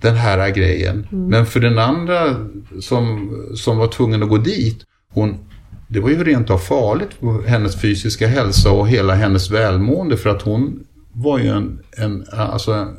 den 0.01 0.15
här 0.15 0.49
grejen. 0.49 1.07
Men 1.11 1.45
för 1.45 1.59
den 1.59 1.77
andra 1.79 2.35
som, 2.81 3.31
som 3.55 3.77
var 3.77 3.87
tvungen 3.87 4.23
att 4.23 4.29
gå 4.29 4.37
dit, 4.37 4.79
hon, 5.13 5.35
det 5.87 5.99
var 5.99 6.09
ju 6.09 6.23
rent 6.23 6.49
av 6.49 6.57
farligt 6.57 7.09
för 7.19 7.47
hennes 7.47 7.81
fysiska 7.81 8.27
hälsa 8.27 8.71
och 8.71 8.87
hela 8.87 9.13
hennes 9.15 9.51
välmående 9.51 10.17
för 10.17 10.29
att 10.29 10.41
hon 10.41 10.79
var 11.15 11.39
ju 11.39 11.47
en, 11.47 11.79
en 11.97 12.25
alltså 12.31 12.73
en, 12.73 12.95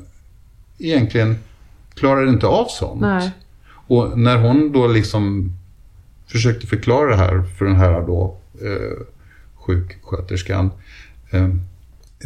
egentligen 0.79 1.37
klarade 1.95 2.31
inte 2.31 2.47
av 2.47 2.67
sånt. 2.69 3.01
Nej. 3.01 3.31
Och 3.89 4.19
när 4.19 4.37
hon 4.37 4.73
då 4.73 4.87
liksom 4.87 5.53
försökte 6.27 6.67
förklara 6.67 7.11
det 7.11 7.17
här 7.17 7.43
för 7.59 7.65
den 7.65 7.77
här 7.77 8.07
då 8.07 8.37
eh, 8.63 9.07
sjuksköterskan 9.55 10.71
eh, 11.31 11.49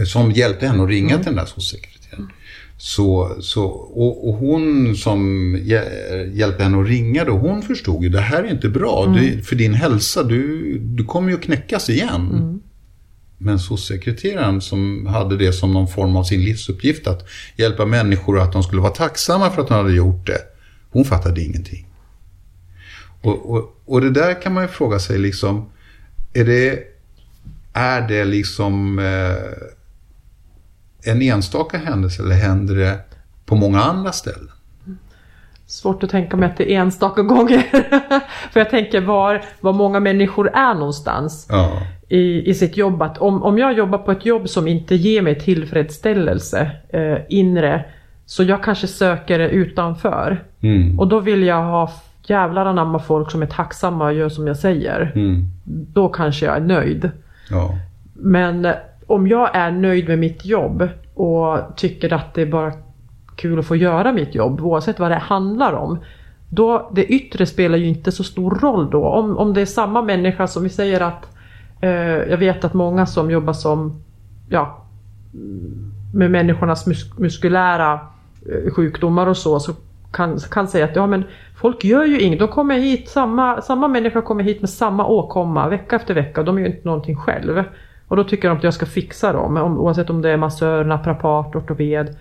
som 0.06 0.30
hjälpte 0.30 0.66
henne 0.66 0.82
att 0.82 0.88
ringa 0.88 1.16
till 1.16 1.24
den 1.26 1.34
där 1.34 1.44
socialsekreteraren. 1.44 2.28
Så, 2.76 3.36
så, 3.40 3.64
och, 3.64 4.28
och 4.28 4.34
hon 4.34 4.96
som 4.96 5.20
hjä- 5.56 6.30
hjälpte 6.32 6.62
henne 6.62 6.80
att 6.80 6.88
ringa 6.88 7.24
då, 7.24 7.32
hon 7.32 7.62
förstod 7.62 8.02
ju 8.02 8.08
det 8.08 8.20
här 8.20 8.44
är 8.44 8.50
inte 8.50 8.68
bra. 8.68 9.06
Du, 9.06 9.42
för 9.42 9.56
din 9.56 9.74
hälsa, 9.74 10.22
du, 10.22 10.78
du 10.78 11.04
kommer 11.04 11.28
ju 11.28 11.34
att 11.34 11.42
knäckas 11.42 11.90
igen. 11.90 12.60
Men 13.42 13.58
sossekreteraren 13.58 14.60
som 14.60 15.06
hade 15.06 15.36
det 15.36 15.52
som 15.52 15.72
någon 15.72 15.88
form 15.88 16.16
av 16.16 16.24
sin 16.24 16.42
livsuppgift 16.42 17.06
att 17.06 17.28
hjälpa 17.56 17.86
människor 17.86 18.36
och 18.36 18.42
att 18.42 18.52
de 18.52 18.62
skulle 18.62 18.82
vara 18.82 18.92
tacksamma 18.92 19.50
för 19.50 19.62
att 19.62 19.68
de 19.68 19.74
hade 19.74 19.92
gjort 19.92 20.26
det. 20.26 20.38
Hon 20.90 21.04
fattade 21.04 21.40
ingenting. 21.40 21.86
Och, 23.20 23.50
och, 23.50 23.80
och 23.84 24.00
det 24.00 24.10
där 24.10 24.42
kan 24.42 24.54
man 24.54 24.62
ju 24.62 24.68
fråga 24.68 24.98
sig 24.98 25.18
liksom, 25.18 25.70
är 26.32 26.44
det, 26.44 26.82
är 27.72 28.08
det 28.08 28.24
liksom 28.24 28.98
eh, 28.98 31.12
en 31.12 31.22
enstaka 31.22 31.78
händelse 31.78 32.22
eller 32.22 32.34
händer 32.34 32.74
det 32.74 33.00
på 33.46 33.54
många 33.54 33.82
andra 33.82 34.12
ställen? 34.12 34.50
Svårt 35.70 36.02
att 36.04 36.10
tänka 36.10 36.36
mig 36.36 36.48
att 36.48 36.56
det 36.56 36.72
är 36.72 36.80
enstaka 36.80 37.22
gånger. 37.32 37.60
För 38.52 38.60
jag 38.60 38.70
tänker 38.70 39.00
var, 39.00 39.42
var 39.60 39.72
många 39.72 40.00
människor 40.00 40.50
är 40.54 40.74
någonstans 40.74 41.46
Ja, 41.50 41.70
i, 42.08 42.50
i 42.50 42.54
sitt 42.54 42.76
jobb. 42.76 43.02
Att 43.02 43.18
om, 43.18 43.42
om 43.42 43.58
jag 43.58 43.72
jobbar 43.72 43.98
på 43.98 44.12
ett 44.12 44.26
jobb 44.26 44.48
som 44.48 44.68
inte 44.68 44.94
ger 44.94 45.22
mig 45.22 45.40
tillfredsställelse 45.40 46.70
eh, 46.88 47.18
inre, 47.28 47.84
så 48.26 48.42
jag 48.42 48.62
kanske 48.64 48.86
söker 48.86 49.38
det 49.38 49.48
utanför. 49.48 50.44
mm, 50.60 50.98
Och 51.00 51.08
då 51.08 51.20
vill 51.20 51.42
jag 51.42 51.62
ha 51.64 51.90
jävlar 52.26 52.66
anamma 52.66 52.98
folk 52.98 53.30
som 53.30 53.42
är 53.42 53.46
tacksamma 53.46 54.04
och 54.04 54.12
gör 54.14 54.28
som 54.28 54.46
jag 54.46 54.56
säger. 54.56 55.12
mm, 55.14 55.44
Då 55.64 56.08
kanske 56.08 56.46
jag 56.46 56.56
är 56.56 56.60
nöjd. 56.60 57.10
ja, 57.50 57.70
Men 58.14 58.64
eh, 58.64 58.74
om 59.06 59.28
jag 59.28 59.56
är 59.56 59.70
nöjd 59.70 60.08
med 60.08 60.18
mitt 60.18 60.44
jobb 60.44 60.88
och 61.14 61.58
tycker 61.76 62.12
att 62.12 62.34
det 62.34 62.42
är 62.42 62.46
bara 62.46 62.72
kul 63.40 63.58
att 63.58 63.66
få 63.66 63.76
göra 63.76 64.12
mitt 64.12 64.34
jobb 64.34 64.60
oavsett 64.60 64.98
vad 64.98 65.10
det 65.10 65.16
handlar 65.16 65.72
om. 65.72 65.98
Då, 66.48 66.90
det 66.94 67.04
yttre 67.04 67.46
spelar 67.46 67.78
ju 67.78 67.86
inte 67.86 68.12
så 68.12 68.24
stor 68.24 68.50
roll 68.50 68.90
då. 68.90 69.06
Om, 69.06 69.38
om 69.38 69.54
det 69.54 69.60
är 69.60 69.66
samma 69.66 70.02
människa 70.02 70.46
som 70.46 70.62
vi 70.62 70.68
säger 70.68 71.00
att 71.00 71.36
eh, 71.80 71.90
jag 72.30 72.36
vet 72.36 72.64
att 72.64 72.74
många 72.74 73.06
som 73.06 73.30
jobbar 73.30 73.52
som 73.52 74.02
ja, 74.48 74.84
med 76.14 76.30
människornas 76.30 76.86
mus 76.86 77.18
muskulära 77.18 77.92
eh, 77.92 78.72
sjukdomar 78.72 79.26
och 79.26 79.36
så, 79.36 79.60
så 79.60 79.72
kan, 80.12 80.38
kan 80.38 80.68
säga 80.68 80.84
att 80.84 80.96
ja 80.96 81.06
men 81.06 81.24
folk 81.56 81.84
gör 81.84 82.04
ju 82.04 82.20
inget. 82.20 82.38
De 82.38 82.48
kommer 82.48 82.78
hit, 82.78 83.08
samma, 83.08 83.60
samma 83.60 83.88
människa 83.88 84.22
kommer 84.22 84.44
hit 84.44 84.60
med 84.60 84.70
samma 84.70 85.06
åkomma 85.06 85.68
vecka 85.68 85.96
efter 85.96 86.14
vecka. 86.14 86.42
De 86.42 86.58
gör 86.58 86.66
ju 86.66 86.72
inte 86.74 86.88
någonting 86.88 87.16
själv. 87.16 87.64
Och 88.08 88.16
då 88.16 88.24
tycker 88.24 88.48
de 88.48 88.56
att 88.56 88.64
jag 88.64 88.74
ska 88.74 88.86
fixa 88.86 89.32
dem, 89.32 89.56
om, 89.56 89.78
oavsett 89.78 90.10
om 90.10 90.22
det 90.22 90.30
är 90.30 90.36
massör, 90.36 90.84
naprapat, 90.84 91.56
ortoped. 91.56 92.16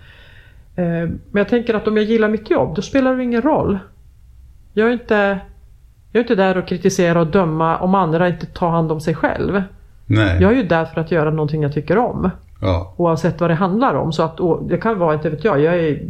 Eh, 0.80 1.08
men 1.30 1.40
jag 1.40 1.48
tänker 1.48 1.74
att 1.74 1.88
om 1.88 1.96
jag 1.96 2.06
gillar 2.06 2.28
mitt 2.28 2.50
jobb, 2.50 2.74
då 2.76 2.82
spelar 2.82 3.16
det 3.16 3.22
ingen 3.22 3.42
roll. 3.42 3.78
Jag 4.72 4.88
är 4.88 4.92
inte, 4.92 5.38
jag 6.12 6.20
är 6.20 6.24
inte 6.24 6.34
där 6.34 6.56
och 6.56 6.68
kritisera 6.68 7.20
och 7.20 7.26
döma 7.26 7.78
om 7.78 7.94
andra 7.94 8.28
inte 8.28 8.46
tar 8.46 8.70
hand 8.70 8.92
om 8.92 9.00
sig 9.00 9.14
själv. 9.14 9.62
nej, 10.06 10.42
Jag 10.42 10.52
är 10.52 10.56
ju 10.56 10.62
där 10.62 10.84
för 10.84 11.00
att 11.00 11.10
göra 11.10 11.30
någonting 11.30 11.62
jag 11.62 11.72
tycker 11.72 11.98
om. 11.98 12.30
ja, 12.60 12.94
Oavsett 12.96 13.40
vad 13.40 13.50
det 13.50 13.54
handlar 13.54 13.94
om. 13.94 14.12
Så 14.12 14.22
att, 14.22 14.38
det 14.68 14.78
kan 14.78 14.98
vara, 14.98 15.14
inte 15.14 15.30
vet 15.30 15.44
jag, 15.44 15.60
jag 15.60 15.74
är 15.74 16.02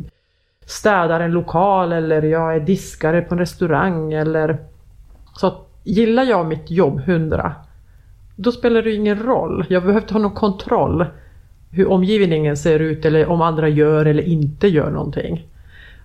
städar 0.67 1.21
en 1.21 1.33
lokal 1.33 1.93
eller 1.93 2.23
jag 2.23 2.55
är 2.57 2.61
diskare 2.61 3.23
på 3.23 3.35
en 3.35 3.39
restaurang 3.39 4.13
eller... 4.13 4.59
Så 5.37 5.47
att, 5.47 5.69
gillar 5.85 6.23
jag 6.23 6.47
mitt 6.47 6.71
jobb 6.71 7.03
100 7.07 7.55
då 8.37 8.53
spelar 8.53 8.83
det 8.83 8.95
ingen 8.95 9.19
roll. 9.19 9.65
Jag 9.69 9.83
behöver 9.83 10.01
inte 10.01 10.15
ha 10.15 10.21
någon 10.21 10.35
kontroll 10.35 11.07
hur 11.71 11.91
omgivningen 11.91 12.57
ser 12.57 12.81
ut 12.81 13.05
eller 13.05 13.27
om 13.27 13.41
andra 13.41 13.69
gör 13.69 14.07
eller 14.07 14.23
inte 14.23 14.69
gör 14.69 14.91
någonting. 14.91 15.47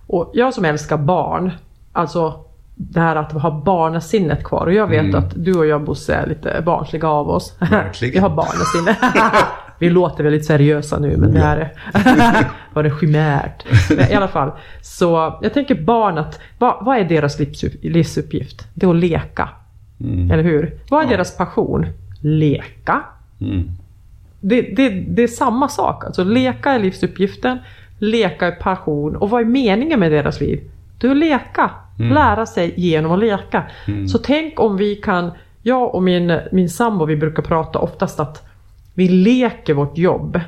Och 0.06 0.30
jag 0.34 0.54
som 0.54 0.64
älskar 0.64 0.96
barn, 0.96 1.50
alltså 1.92 2.44
det 2.74 3.00
här 3.00 3.16
att 3.16 3.32
ha 3.32 3.62
barnasinnet 3.64 4.44
kvar. 4.44 4.66
Och 4.66 4.72
jag 4.72 4.86
vet 4.86 5.04
mm. 5.04 5.14
att 5.14 5.32
du 5.36 5.58
och 5.58 5.66
jag 5.66 5.84
Bosse 5.84 6.14
är 6.14 6.26
lite 6.26 6.62
barnsliga 6.66 7.08
av 7.08 7.30
oss. 7.30 7.56
Verkligen. 7.58 8.12
Vi 8.12 8.18
har 8.18 8.30
barnasinne. 8.30 8.96
vi 9.78 9.90
låter 9.90 10.24
väldigt 10.24 10.44
seriösa 10.44 10.98
nu 10.98 11.16
men 11.16 11.32
det 11.32 11.40
är 11.40 11.72
var 12.72 12.82
det 12.82 12.90
chimärt. 12.90 13.64
Men 13.96 14.10
I 14.10 14.14
alla 14.14 14.28
fall. 14.28 14.50
Så 14.80 15.38
jag 15.42 15.54
tänker 15.54 15.74
barn 15.74 16.18
att, 16.18 16.40
vad, 16.58 16.84
vad 16.84 16.98
är 16.98 17.04
deras 17.04 17.38
livsuppgift? 17.82 18.66
Det 18.74 18.86
är 18.86 18.90
att 18.90 18.96
leka. 18.96 19.48
Mm. 20.00 20.30
Eller 20.30 20.42
hur? 20.42 20.78
Vad 20.90 21.00
är 21.00 21.04
ja. 21.04 21.10
deras 21.10 21.36
passion? 21.36 21.86
Leka. 22.20 23.02
Mm. 23.40 23.70
Det, 24.48 24.62
det, 24.62 24.88
det 24.88 25.22
är 25.22 25.28
samma 25.28 25.68
sak. 25.68 26.04
Alltså 26.04 26.24
leka 26.24 26.70
är 26.70 26.78
livsuppgiften. 26.78 27.58
Leka 27.98 28.46
är 28.46 28.52
passion. 28.52 29.16
Och 29.16 29.30
vad 29.30 29.40
är 29.40 29.44
meningen 29.44 30.00
med 30.00 30.12
deras 30.12 30.40
liv? 30.40 30.60
Det 30.98 31.06
är 31.06 31.10
att 31.10 31.16
leka. 31.16 31.70
Mm. 31.98 32.12
Lära 32.12 32.46
sig 32.46 32.74
genom 32.76 33.12
att 33.12 33.18
leka. 33.18 33.64
Mm. 33.86 34.08
Så 34.08 34.18
tänk 34.18 34.60
om 34.60 34.76
vi 34.76 34.96
kan, 34.96 35.30
jag 35.62 35.94
och 35.94 36.02
min, 36.02 36.38
min 36.52 36.70
sambo 36.70 37.04
vi 37.04 37.16
brukar 37.16 37.42
prata 37.42 37.78
oftast 37.78 38.20
att 38.20 38.48
vi 38.94 39.08
leker 39.08 39.74
vårt 39.74 39.98
jobb. 39.98 40.40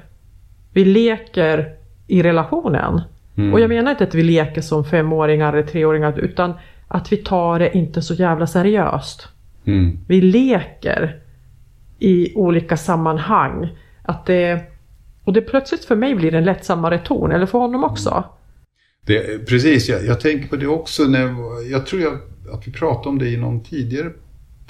Vi 0.72 0.84
leker 0.84 1.68
i 2.06 2.22
relationen. 2.22 3.00
Mm. 3.36 3.52
Och 3.52 3.60
jag 3.60 3.68
menar 3.68 3.90
inte 3.90 4.04
att 4.04 4.14
vi 4.14 4.22
leker 4.22 4.60
som 4.60 4.84
femåringar 4.84 5.52
eller 5.52 5.66
treåringar 5.66 6.18
utan 6.18 6.54
att 6.88 7.12
vi 7.12 7.16
tar 7.16 7.58
det 7.58 7.76
inte 7.76 8.02
så 8.02 8.14
jävla 8.14 8.46
seriöst. 8.46 9.28
Mm. 9.64 9.98
Vi 10.06 10.20
leker 10.20 11.16
i 11.98 12.34
olika 12.34 12.76
sammanhang. 12.76 13.68
Att 14.08 14.26
det, 14.26 14.60
och 15.24 15.32
det 15.32 15.40
plötsligt 15.40 15.84
för 15.84 15.96
mig 15.96 16.14
blir 16.14 16.34
en 16.34 16.44
lättsammare 16.44 16.98
ton, 16.98 17.32
eller 17.32 17.46
för 17.46 17.58
honom 17.58 17.84
också. 17.84 18.24
Det, 19.06 19.46
precis, 19.46 19.88
jag, 19.88 20.04
jag, 20.04 20.20
tänker 20.20 20.48
på 20.48 20.56
det 20.56 20.66
också. 20.66 21.04
När, 21.04 21.34
jag 21.70 21.86
tror 21.86 22.02
jag, 22.02 22.12
att 22.52 22.68
vi 22.68 22.72
pratade 22.72 23.08
om 23.08 23.18
det 23.18 23.28
i 23.28 23.36
någon 23.36 23.64
tidigare 23.64 24.10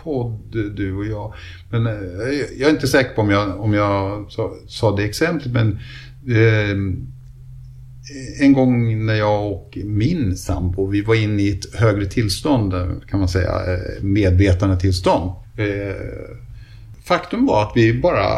podd, 0.02 0.38
du 0.76 0.96
och 0.96 1.06
jag. 1.06 1.34
Men 1.70 1.86
eh, 1.86 1.92
jag 2.58 2.68
är 2.68 2.70
inte 2.70 2.86
säker 2.86 3.14
på 3.14 3.20
om 3.20 3.30
jag, 3.30 3.60
om 3.60 3.74
jag 3.74 4.26
sa, 4.30 4.52
sa 4.66 4.96
det 4.96 5.04
exemplet, 5.04 5.52
men 5.52 5.78
eh, 6.36 6.70
en 8.40 8.52
gång 8.52 9.06
när 9.06 9.14
jag 9.14 9.52
och 9.52 9.78
min 9.84 10.36
sambo, 10.36 10.86
vi 10.86 11.02
var 11.02 11.14
inne 11.14 11.42
i 11.42 11.50
ett 11.50 11.74
högre 11.74 12.06
tillstånd, 12.06 12.72
kan 13.10 13.18
man 13.18 13.28
säga, 13.28 13.50
eh, 13.50 14.02
medvetande 14.02 14.80
tillstånd. 14.80 15.30
Eh, 15.56 15.94
faktum 17.04 17.46
var 17.46 17.62
att 17.62 17.72
vi 17.74 18.00
bara 18.00 18.28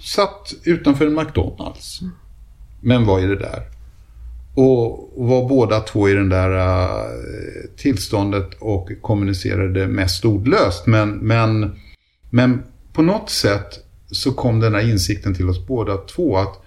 satt 0.00 0.54
utanför 0.64 1.06
en 1.06 1.14
McDonalds. 1.14 2.00
Men 2.80 3.06
vad 3.06 3.22
är 3.22 3.28
det 3.28 3.38
där? 3.38 3.62
Och 4.54 5.12
var 5.16 5.48
båda 5.48 5.80
två 5.80 6.08
i 6.08 6.14
den 6.14 6.28
där 6.28 6.50
uh, 6.50 7.76
tillståndet 7.76 8.50
och 8.58 8.90
kommunicerade 9.02 9.86
mest 9.86 10.24
ordlöst. 10.24 10.86
Men, 10.86 11.10
men, 11.10 11.76
men 12.30 12.62
på 12.92 13.02
något 13.02 13.30
sätt 13.30 13.78
så 14.10 14.32
kom 14.32 14.60
den 14.60 14.74
här 14.74 14.90
insikten 14.90 15.34
till 15.34 15.48
oss 15.48 15.66
båda 15.66 15.96
två 15.96 16.36
att 16.36 16.62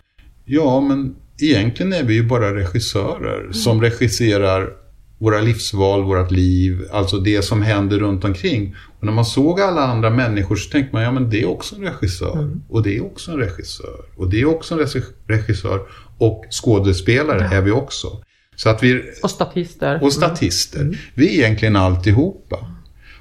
ja, 0.45 0.81
men 0.81 1.15
egentligen 1.41 1.93
är 1.93 2.03
vi 2.03 2.13
ju 2.13 2.23
bara 2.23 2.55
regissörer 2.55 3.39
mm. 3.39 3.53
som 3.53 3.81
regisserar 3.81 4.69
våra 5.17 5.41
livsval, 5.41 6.03
vårt 6.03 6.31
liv, 6.31 6.81
alltså 6.91 7.17
det 7.17 7.41
som 7.41 7.61
händer 7.61 7.99
runt 7.99 8.23
omkring. 8.23 8.75
Och 9.01 9.07
när 9.07 9.13
man 9.13 9.25
såg 9.25 9.61
alla 9.61 9.81
andra 9.81 10.09
människor 10.09 10.55
så 10.55 10.69
tänkte 10.69 10.95
man, 10.95 11.03
ja 11.03 11.11
men 11.11 11.29
det 11.29 11.41
är 11.41 11.49
också 11.49 11.75
en 11.75 11.81
regissör. 11.81 12.33
Mm. 12.33 12.61
Och 12.69 12.83
det 12.83 12.97
är 12.97 13.05
också 13.05 13.31
en 13.31 13.37
regissör. 13.37 14.05
Och 14.15 14.29
det 14.29 14.41
är 14.41 14.45
också 14.45 14.73
en 14.73 14.87
regissör. 15.27 15.81
Och 16.17 16.45
skådespelare 16.51 17.47
ja. 17.51 17.57
är 17.57 17.61
vi 17.61 17.71
också. 17.71 18.07
Så 18.55 18.69
att 18.69 18.83
vi, 18.83 19.03
och 19.23 19.29
statister. 19.29 20.03
Och 20.03 20.13
statister. 20.13 20.81
Mm. 20.81 20.95
Vi 21.13 21.27
är 21.27 21.43
egentligen 21.43 21.75
alltihopa. 21.75 22.57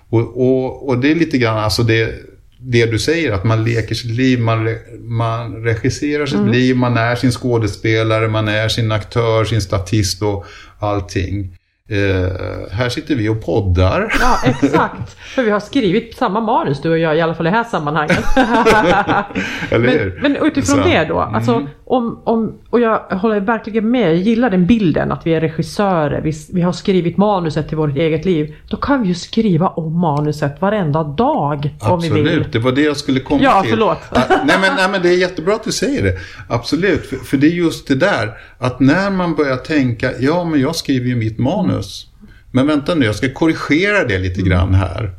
Och, 0.09 0.21
och, 0.21 0.89
och 0.89 0.99
det 0.99 1.11
är 1.11 1.15
lite 1.15 1.39
grann, 1.39 1.59
alltså 1.59 1.83
det, 1.83 2.15
det 2.59 2.87
du 2.87 2.99
säger, 2.99 3.33
att 3.33 3.45
man 3.45 3.65
leker 3.65 3.95
sitt 3.95 4.11
liv, 4.11 4.41
man, 4.41 4.77
man 5.01 5.65
regisserar 5.65 6.27
sitt 6.27 6.39
mm. 6.39 6.53
liv, 6.53 6.77
man 6.77 6.97
är 6.97 7.17
sin 7.17 7.33
skådespelare, 7.33 8.29
man 8.29 8.49
är 8.49 8.69
sin 8.69 8.93
aktör, 8.93 9.45
sin 9.45 9.61
statist 9.61 10.23
och 10.23 10.45
allting. 10.79 11.57
Eh, 11.91 12.73
här 12.73 12.89
sitter 12.89 13.15
vi 13.15 13.29
och 13.29 13.45
poddar. 13.45 14.13
Ja, 14.21 14.39
exakt. 14.45 15.17
För 15.19 15.43
vi 15.43 15.51
har 15.51 15.61
skrivit 15.61 16.17
samma 16.17 16.41
manus 16.41 16.81
du 16.81 16.91
och 16.91 16.99
jag, 16.99 17.17
i 17.17 17.21
alla 17.21 17.35
fall 17.35 17.47
i 17.47 17.51
det 17.51 17.57
här 17.57 17.65
sammanhanget. 17.65 18.25
men, 19.71 20.13
men, 20.23 20.37
utifrån 20.37 20.83
Så. 20.83 20.89
det 20.89 21.05
då, 21.05 21.21
alltså, 21.21 21.53
mm. 21.53 21.69
om, 21.85 22.23
om, 22.25 22.59
och 22.71 22.81
jag 22.81 22.99
håller 22.99 23.41
verkligen 23.41 23.91
med, 23.91 24.09
jag 24.09 24.17
gillar 24.17 24.51
den 24.51 24.67
bilden 24.67 25.13
att 25.13 25.27
vi 25.27 25.35
är 25.35 25.41
regissörer, 25.41 26.21
vi, 26.21 26.33
vi 26.53 26.61
har 26.61 26.73
skrivit 26.73 27.17
manuset 27.17 27.69
till 27.69 27.77
vårt 27.77 27.97
eget 27.97 28.25
liv. 28.25 28.57
Då 28.69 28.77
kan 28.77 29.03
vi 29.03 29.09
ju 29.09 29.15
skriva 29.15 29.69
om 29.69 30.01
manuset 30.01 30.61
varenda 30.61 31.03
dag 31.03 31.77
Absolut, 31.81 32.11
om 32.11 32.17
vi 32.17 32.31
vill. 32.31 32.45
det 32.53 32.59
var 32.59 32.73
det 32.73 32.83
jag 32.83 32.97
skulle 32.97 33.21
komma 33.21 33.43
ja, 33.43 33.63
till. 33.63 33.71
Förlåt. 33.71 33.99
nej, 34.29 34.59
men, 34.61 34.77
nej 34.77 34.89
men 34.93 35.03
det 35.03 35.09
är 35.09 35.19
jättebra 35.19 35.55
att 35.55 35.65
du 35.65 35.73
säger 35.73 36.03
det. 36.03 36.19
Absolut, 36.49 37.07
för, 37.07 37.17
för 37.17 37.37
det 37.37 37.47
är 37.47 37.51
just 37.51 37.89
det 37.89 37.95
där 37.95 38.31
att 38.59 38.81
när 38.81 39.11
man 39.11 39.35
börjar 39.35 39.57
tänka, 39.57 40.11
ja 40.19 40.45
men 40.45 40.61
jag 40.61 40.77
skriver 40.77 41.07
ju 41.07 41.17
mitt 41.17 41.39
manus. 41.39 41.80
Men 42.51 42.67
vänta 42.67 42.95
nu, 42.95 43.07
jag 43.07 43.15
ska 43.15 43.33
korrigera 43.33 44.05
det 44.05 44.19
lite 44.19 44.41
mm. 44.41 44.51
grann 44.51 44.75
här. 44.75 45.15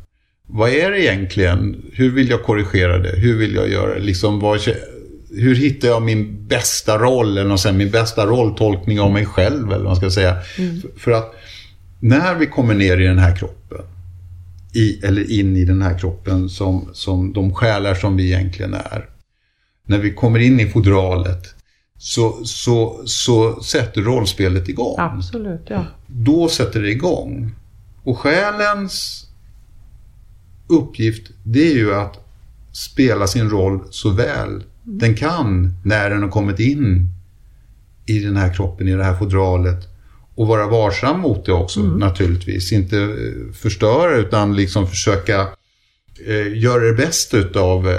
Vad 0.48 0.70
är 0.70 0.92
det 0.92 1.04
egentligen? 1.04 1.86
Hur 1.94 2.12
vill 2.12 2.30
jag 2.30 2.44
korrigera 2.44 2.98
det? 2.98 3.16
Hur 3.16 3.38
vill 3.38 3.56
jag 3.56 3.70
göra 3.70 3.98
liksom, 3.98 4.40
vad, 4.40 4.60
Hur 5.32 5.56
hittar 5.56 5.88
jag 5.88 6.02
min 6.02 6.48
bästa 6.48 6.98
roll? 6.98 7.38
Eller 7.38 7.58
sen, 7.58 7.78
min 7.78 7.92
bästa 7.92 8.26
rolltolkning 8.26 9.00
av 9.00 9.12
mig 9.12 9.26
själv? 9.26 9.68
Eller 9.68 9.78
vad 9.78 9.84
man 9.84 9.96
ska 9.96 10.12
säga. 10.12 10.38
Mm. 10.58 10.82
För, 10.82 11.00
för 11.00 11.12
att 11.12 11.36
när 12.00 12.36
vi 12.36 12.46
kommer 12.46 12.74
ner 12.74 12.98
i 12.98 13.06
den 13.06 13.20
här 13.20 13.36
kroppen, 13.36 13.82
i, 14.74 15.06
eller 15.06 15.32
in 15.32 15.58
i 15.58 15.66
den 15.66 15.82
här 15.82 16.00
kroppen 16.00 16.50
som, 16.50 16.90
som 16.94 17.34
de 17.34 17.54
själar 17.54 17.96
som 17.96 18.18
vi 18.18 18.26
egentligen 18.26 18.74
är. 18.74 19.06
När 19.86 19.98
vi 19.98 20.14
kommer 20.14 20.40
in 20.40 20.60
i 20.60 20.70
fodralet 20.70 21.56
så, 22.04 22.46
så, 22.46 23.02
så 23.06 23.64
sätter 23.64 24.02
rollspelet 24.02 24.70
igång. 24.70 24.96
Absolut, 24.98 25.62
ja. 25.68 25.86
Då 26.08 26.50
sätter 26.50 26.82
det 26.82 26.90
igång. 26.90 27.56
Och 28.04 28.18
själens 28.18 29.28
uppgift, 30.68 31.32
det 31.44 31.72
är 31.72 31.76
ju 31.76 31.94
att 31.94 32.28
spela 32.72 33.28
sin 33.28 33.50
roll 33.50 33.80
så 33.90 34.10
väl 34.10 34.64
den 34.84 35.16
kan 35.16 35.74
när 35.84 36.10
den 36.10 36.24
har 36.24 36.30
kommit 36.30 36.60
in 36.60 37.08
i 38.06 38.20
den 38.20 38.38
här 38.38 38.54
kroppen, 38.54 38.88
i 38.88 38.96
det 38.96 39.04
här 39.04 39.16
fodralet. 39.16 39.88
Och 40.36 40.48
vara 40.48 40.68
varsam 40.68 41.20
mot 41.20 41.46
det 41.46 41.54
också 41.54 41.80
mm. 41.80 42.00
naturligtvis. 42.00 42.72
Inte 42.72 42.98
eh, 42.98 43.54
förstöra 43.54 44.16
utan 44.16 44.56
liksom 44.56 44.88
försöka 44.88 45.48
eh, 46.28 46.58
göra 46.58 46.84
det 46.84 46.94
bästa 46.94 47.38
utav 47.38 47.90
eh, 47.90 47.96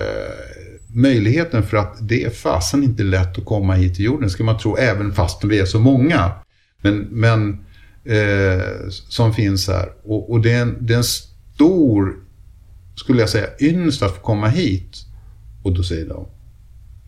möjligheten 0.93 1.62
för 1.62 1.76
att 1.76 1.97
det 2.01 2.24
är 2.24 2.30
fasen 2.30 2.82
inte 2.82 3.03
lätt 3.03 3.38
att 3.38 3.45
komma 3.45 3.74
hit 3.74 3.95
till 3.95 4.05
jorden, 4.05 4.30
ska 4.30 4.45
man 4.45 4.59
tro, 4.59 4.76
även 4.76 5.12
fast 5.12 5.45
vi 5.45 5.59
är 5.59 5.64
så 5.64 5.78
många. 5.78 6.30
Men, 6.82 6.99
men 6.99 7.64
eh, 8.05 8.88
som 8.88 9.34
finns 9.34 9.68
här. 9.68 9.88
Och, 10.05 10.30
och 10.30 10.40
det, 10.40 10.53
är 10.53 10.62
en, 10.62 10.76
det 10.80 10.93
är 10.93 10.99
en 10.99 11.05
stor, 11.05 12.16
skulle 12.97 13.20
jag 13.20 13.28
säga, 13.28 13.47
ynnest 13.61 14.03
att 14.03 14.14
få 14.14 14.20
komma 14.20 14.49
hit. 14.49 14.97
Och 15.62 15.72
då 15.72 15.82
säger 15.82 16.09
de, 16.09 16.26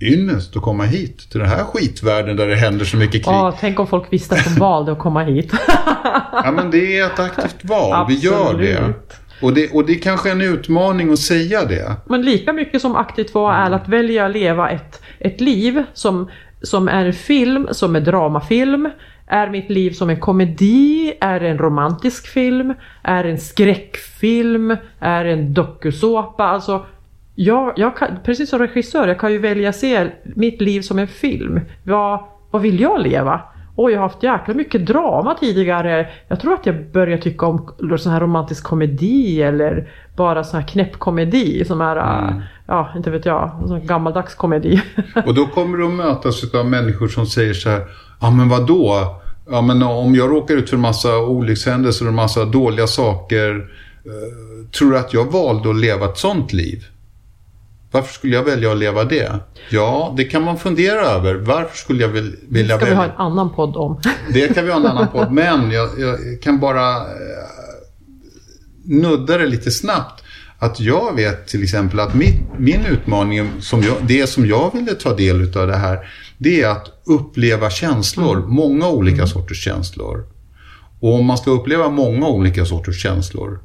ynnest 0.00 0.56
att 0.56 0.62
komma 0.62 0.84
hit 0.84 1.30
till 1.30 1.40
den 1.40 1.48
här 1.48 1.64
skitvärlden 1.64 2.36
där 2.36 2.46
det 2.46 2.56
händer 2.56 2.84
så 2.84 2.96
mycket 2.96 3.24
krig. 3.24 3.34
Ja, 3.34 3.56
tänk 3.60 3.80
om 3.80 3.86
folk 3.86 4.12
visste 4.12 4.34
att 4.34 4.44
de 4.44 4.60
valde 4.60 4.92
att 4.92 4.98
komma 4.98 5.22
hit. 5.24 5.52
ja, 6.32 6.52
men 6.56 6.70
det 6.70 6.98
är 6.98 7.06
ett 7.06 7.18
aktivt 7.18 7.64
val. 7.64 8.06
Vi 8.08 8.14
gör 8.14 8.58
det. 8.58 8.94
Och 9.44 9.54
det, 9.54 9.70
och 9.72 9.86
det 9.86 9.92
är 9.92 9.98
kanske 9.98 10.28
är 10.28 10.32
en 10.32 10.40
utmaning 10.40 11.12
att 11.12 11.18
säga 11.18 11.64
det. 11.64 11.96
Men 12.06 12.22
lika 12.22 12.52
mycket 12.52 12.82
som 12.82 12.96
aktivt 12.96 13.34
vara 13.34 13.56
är 13.56 13.70
att 13.70 13.88
välja 13.88 14.26
att 14.26 14.32
leva 14.32 14.70
ett, 14.70 15.02
ett 15.18 15.40
liv 15.40 15.84
som, 15.92 16.30
som 16.62 16.88
är 16.88 17.04
en 17.04 17.12
film, 17.12 17.68
som 17.70 17.96
är 17.96 18.00
dramafilm. 18.00 18.90
Är 19.26 19.50
mitt 19.50 19.70
liv 19.70 19.90
som 19.90 20.10
en 20.10 20.20
komedi? 20.20 21.14
Är 21.20 21.40
det 21.40 21.48
en 21.48 21.58
romantisk 21.58 22.26
film? 22.26 22.74
Är 23.02 23.24
det 23.24 23.30
en 23.30 23.40
skräckfilm? 23.40 24.76
Är 25.00 25.24
det 25.24 25.32
en 25.32 25.54
dokusåpa? 25.54 26.44
Alltså, 26.44 26.86
jag, 27.34 27.72
jag 27.76 27.96
kan, 27.96 28.08
precis 28.24 28.50
som 28.50 28.58
regissör, 28.58 29.08
jag 29.08 29.18
kan 29.18 29.32
ju 29.32 29.38
välja 29.38 29.68
att 29.68 29.76
se 29.76 30.10
mitt 30.22 30.60
liv 30.60 30.80
som 30.80 30.98
en 30.98 31.08
film. 31.08 31.60
Vad, 31.82 32.24
vad 32.50 32.62
vill 32.62 32.80
jag 32.80 33.00
leva? 33.02 33.40
Och 33.76 33.90
jag 33.90 33.96
har 33.96 34.08
haft 34.08 34.22
jäkla 34.22 34.54
mycket 34.54 34.86
drama 34.86 35.34
tidigare. 35.34 36.08
Jag 36.28 36.40
tror 36.40 36.54
att 36.54 36.66
jag 36.66 36.90
börjar 36.92 37.18
tycka 37.18 37.46
om 37.46 37.72
sån 37.98 38.12
här 38.12 38.20
romantisk 38.20 38.64
komedi 38.64 39.42
eller 39.42 39.88
bara 40.16 40.44
sån 40.44 40.60
här 40.60 40.68
knäppkomedi 40.68 41.64
som 41.64 41.80
är, 41.80 41.96
mm. 41.96 42.42
ja 42.66 42.88
inte 42.96 43.10
vet 43.10 43.26
jag, 43.26 43.50
sån 43.66 43.86
gammaldags 43.86 44.34
komedi. 44.34 44.82
Och 45.26 45.34
då 45.34 45.46
kommer 45.46 45.78
du 45.78 45.86
att 45.86 45.92
mötas 45.92 46.54
av 46.54 46.66
människor 46.66 47.08
som 47.08 47.26
säger 47.26 47.54
så 47.54 47.70
här, 47.70 47.82
ja 48.20 48.30
men 48.30 48.48
vadå? 48.48 49.20
ja, 49.50 49.62
men 49.62 49.82
om 49.82 50.14
jag 50.14 50.30
råkar 50.30 50.54
ut 50.54 50.70
för 50.70 50.76
en 50.76 50.82
massa 50.82 51.18
olyckshändelser 51.18 52.04
och 52.04 52.08
en 52.08 52.14
massa 52.14 52.44
dåliga 52.44 52.86
saker. 52.86 53.54
Eh, 54.04 54.68
tror 54.78 54.90
du 54.90 54.98
att 54.98 55.14
jag 55.14 55.32
valde 55.32 55.70
att 55.70 55.76
leva 55.76 56.04
ett 56.04 56.18
sånt 56.18 56.52
liv? 56.52 56.84
Varför 57.94 58.12
skulle 58.12 58.36
jag 58.36 58.44
välja 58.44 58.72
att 58.72 58.78
leva 58.78 59.04
det? 59.04 59.32
Ja, 59.70 60.14
det 60.16 60.24
kan 60.24 60.42
man 60.42 60.58
fundera 60.58 61.00
över. 61.00 61.34
Varför 61.34 61.76
skulle 61.76 62.02
jag 62.02 62.08
vilja 62.08 62.32
välja? 62.48 62.76
Det 62.76 62.80
ska 62.80 62.90
vi 62.90 62.96
ha 62.96 63.04
en 63.04 63.16
annan 63.16 63.54
podd 63.54 63.76
om. 63.76 64.00
Det 64.32 64.54
kan 64.54 64.64
vi 64.64 64.70
ha 64.70 64.80
en 64.80 64.86
annan 64.86 65.08
podd. 65.08 65.32
Men 65.32 65.70
jag, 65.70 65.88
jag 65.98 66.42
kan 66.42 66.60
bara 66.60 66.96
eh, 66.96 67.04
nudda 68.84 69.38
det 69.38 69.46
lite 69.46 69.70
snabbt. 69.70 70.22
Att 70.58 70.80
jag 70.80 71.16
vet 71.16 71.46
till 71.46 71.62
exempel 71.62 72.00
att 72.00 72.14
min, 72.14 72.46
min 72.58 72.86
utmaning, 72.86 73.50
som 73.60 73.82
jag, 73.82 73.96
det 74.02 74.26
som 74.26 74.46
jag 74.46 74.74
ville 74.74 74.94
ta 74.94 75.14
del 75.14 75.58
av 75.58 75.66
det 75.66 75.76
här, 75.76 75.98
det 76.38 76.62
är 76.62 76.68
att 76.68 77.02
uppleva 77.04 77.70
känslor. 77.70 78.36
Mm. 78.36 78.50
Många 78.50 78.88
olika 78.88 79.16
mm. 79.16 79.26
sorters 79.26 79.64
känslor. 79.64 80.26
Och 81.00 81.14
om 81.14 81.26
man 81.26 81.38
ska 81.38 81.50
uppleva 81.50 81.88
många 81.88 82.28
olika 82.28 82.64
sorters 82.64 83.02
känslor, 83.02 83.58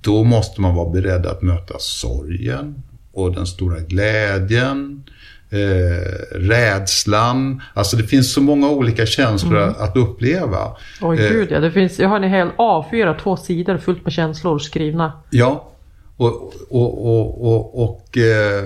då 0.00 0.24
måste 0.24 0.60
man 0.60 0.74
vara 0.74 0.90
beredd 0.90 1.26
att 1.26 1.42
möta 1.42 1.74
sorgen 1.78 2.82
och 3.16 3.34
den 3.34 3.46
stora 3.46 3.80
glädjen, 3.80 5.04
eh, 5.50 6.36
rädslan. 6.38 7.62
Alltså 7.74 7.96
det 7.96 8.02
finns 8.02 8.32
så 8.32 8.40
många 8.40 8.70
olika 8.70 9.06
känslor 9.06 9.62
mm. 9.62 9.74
att 9.78 9.96
uppleva. 9.96 10.76
Oj 11.00 11.24
eh, 11.24 11.32
gud 11.32 11.50
ja, 11.50 11.60
det 11.60 11.70
finns, 11.70 11.98
jag 11.98 12.08
har 12.08 12.16
en 12.16 12.30
hel 12.30 12.48
A4, 12.48 13.18
två 13.22 13.36
sidor 13.36 13.78
fullt 13.78 14.04
med 14.04 14.12
känslor 14.12 14.58
skrivna. 14.58 15.12
Ja, 15.30 15.72
och, 16.16 16.54
och, 16.68 17.06
och, 17.06 17.46
och, 17.46 17.84
och 17.84 18.18
eh, 18.18 18.64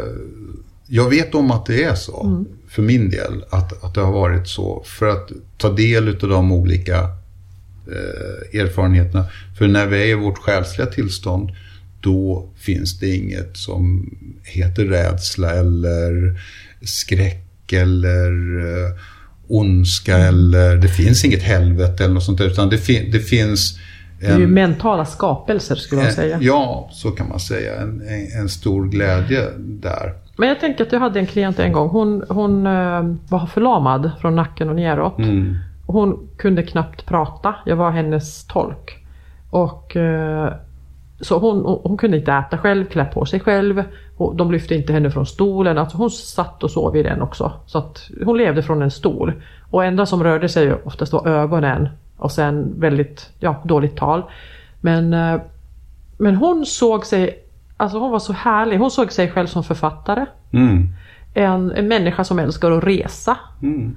jag 0.86 1.10
vet 1.10 1.34
om 1.34 1.50
att 1.50 1.66
det 1.66 1.84
är 1.84 1.94
så. 1.94 2.22
Mm. 2.22 2.46
För 2.68 2.82
min 2.82 3.10
del, 3.10 3.44
att, 3.50 3.84
att 3.84 3.94
det 3.94 4.00
har 4.00 4.12
varit 4.12 4.48
så. 4.48 4.82
För 4.86 5.06
att 5.06 5.30
ta 5.56 5.68
del 5.68 6.08
av 6.08 6.28
de 6.28 6.52
olika 6.52 6.98
eh, 7.86 8.60
erfarenheterna. 8.60 9.24
För 9.58 9.68
när 9.68 9.86
vi 9.86 10.02
är 10.02 10.06
i 10.06 10.14
vårt 10.14 10.38
själsliga 10.38 10.86
tillstånd, 10.86 11.50
då 12.00 12.48
finns 12.56 12.98
det 12.98 13.14
inget 13.16 13.56
som 13.56 14.14
heter 14.44 14.84
rädsla 14.84 15.50
eller 15.50 16.40
skräck 16.82 17.72
eller 17.72 18.58
eh, 18.58 18.96
ondska 19.48 20.16
eller 20.16 20.76
det 20.76 20.88
finns 20.88 21.24
inget 21.24 21.42
helvete 21.42 22.04
eller 22.04 22.14
något 22.14 22.24
sånt 22.24 22.38
där, 22.38 22.46
utan 22.46 22.68
det, 22.68 22.78
fi 22.78 23.10
det 23.12 23.20
finns 23.20 23.78
en, 24.22 24.28
det 24.28 24.34
är 24.34 24.38
ju 24.38 24.46
mentala 24.46 25.04
skapelser 25.04 25.74
skulle 25.74 26.02
man 26.02 26.12
säga. 26.12 26.38
Ja, 26.40 26.88
så 26.92 27.10
kan 27.10 27.28
man 27.28 27.40
säga. 27.40 27.80
En, 27.80 28.00
en, 28.00 28.40
en, 28.40 28.48
stor 28.48 28.84
glädje 28.84 29.48
där. 29.58 30.14
Men 30.36 30.48
jag 30.48 30.60
tänker 30.60 30.84
att 30.84 30.92
jag 30.92 31.00
hade 31.00 31.20
en 31.20 31.26
klient 31.26 31.58
en 31.58 31.72
gång. 31.72 31.88
Hon, 31.88 32.24
hon 32.28 32.66
uh, 32.66 33.16
var 33.28 33.46
förlamad 33.46 34.10
från 34.20 34.36
nacken 34.36 34.68
och 34.68 34.76
neråt. 34.76 35.18
Mm. 35.18 35.56
Hon 35.86 36.28
kunde 36.36 36.62
knappt 36.62 37.06
prata. 37.06 37.54
Jag 37.66 37.76
var 37.76 37.90
hennes 37.90 38.44
tolk. 38.44 39.04
Och 39.50 39.96
uh, 39.96 40.48
så 41.20 41.38
hon, 41.38 41.80
hon 41.82 41.96
kunde 41.96 42.16
inte 42.16 42.32
äta 42.32 42.58
själv, 42.58 42.84
klä 42.84 43.04
på 43.04 43.24
sig 43.24 43.40
själv. 43.40 43.84
Och 44.16 44.36
de 44.36 44.52
lyfte 44.52 44.74
inte 44.74 44.92
henne 44.92 45.10
från 45.10 45.26
stolen. 45.26 45.78
Alltså 45.78 45.96
hon 45.96 46.10
satt 46.10 46.62
och 46.62 46.70
sov 46.70 46.96
i 46.96 47.02
den 47.02 47.22
också. 47.22 47.52
Så 47.66 47.78
att 47.78 48.10
hon 48.24 48.38
levde 48.38 48.62
från 48.62 48.82
en 48.82 48.90
stol. 48.90 49.32
Och 49.70 49.84
enda 49.84 50.06
som 50.06 50.24
rörde 50.24 50.48
sig 50.48 50.72
oftast 50.72 51.12
var 51.12 51.28
ögonen. 51.28 51.88
Och 52.16 52.32
sen 52.32 52.80
väldigt 52.80 53.30
ja, 53.38 53.62
dåligt 53.64 53.96
tal. 53.96 54.22
Men, 54.80 55.12
eh, 55.14 55.40
men 56.18 56.36
hon 56.36 56.66
såg 56.66 57.06
sig, 57.06 57.44
alltså 57.76 57.98
hon 57.98 58.10
var 58.10 58.18
så 58.18 58.32
härlig. 58.32 58.78
Hon 58.78 58.90
såg 58.90 59.12
sig 59.12 59.30
själv 59.30 59.46
som 59.46 59.64
författare. 59.64 60.26
Mm. 60.50 60.88
En, 61.34 61.72
en 61.72 61.88
människa 61.88 62.24
som 62.24 62.38
älskar 62.38 62.70
att 62.70 62.84
resa. 62.84 63.36
Mm. 63.62 63.96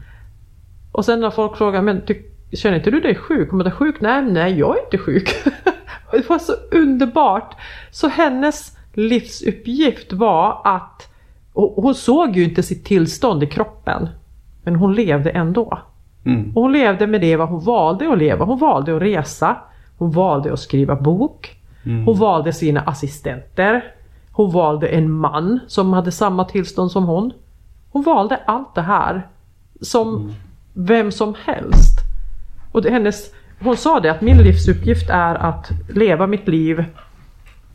Och 0.92 1.06
sen 1.06 1.20
när 1.20 1.30
folk 1.30 1.58
frågar, 1.58 1.82
men 1.82 2.02
ty, 2.02 2.16
känner 2.54 2.78
inte 2.78 2.92
du 2.92 3.00
dig 3.00 3.16
sjuk? 3.16 3.50
Hon 3.50 3.60
bara, 3.60 3.72
sjuk? 3.72 4.02
Nej, 4.02 4.22
nej 4.22 4.60
jag 4.60 4.78
är 4.78 4.84
inte 4.84 4.98
sjuk. 4.98 5.30
det 6.18 6.30
var 6.30 6.40
så 6.40 6.54
underbart. 6.72 7.56
Så 7.92 8.08
hennes 8.08 8.78
livsuppgift 8.94 10.14
var 10.14 10.62
att, 10.64 11.10
hon 11.54 11.96
såg 11.96 12.36
ju 12.36 12.44
inte 12.44 12.64
sitt 12.64 12.86
tillstånd 12.86 13.44
i 13.44 13.48
kroppen. 13.48 14.10
Men 14.64 14.76
hon 14.76 14.94
levde 14.94 15.30
ändå. 15.30 15.80
Mm. 16.26 16.52
Och 16.56 16.62
hon 16.62 16.72
levde 16.72 17.08
med 17.08 17.22
det 17.22 17.36
vad 17.36 17.50
hon 17.50 17.64
valde 17.64 18.12
att 18.12 18.18
leva. 18.18 18.46
Hon 18.46 18.60
valde 18.60 18.96
att 18.96 19.02
resa. 19.02 19.58
Hon 19.98 20.12
valde 20.12 20.54
att 20.54 20.60
skriva 20.60 20.96
bok. 20.96 21.58
Mm. 21.86 22.06
Hon 22.06 22.18
valde 22.18 22.54
sina 22.54 22.82
assistenter. 22.82 23.94
Hon 24.32 24.52
valde 24.52 24.88
en 24.88 25.12
man 25.12 25.60
som 25.68 25.94
hade 25.94 26.12
samma 26.12 26.46
tillstånd 26.46 26.92
som 26.92 27.04
hon. 27.04 27.34
Hon 27.92 28.04
valde 28.04 28.40
allt 28.46 28.76
det 28.76 28.82
här. 28.82 29.28
Som 29.82 30.16
mm. 30.16 30.34
vem 30.74 31.12
som 31.12 31.36
helst. 31.46 32.00
Och 32.72 32.82
det, 32.82 32.90
hennes, 32.90 33.32
hon 33.64 33.78
sa 33.78 34.00
det 34.00 34.12
att 34.12 34.22
min 34.22 34.38
livsuppgift 34.38 35.10
är 35.10 35.36
att 35.36 35.72
leva 35.90 36.28
mitt 36.28 36.48
liv 36.48 36.86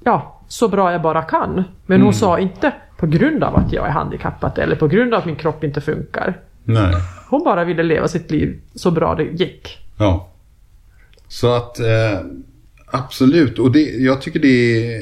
ja, 0.05 0.41
så 0.49 0.69
bra 0.69 0.93
jag 0.93 1.03
bara 1.03 1.23
kan. 1.23 1.65
Men 1.87 2.01
hon 2.01 2.09
mm. 2.09 2.13
sa 2.13 2.39
inte 2.39 2.73
på 2.99 3.07
grund 3.07 3.45
av 3.45 3.57
att 3.57 3.73
jag 3.73 3.87
är 3.87 3.91
handikappad 3.91 4.59
eller 4.59 4.77
på 4.77 4.89
grund 4.89 5.15
av 5.15 5.21
att 5.21 5.27
min 5.27 5.37
kropp 5.37 5.65
inte 5.65 5.81
funkar. 5.81 6.41
Nej. 6.65 6.95
Hon 7.29 7.45
bara 7.45 7.65
ville 7.65 7.83
leva 7.83 8.09
sitt 8.09 8.31
liv 8.31 8.61
så 8.75 8.91
bra 8.91 9.15
det 9.15 9.25
gick. 9.25 9.79
Ja. 9.99 10.29
Så 11.29 11.55
att 11.55 11.81
eh, 11.81 12.21
absolut, 12.87 13.59
och 13.59 13.73
det, 13.73 13.81
jag 13.81 14.23
tycker 14.23 14.41
det 14.41 14.49
är 14.95 15.01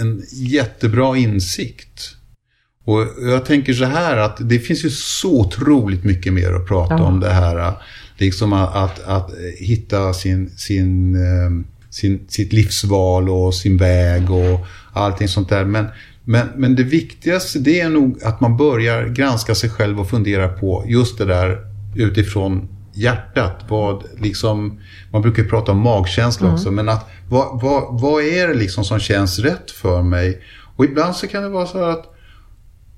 en 0.00 0.22
jättebra 0.32 1.16
insikt. 1.16 2.16
Och 2.84 3.06
jag 3.20 3.44
tänker 3.44 3.72
så 3.72 3.84
här 3.84 4.16
att 4.16 4.36
det 4.40 4.58
finns 4.58 4.84
ju 4.84 4.90
så 4.90 5.40
otroligt 5.40 6.04
mycket 6.04 6.32
mer 6.32 6.52
att 6.52 6.68
prata 6.68 6.94
ja. 6.94 7.04
om 7.04 7.20
det 7.20 7.30
här. 7.30 7.72
Liksom 8.16 8.52
att, 8.52 8.74
att, 8.74 9.04
att 9.04 9.30
hitta 9.58 10.14
sin, 10.14 10.50
sin, 10.50 11.14
eh, 11.14 11.50
sin, 11.90 12.26
sitt 12.28 12.52
livsval 12.52 13.28
och 13.28 13.54
sin 13.54 13.76
väg 13.76 14.30
och 14.30 14.66
allting 14.92 15.28
sånt 15.28 15.48
där. 15.48 15.64
Men 15.64 15.86
men, 16.24 16.48
men 16.56 16.74
det 16.74 16.82
viktigaste 16.82 17.58
det 17.58 17.80
är 17.80 17.88
nog 17.88 18.22
att 18.22 18.40
man 18.40 18.56
börjar 18.56 19.08
granska 19.08 19.54
sig 19.54 19.70
själv 19.70 20.00
och 20.00 20.10
fundera 20.10 20.48
på 20.48 20.84
just 20.86 21.18
det 21.18 21.24
där 21.24 21.58
utifrån 21.96 22.68
hjärtat. 22.94 23.64
Vad 23.68 24.04
liksom, 24.18 24.80
man 25.12 25.22
brukar 25.22 25.44
prata 25.44 25.72
om 25.72 25.78
magkänsla 25.78 26.46
mm. 26.46 26.54
också, 26.54 26.70
men 26.70 26.88
att 26.88 27.10
vad, 27.28 27.60
vad, 27.60 28.00
vad 28.00 28.22
är 28.22 28.48
det 28.48 28.54
liksom 28.54 28.84
som 28.84 28.98
känns 28.98 29.38
rätt 29.38 29.70
för 29.70 30.02
mig? 30.02 30.42
Och 30.76 30.84
ibland 30.84 31.16
så 31.16 31.26
kan 31.26 31.42
det 31.42 31.48
vara 31.48 31.66
så 31.66 31.84
att 31.84 32.14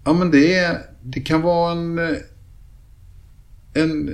ja, 0.04 0.12
men 0.12 0.30
det, 0.30 0.54
är, 0.54 0.78
det 1.02 1.20
kan 1.20 1.42
vara 1.42 1.72
en, 1.72 1.98
en 3.74 4.10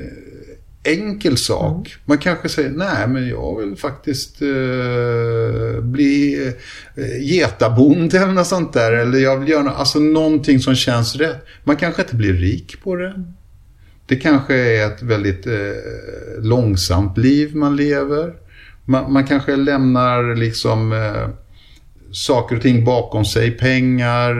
enkel 0.84 1.36
sak. 1.36 1.86
Mm. 1.86 2.00
Man 2.04 2.18
kanske 2.18 2.48
säger, 2.48 2.70
nej 2.70 3.08
men 3.08 3.28
jag 3.28 3.60
vill 3.60 3.76
faktiskt 3.76 4.42
uh, 4.42 5.80
bli 5.80 6.46
uh, 6.96 7.22
getabonde 7.22 8.18
eller 8.18 8.32
något 8.32 8.46
sånt 8.46 8.72
där. 8.72 8.92
Eller 8.92 9.18
jag 9.18 9.36
vill 9.36 9.48
göra 9.48 9.70
alltså, 9.70 9.98
någonting 9.98 10.60
som 10.60 10.74
känns 10.74 11.16
rätt. 11.16 11.46
Man 11.64 11.76
kanske 11.76 12.02
inte 12.02 12.16
blir 12.16 12.32
rik 12.32 12.82
på 12.82 12.96
det. 12.96 13.24
Det 14.06 14.16
kanske 14.16 14.54
är 14.54 14.86
ett 14.86 15.02
väldigt 15.02 15.46
uh, 15.46 15.72
långsamt 16.38 17.18
liv 17.18 17.56
man 17.56 17.76
lever. 17.76 18.32
Man, 18.84 19.12
man 19.12 19.26
kanske 19.26 19.56
lämnar 19.56 20.36
liksom 20.36 20.92
uh, 20.92 21.28
saker 22.12 22.56
och 22.56 22.62
ting 22.62 22.84
bakom 22.84 23.24
sig. 23.24 23.50
Pengar, 23.50 24.34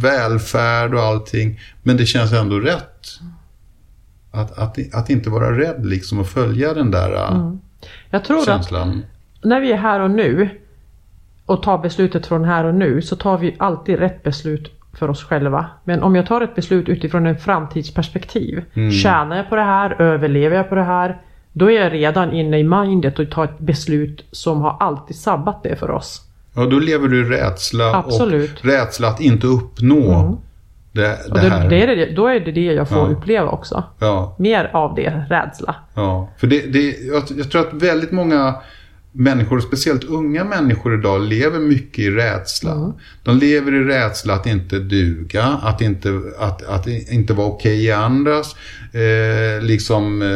välfärd 0.00 0.94
och 0.94 1.02
allting. 1.02 1.60
Men 1.82 1.96
det 1.96 2.06
känns 2.06 2.32
ändå 2.32 2.58
rätt. 2.58 3.18
Att, 4.32 4.58
att, 4.58 4.94
att 4.94 5.10
inte 5.10 5.30
vara 5.30 5.58
rädd 5.58 5.86
liksom 5.86 6.18
och 6.18 6.26
följa 6.26 6.74
den 6.74 6.90
där 6.90 7.14
äh, 7.14 7.32
mm. 7.32 7.60
Jag 8.10 8.24
tror 8.24 8.44
känslan. 8.44 8.88
att 8.88 9.44
när 9.44 9.60
vi 9.60 9.72
är 9.72 9.76
här 9.76 10.00
och 10.00 10.10
nu 10.10 10.48
och 11.46 11.62
tar 11.62 11.78
beslutet 11.78 12.26
från 12.26 12.44
här 12.44 12.64
och 12.64 12.74
nu 12.74 13.02
så 13.02 13.16
tar 13.16 13.38
vi 13.38 13.56
alltid 13.58 13.98
rätt 13.98 14.22
beslut 14.22 14.72
för 14.92 15.10
oss 15.10 15.24
själva. 15.24 15.66
Men 15.84 16.02
om 16.02 16.16
jag 16.16 16.26
tar 16.26 16.40
ett 16.40 16.54
beslut 16.54 16.88
utifrån 16.88 17.26
en 17.26 17.38
framtidsperspektiv. 17.38 18.64
Mm. 18.74 18.92
Tjänar 18.92 19.36
jag 19.36 19.48
på 19.48 19.56
det 19.56 19.62
här? 19.62 20.02
Överlever 20.02 20.56
jag 20.56 20.68
på 20.68 20.74
det 20.74 20.82
här? 20.82 21.20
Då 21.52 21.70
är 21.70 21.80
jag 21.80 21.92
redan 21.92 22.32
inne 22.32 22.58
i 22.58 22.64
mindet 22.64 23.18
och 23.18 23.30
tar 23.30 23.44
ett 23.44 23.58
beslut 23.58 24.24
som 24.30 24.60
har 24.60 24.76
alltid 24.80 25.16
sabbat 25.16 25.62
det 25.62 25.76
för 25.76 25.90
oss. 25.90 26.22
Ja, 26.54 26.66
då 26.66 26.78
lever 26.78 27.08
du 27.08 27.20
i 27.20 27.24
rädsla 27.24 27.94
Absolut. 27.94 28.58
och 28.58 28.64
rädsla 28.64 29.08
att 29.08 29.20
inte 29.20 29.46
uppnå 29.46 30.20
mm. 30.20 30.36
Det, 30.92 31.18
det, 31.34 31.40
det, 31.40 31.66
det, 31.68 31.82
är 31.82 31.96
det, 31.96 32.14
då 32.14 32.26
är 32.26 32.40
det 32.40 32.52
det 32.52 32.60
jag 32.60 32.88
får 32.88 32.98
ja. 32.98 33.16
uppleva 33.16 33.48
också. 33.48 33.84
Ja. 33.98 34.36
Mer 34.38 34.70
av 34.72 34.94
det, 34.94 35.24
rädsla. 35.30 35.74
Ja, 35.94 36.28
för 36.38 36.46
det, 36.46 36.72
det, 36.72 36.96
jag, 37.00 37.22
jag 37.38 37.50
tror 37.50 37.60
att 37.60 37.72
väldigt 37.72 38.12
många 38.12 38.54
människor, 39.12 39.60
speciellt 39.60 40.04
unga 40.04 40.44
människor 40.44 40.98
idag, 40.98 41.22
lever 41.22 41.58
mycket 41.58 41.98
i 41.98 42.10
rädsla. 42.10 42.72
Mm. 42.72 42.92
De 43.22 43.38
lever 43.38 43.74
i 43.74 43.84
rädsla 43.84 44.34
att 44.34 44.46
inte 44.46 44.78
duga, 44.78 45.44
att 45.44 45.80
inte, 45.80 46.20
att, 46.38 46.62
att 46.62 46.86
inte 46.86 47.32
vara 47.32 47.46
okej 47.46 47.74
okay 47.74 47.84
i 47.84 47.92
andras. 47.92 48.56
Eh, 48.92 49.64
liksom 49.64 50.22
eh, 50.22 50.28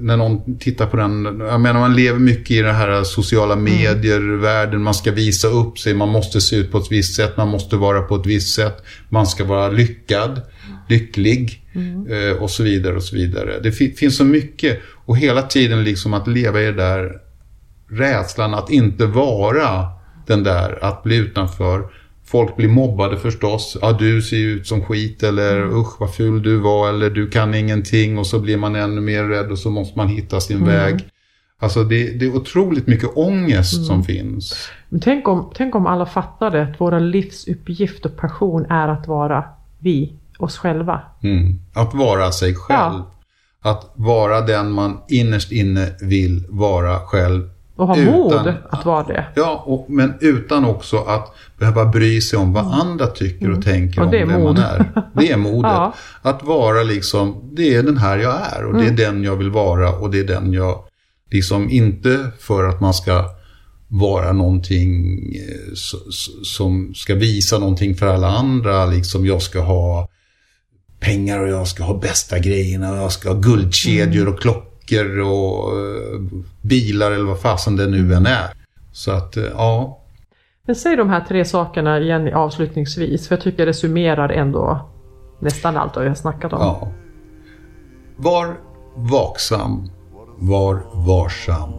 när 0.00 0.16
någon 0.16 0.58
tittar 0.58 0.86
på 0.86 0.96
den, 0.96 1.24
jag 1.40 1.60
menar 1.60 1.80
man 1.80 1.96
lever 1.96 2.18
mycket 2.18 2.50
i 2.50 2.62
den 2.62 2.74
här 2.74 3.04
sociala 3.04 3.52
mm. 3.52 3.64
medier-världen, 3.64 4.74
mm. 4.74 4.82
man 4.82 4.94
ska 4.94 5.12
visa 5.12 5.48
upp 5.48 5.78
sig, 5.78 5.94
man 5.94 6.08
måste 6.08 6.40
se 6.40 6.56
ut 6.56 6.72
på 6.72 6.78
ett 6.78 6.90
visst 6.92 7.16
sätt, 7.16 7.36
man 7.36 7.48
måste 7.48 7.76
vara 7.76 8.02
på 8.02 8.16
ett 8.16 8.26
visst 8.26 8.54
sätt, 8.54 8.82
man 9.08 9.26
ska 9.26 9.44
vara 9.44 9.68
lyckad. 9.68 10.40
lycklig 10.88 11.62
eh, 12.10 12.42
och 12.42 12.50
så 12.50 12.62
vidare 12.62 12.96
och 12.96 13.02
så 13.02 13.16
vidare. 13.16 13.60
Det 13.62 13.72
fi- 13.72 13.92
finns 13.92 14.16
så 14.16 14.24
mycket 14.24 14.80
och 15.06 15.16
hela 15.16 15.42
tiden 15.42 15.84
liksom 15.84 16.14
att 16.14 16.28
leva 16.28 16.62
i 16.62 16.64
det 16.64 16.72
där 16.72 17.12
rädslan 17.90 18.54
att 18.54 18.70
inte 18.70 19.06
vara 19.06 19.86
den 20.26 20.42
där, 20.42 20.84
att 20.84 21.02
bli 21.02 21.16
utanför. 21.16 21.88
Folk 22.24 22.56
blir 22.56 22.68
mobbade 22.68 23.16
förstås. 23.16 23.76
Ja, 23.82 23.92
du 23.92 24.22
ser 24.22 24.36
ju 24.36 24.50
ut 24.50 24.66
som 24.66 24.84
skit 24.84 25.22
eller 25.22 25.80
usch 25.80 26.00
vad 26.00 26.14
ful 26.14 26.42
du 26.42 26.56
var 26.56 26.88
eller 26.88 27.10
du 27.10 27.30
kan 27.30 27.54
ingenting 27.54 28.18
och 28.18 28.26
så 28.26 28.40
blir 28.40 28.56
man 28.56 28.76
ännu 28.76 29.00
mer 29.00 29.24
rädd 29.24 29.50
och 29.50 29.58
så 29.58 29.70
måste 29.70 29.98
man 29.98 30.08
hitta 30.08 30.40
sin 30.40 30.64
väg. 30.64 31.08
Alltså 31.60 31.84
det, 31.84 32.18
det 32.18 32.26
är 32.26 32.36
otroligt 32.36 32.86
mycket 32.86 33.16
ångest 33.16 33.86
som 33.86 34.04
finns. 34.04 34.70
Men 34.88 35.00
tänk 35.00 35.28
om, 35.28 35.52
tänk 35.54 35.74
om 35.74 35.86
alla 35.86 36.06
fattade 36.06 36.62
att 36.62 36.80
våra 36.80 36.98
livsuppgift 36.98 38.06
och 38.06 38.16
passion 38.16 38.66
är 38.70 38.88
att 38.88 39.08
vara 39.08 39.44
vi, 39.78 40.12
oss 40.38 40.58
själva. 40.58 41.00
Mm. 41.22 41.60
Att 41.74 41.94
vara 41.94 42.32
sig 42.32 42.54
själv. 42.54 43.02
Att 43.62 43.92
vara 43.94 44.40
den 44.40 44.72
man 44.72 44.98
innerst 45.08 45.52
inne 45.52 45.88
vill 46.00 46.46
vara 46.48 46.98
själv. 46.98 47.48
Och 47.78 47.86
ha 47.86 47.96
Utan- 47.98 48.12
mod 48.14 48.54
att 48.70 48.84
vara 48.84 49.02
det. 49.02 49.24
Ja, 49.34 49.62
och, 49.66 49.90
men 49.90 50.14
utan 50.20 50.64
också 50.64 50.96
att 50.98 51.34
behöva 51.58 51.84
bry 51.84 52.20
sig 52.20 52.38
om 52.38 52.52
vad 52.52 52.66
andra 52.66 53.06
tycker 53.06 53.50
och 53.50 53.62
tänker 53.64 54.00
Och 54.00 54.06
om 54.06 54.10
vem 54.12 54.28
mod. 54.28 54.42
man 54.42 54.56
är. 54.56 55.02
Det 55.12 55.32
är 55.32 55.36
modet. 55.36 55.70
Ja. 55.72 55.94
Att 56.22 56.42
vara 56.42 56.82
liksom, 56.82 57.50
det 57.56 57.74
är 57.74 57.82
den 57.82 57.96
här 57.98 58.18
jag 58.18 58.34
är 58.52 58.64
och 58.64 58.74
det 58.74 58.86
är 58.86 58.90
den 58.90 59.24
jag 59.24 59.36
vill 59.36 59.50
vara 59.50 59.92
och 59.92 60.10
det 60.10 60.18
är 60.20 60.24
den 60.24 60.52
jag, 60.52 60.84
liksom 61.30 61.70
inte 61.70 62.30
för 62.38 62.64
att 62.64 62.80
man 62.80 62.94
ska 62.94 63.24
vara 63.88 64.32
någonting 64.32 65.18
eh, 65.34 65.74
som 66.44 66.94
ska 66.94 67.14
visa 67.14 67.58
någonting 67.58 67.94
för 67.94 68.06
alla 68.06 68.28
andra. 68.28 68.86
Liksom 68.86 69.26
jag 69.26 69.42
ska 69.42 69.60
ha 69.60 70.08
pengar 71.00 71.38
och 71.40 71.48
jag 71.48 71.68
ska 71.68 71.84
ha 71.84 71.98
bästa 71.98 72.38
grejerna 72.38 72.90
och 72.92 72.98
jag 72.98 73.12
ska 73.12 73.28
ha 73.28 73.40
guldkedjor 73.40 74.28
och 74.28 74.40
klockor 74.40 74.68
och 75.20 75.78
eh, 75.78 76.20
bilar 76.62 77.10
eller 77.10 77.24
vad 77.24 77.40
fasen 77.40 77.76
det 77.76 77.86
nu 77.86 78.14
än 78.14 78.26
är. 78.26 78.50
Så 78.92 79.12
att, 79.12 79.36
eh, 79.36 79.44
ja. 79.44 79.98
Men 80.66 80.76
säg 80.76 80.96
de 80.96 81.10
här 81.10 81.20
tre 81.20 81.44
sakerna 81.44 82.00
igen 82.00 82.34
avslutningsvis, 82.34 83.28
för 83.28 83.34
jag 83.34 83.42
tycker 83.42 83.66
det 83.66 83.74
summerar 83.74 84.28
ändå 84.28 84.88
nästan 85.40 85.76
allt 85.76 85.96
vi 85.96 86.08
har 86.08 86.14
snackat 86.14 86.52
om. 86.52 86.60
ja. 86.60 86.88
Var 88.16 88.56
vaksam, 88.94 89.90
var 90.38 90.82
varsam 90.92 91.72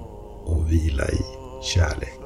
och 0.45 0.71
vila 0.71 1.03
i 1.03 1.23
kärlek. 1.63 2.18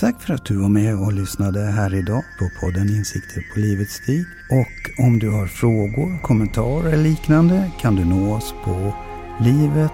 Tack 0.00 0.22
för 0.22 0.34
att 0.34 0.44
du 0.44 0.56
var 0.56 0.68
med 0.68 0.98
och 0.98 1.12
lyssnade 1.12 1.60
här 1.60 1.94
idag 1.94 2.24
på 2.38 2.50
podden 2.60 2.88
Insikter 2.88 3.46
på 3.54 3.60
livets 3.60 3.94
stig. 3.94 4.24
Och 4.50 5.04
om 5.04 5.18
du 5.18 5.30
har 5.30 5.46
frågor, 5.46 6.22
kommentarer 6.22 6.92
eller 6.92 7.02
liknande 7.02 7.70
kan 7.80 7.96
du 7.96 8.04
nå 8.04 8.34
oss 8.34 8.54
på 8.64 8.94
livet 9.40 9.92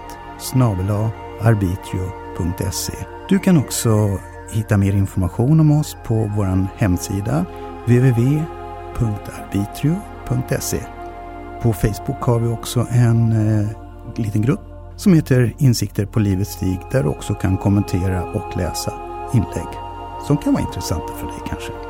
arbitrio.se. 1.41 2.93
Du 3.29 3.39
kan 3.39 3.57
också 3.57 4.19
hitta 4.51 4.77
mer 4.77 4.93
information 4.93 5.59
om 5.59 5.71
oss 5.71 5.97
på 6.05 6.31
vår 6.35 6.67
hemsida 6.77 7.45
www.arbitrio.se. 7.85 10.79
På 11.61 11.73
Facebook 11.73 12.21
har 12.21 12.39
vi 12.39 12.47
också 12.47 12.87
en 12.89 13.31
eh, 13.31 13.67
liten 14.15 14.41
grupp 14.41 14.61
som 14.95 15.13
heter 15.13 15.53
Insikter 15.57 16.05
på 16.05 16.19
livets 16.19 16.51
stig 16.51 16.79
där 16.91 17.03
du 17.03 17.09
också 17.09 17.33
kan 17.33 17.57
kommentera 17.57 18.23
och 18.23 18.57
läsa 18.57 18.93
inlägg 19.33 19.84
som 20.27 20.37
kan 20.37 20.53
vara 20.53 20.63
intressanta 20.63 21.13
för 21.13 21.27
dig 21.27 21.41
kanske. 21.47 21.84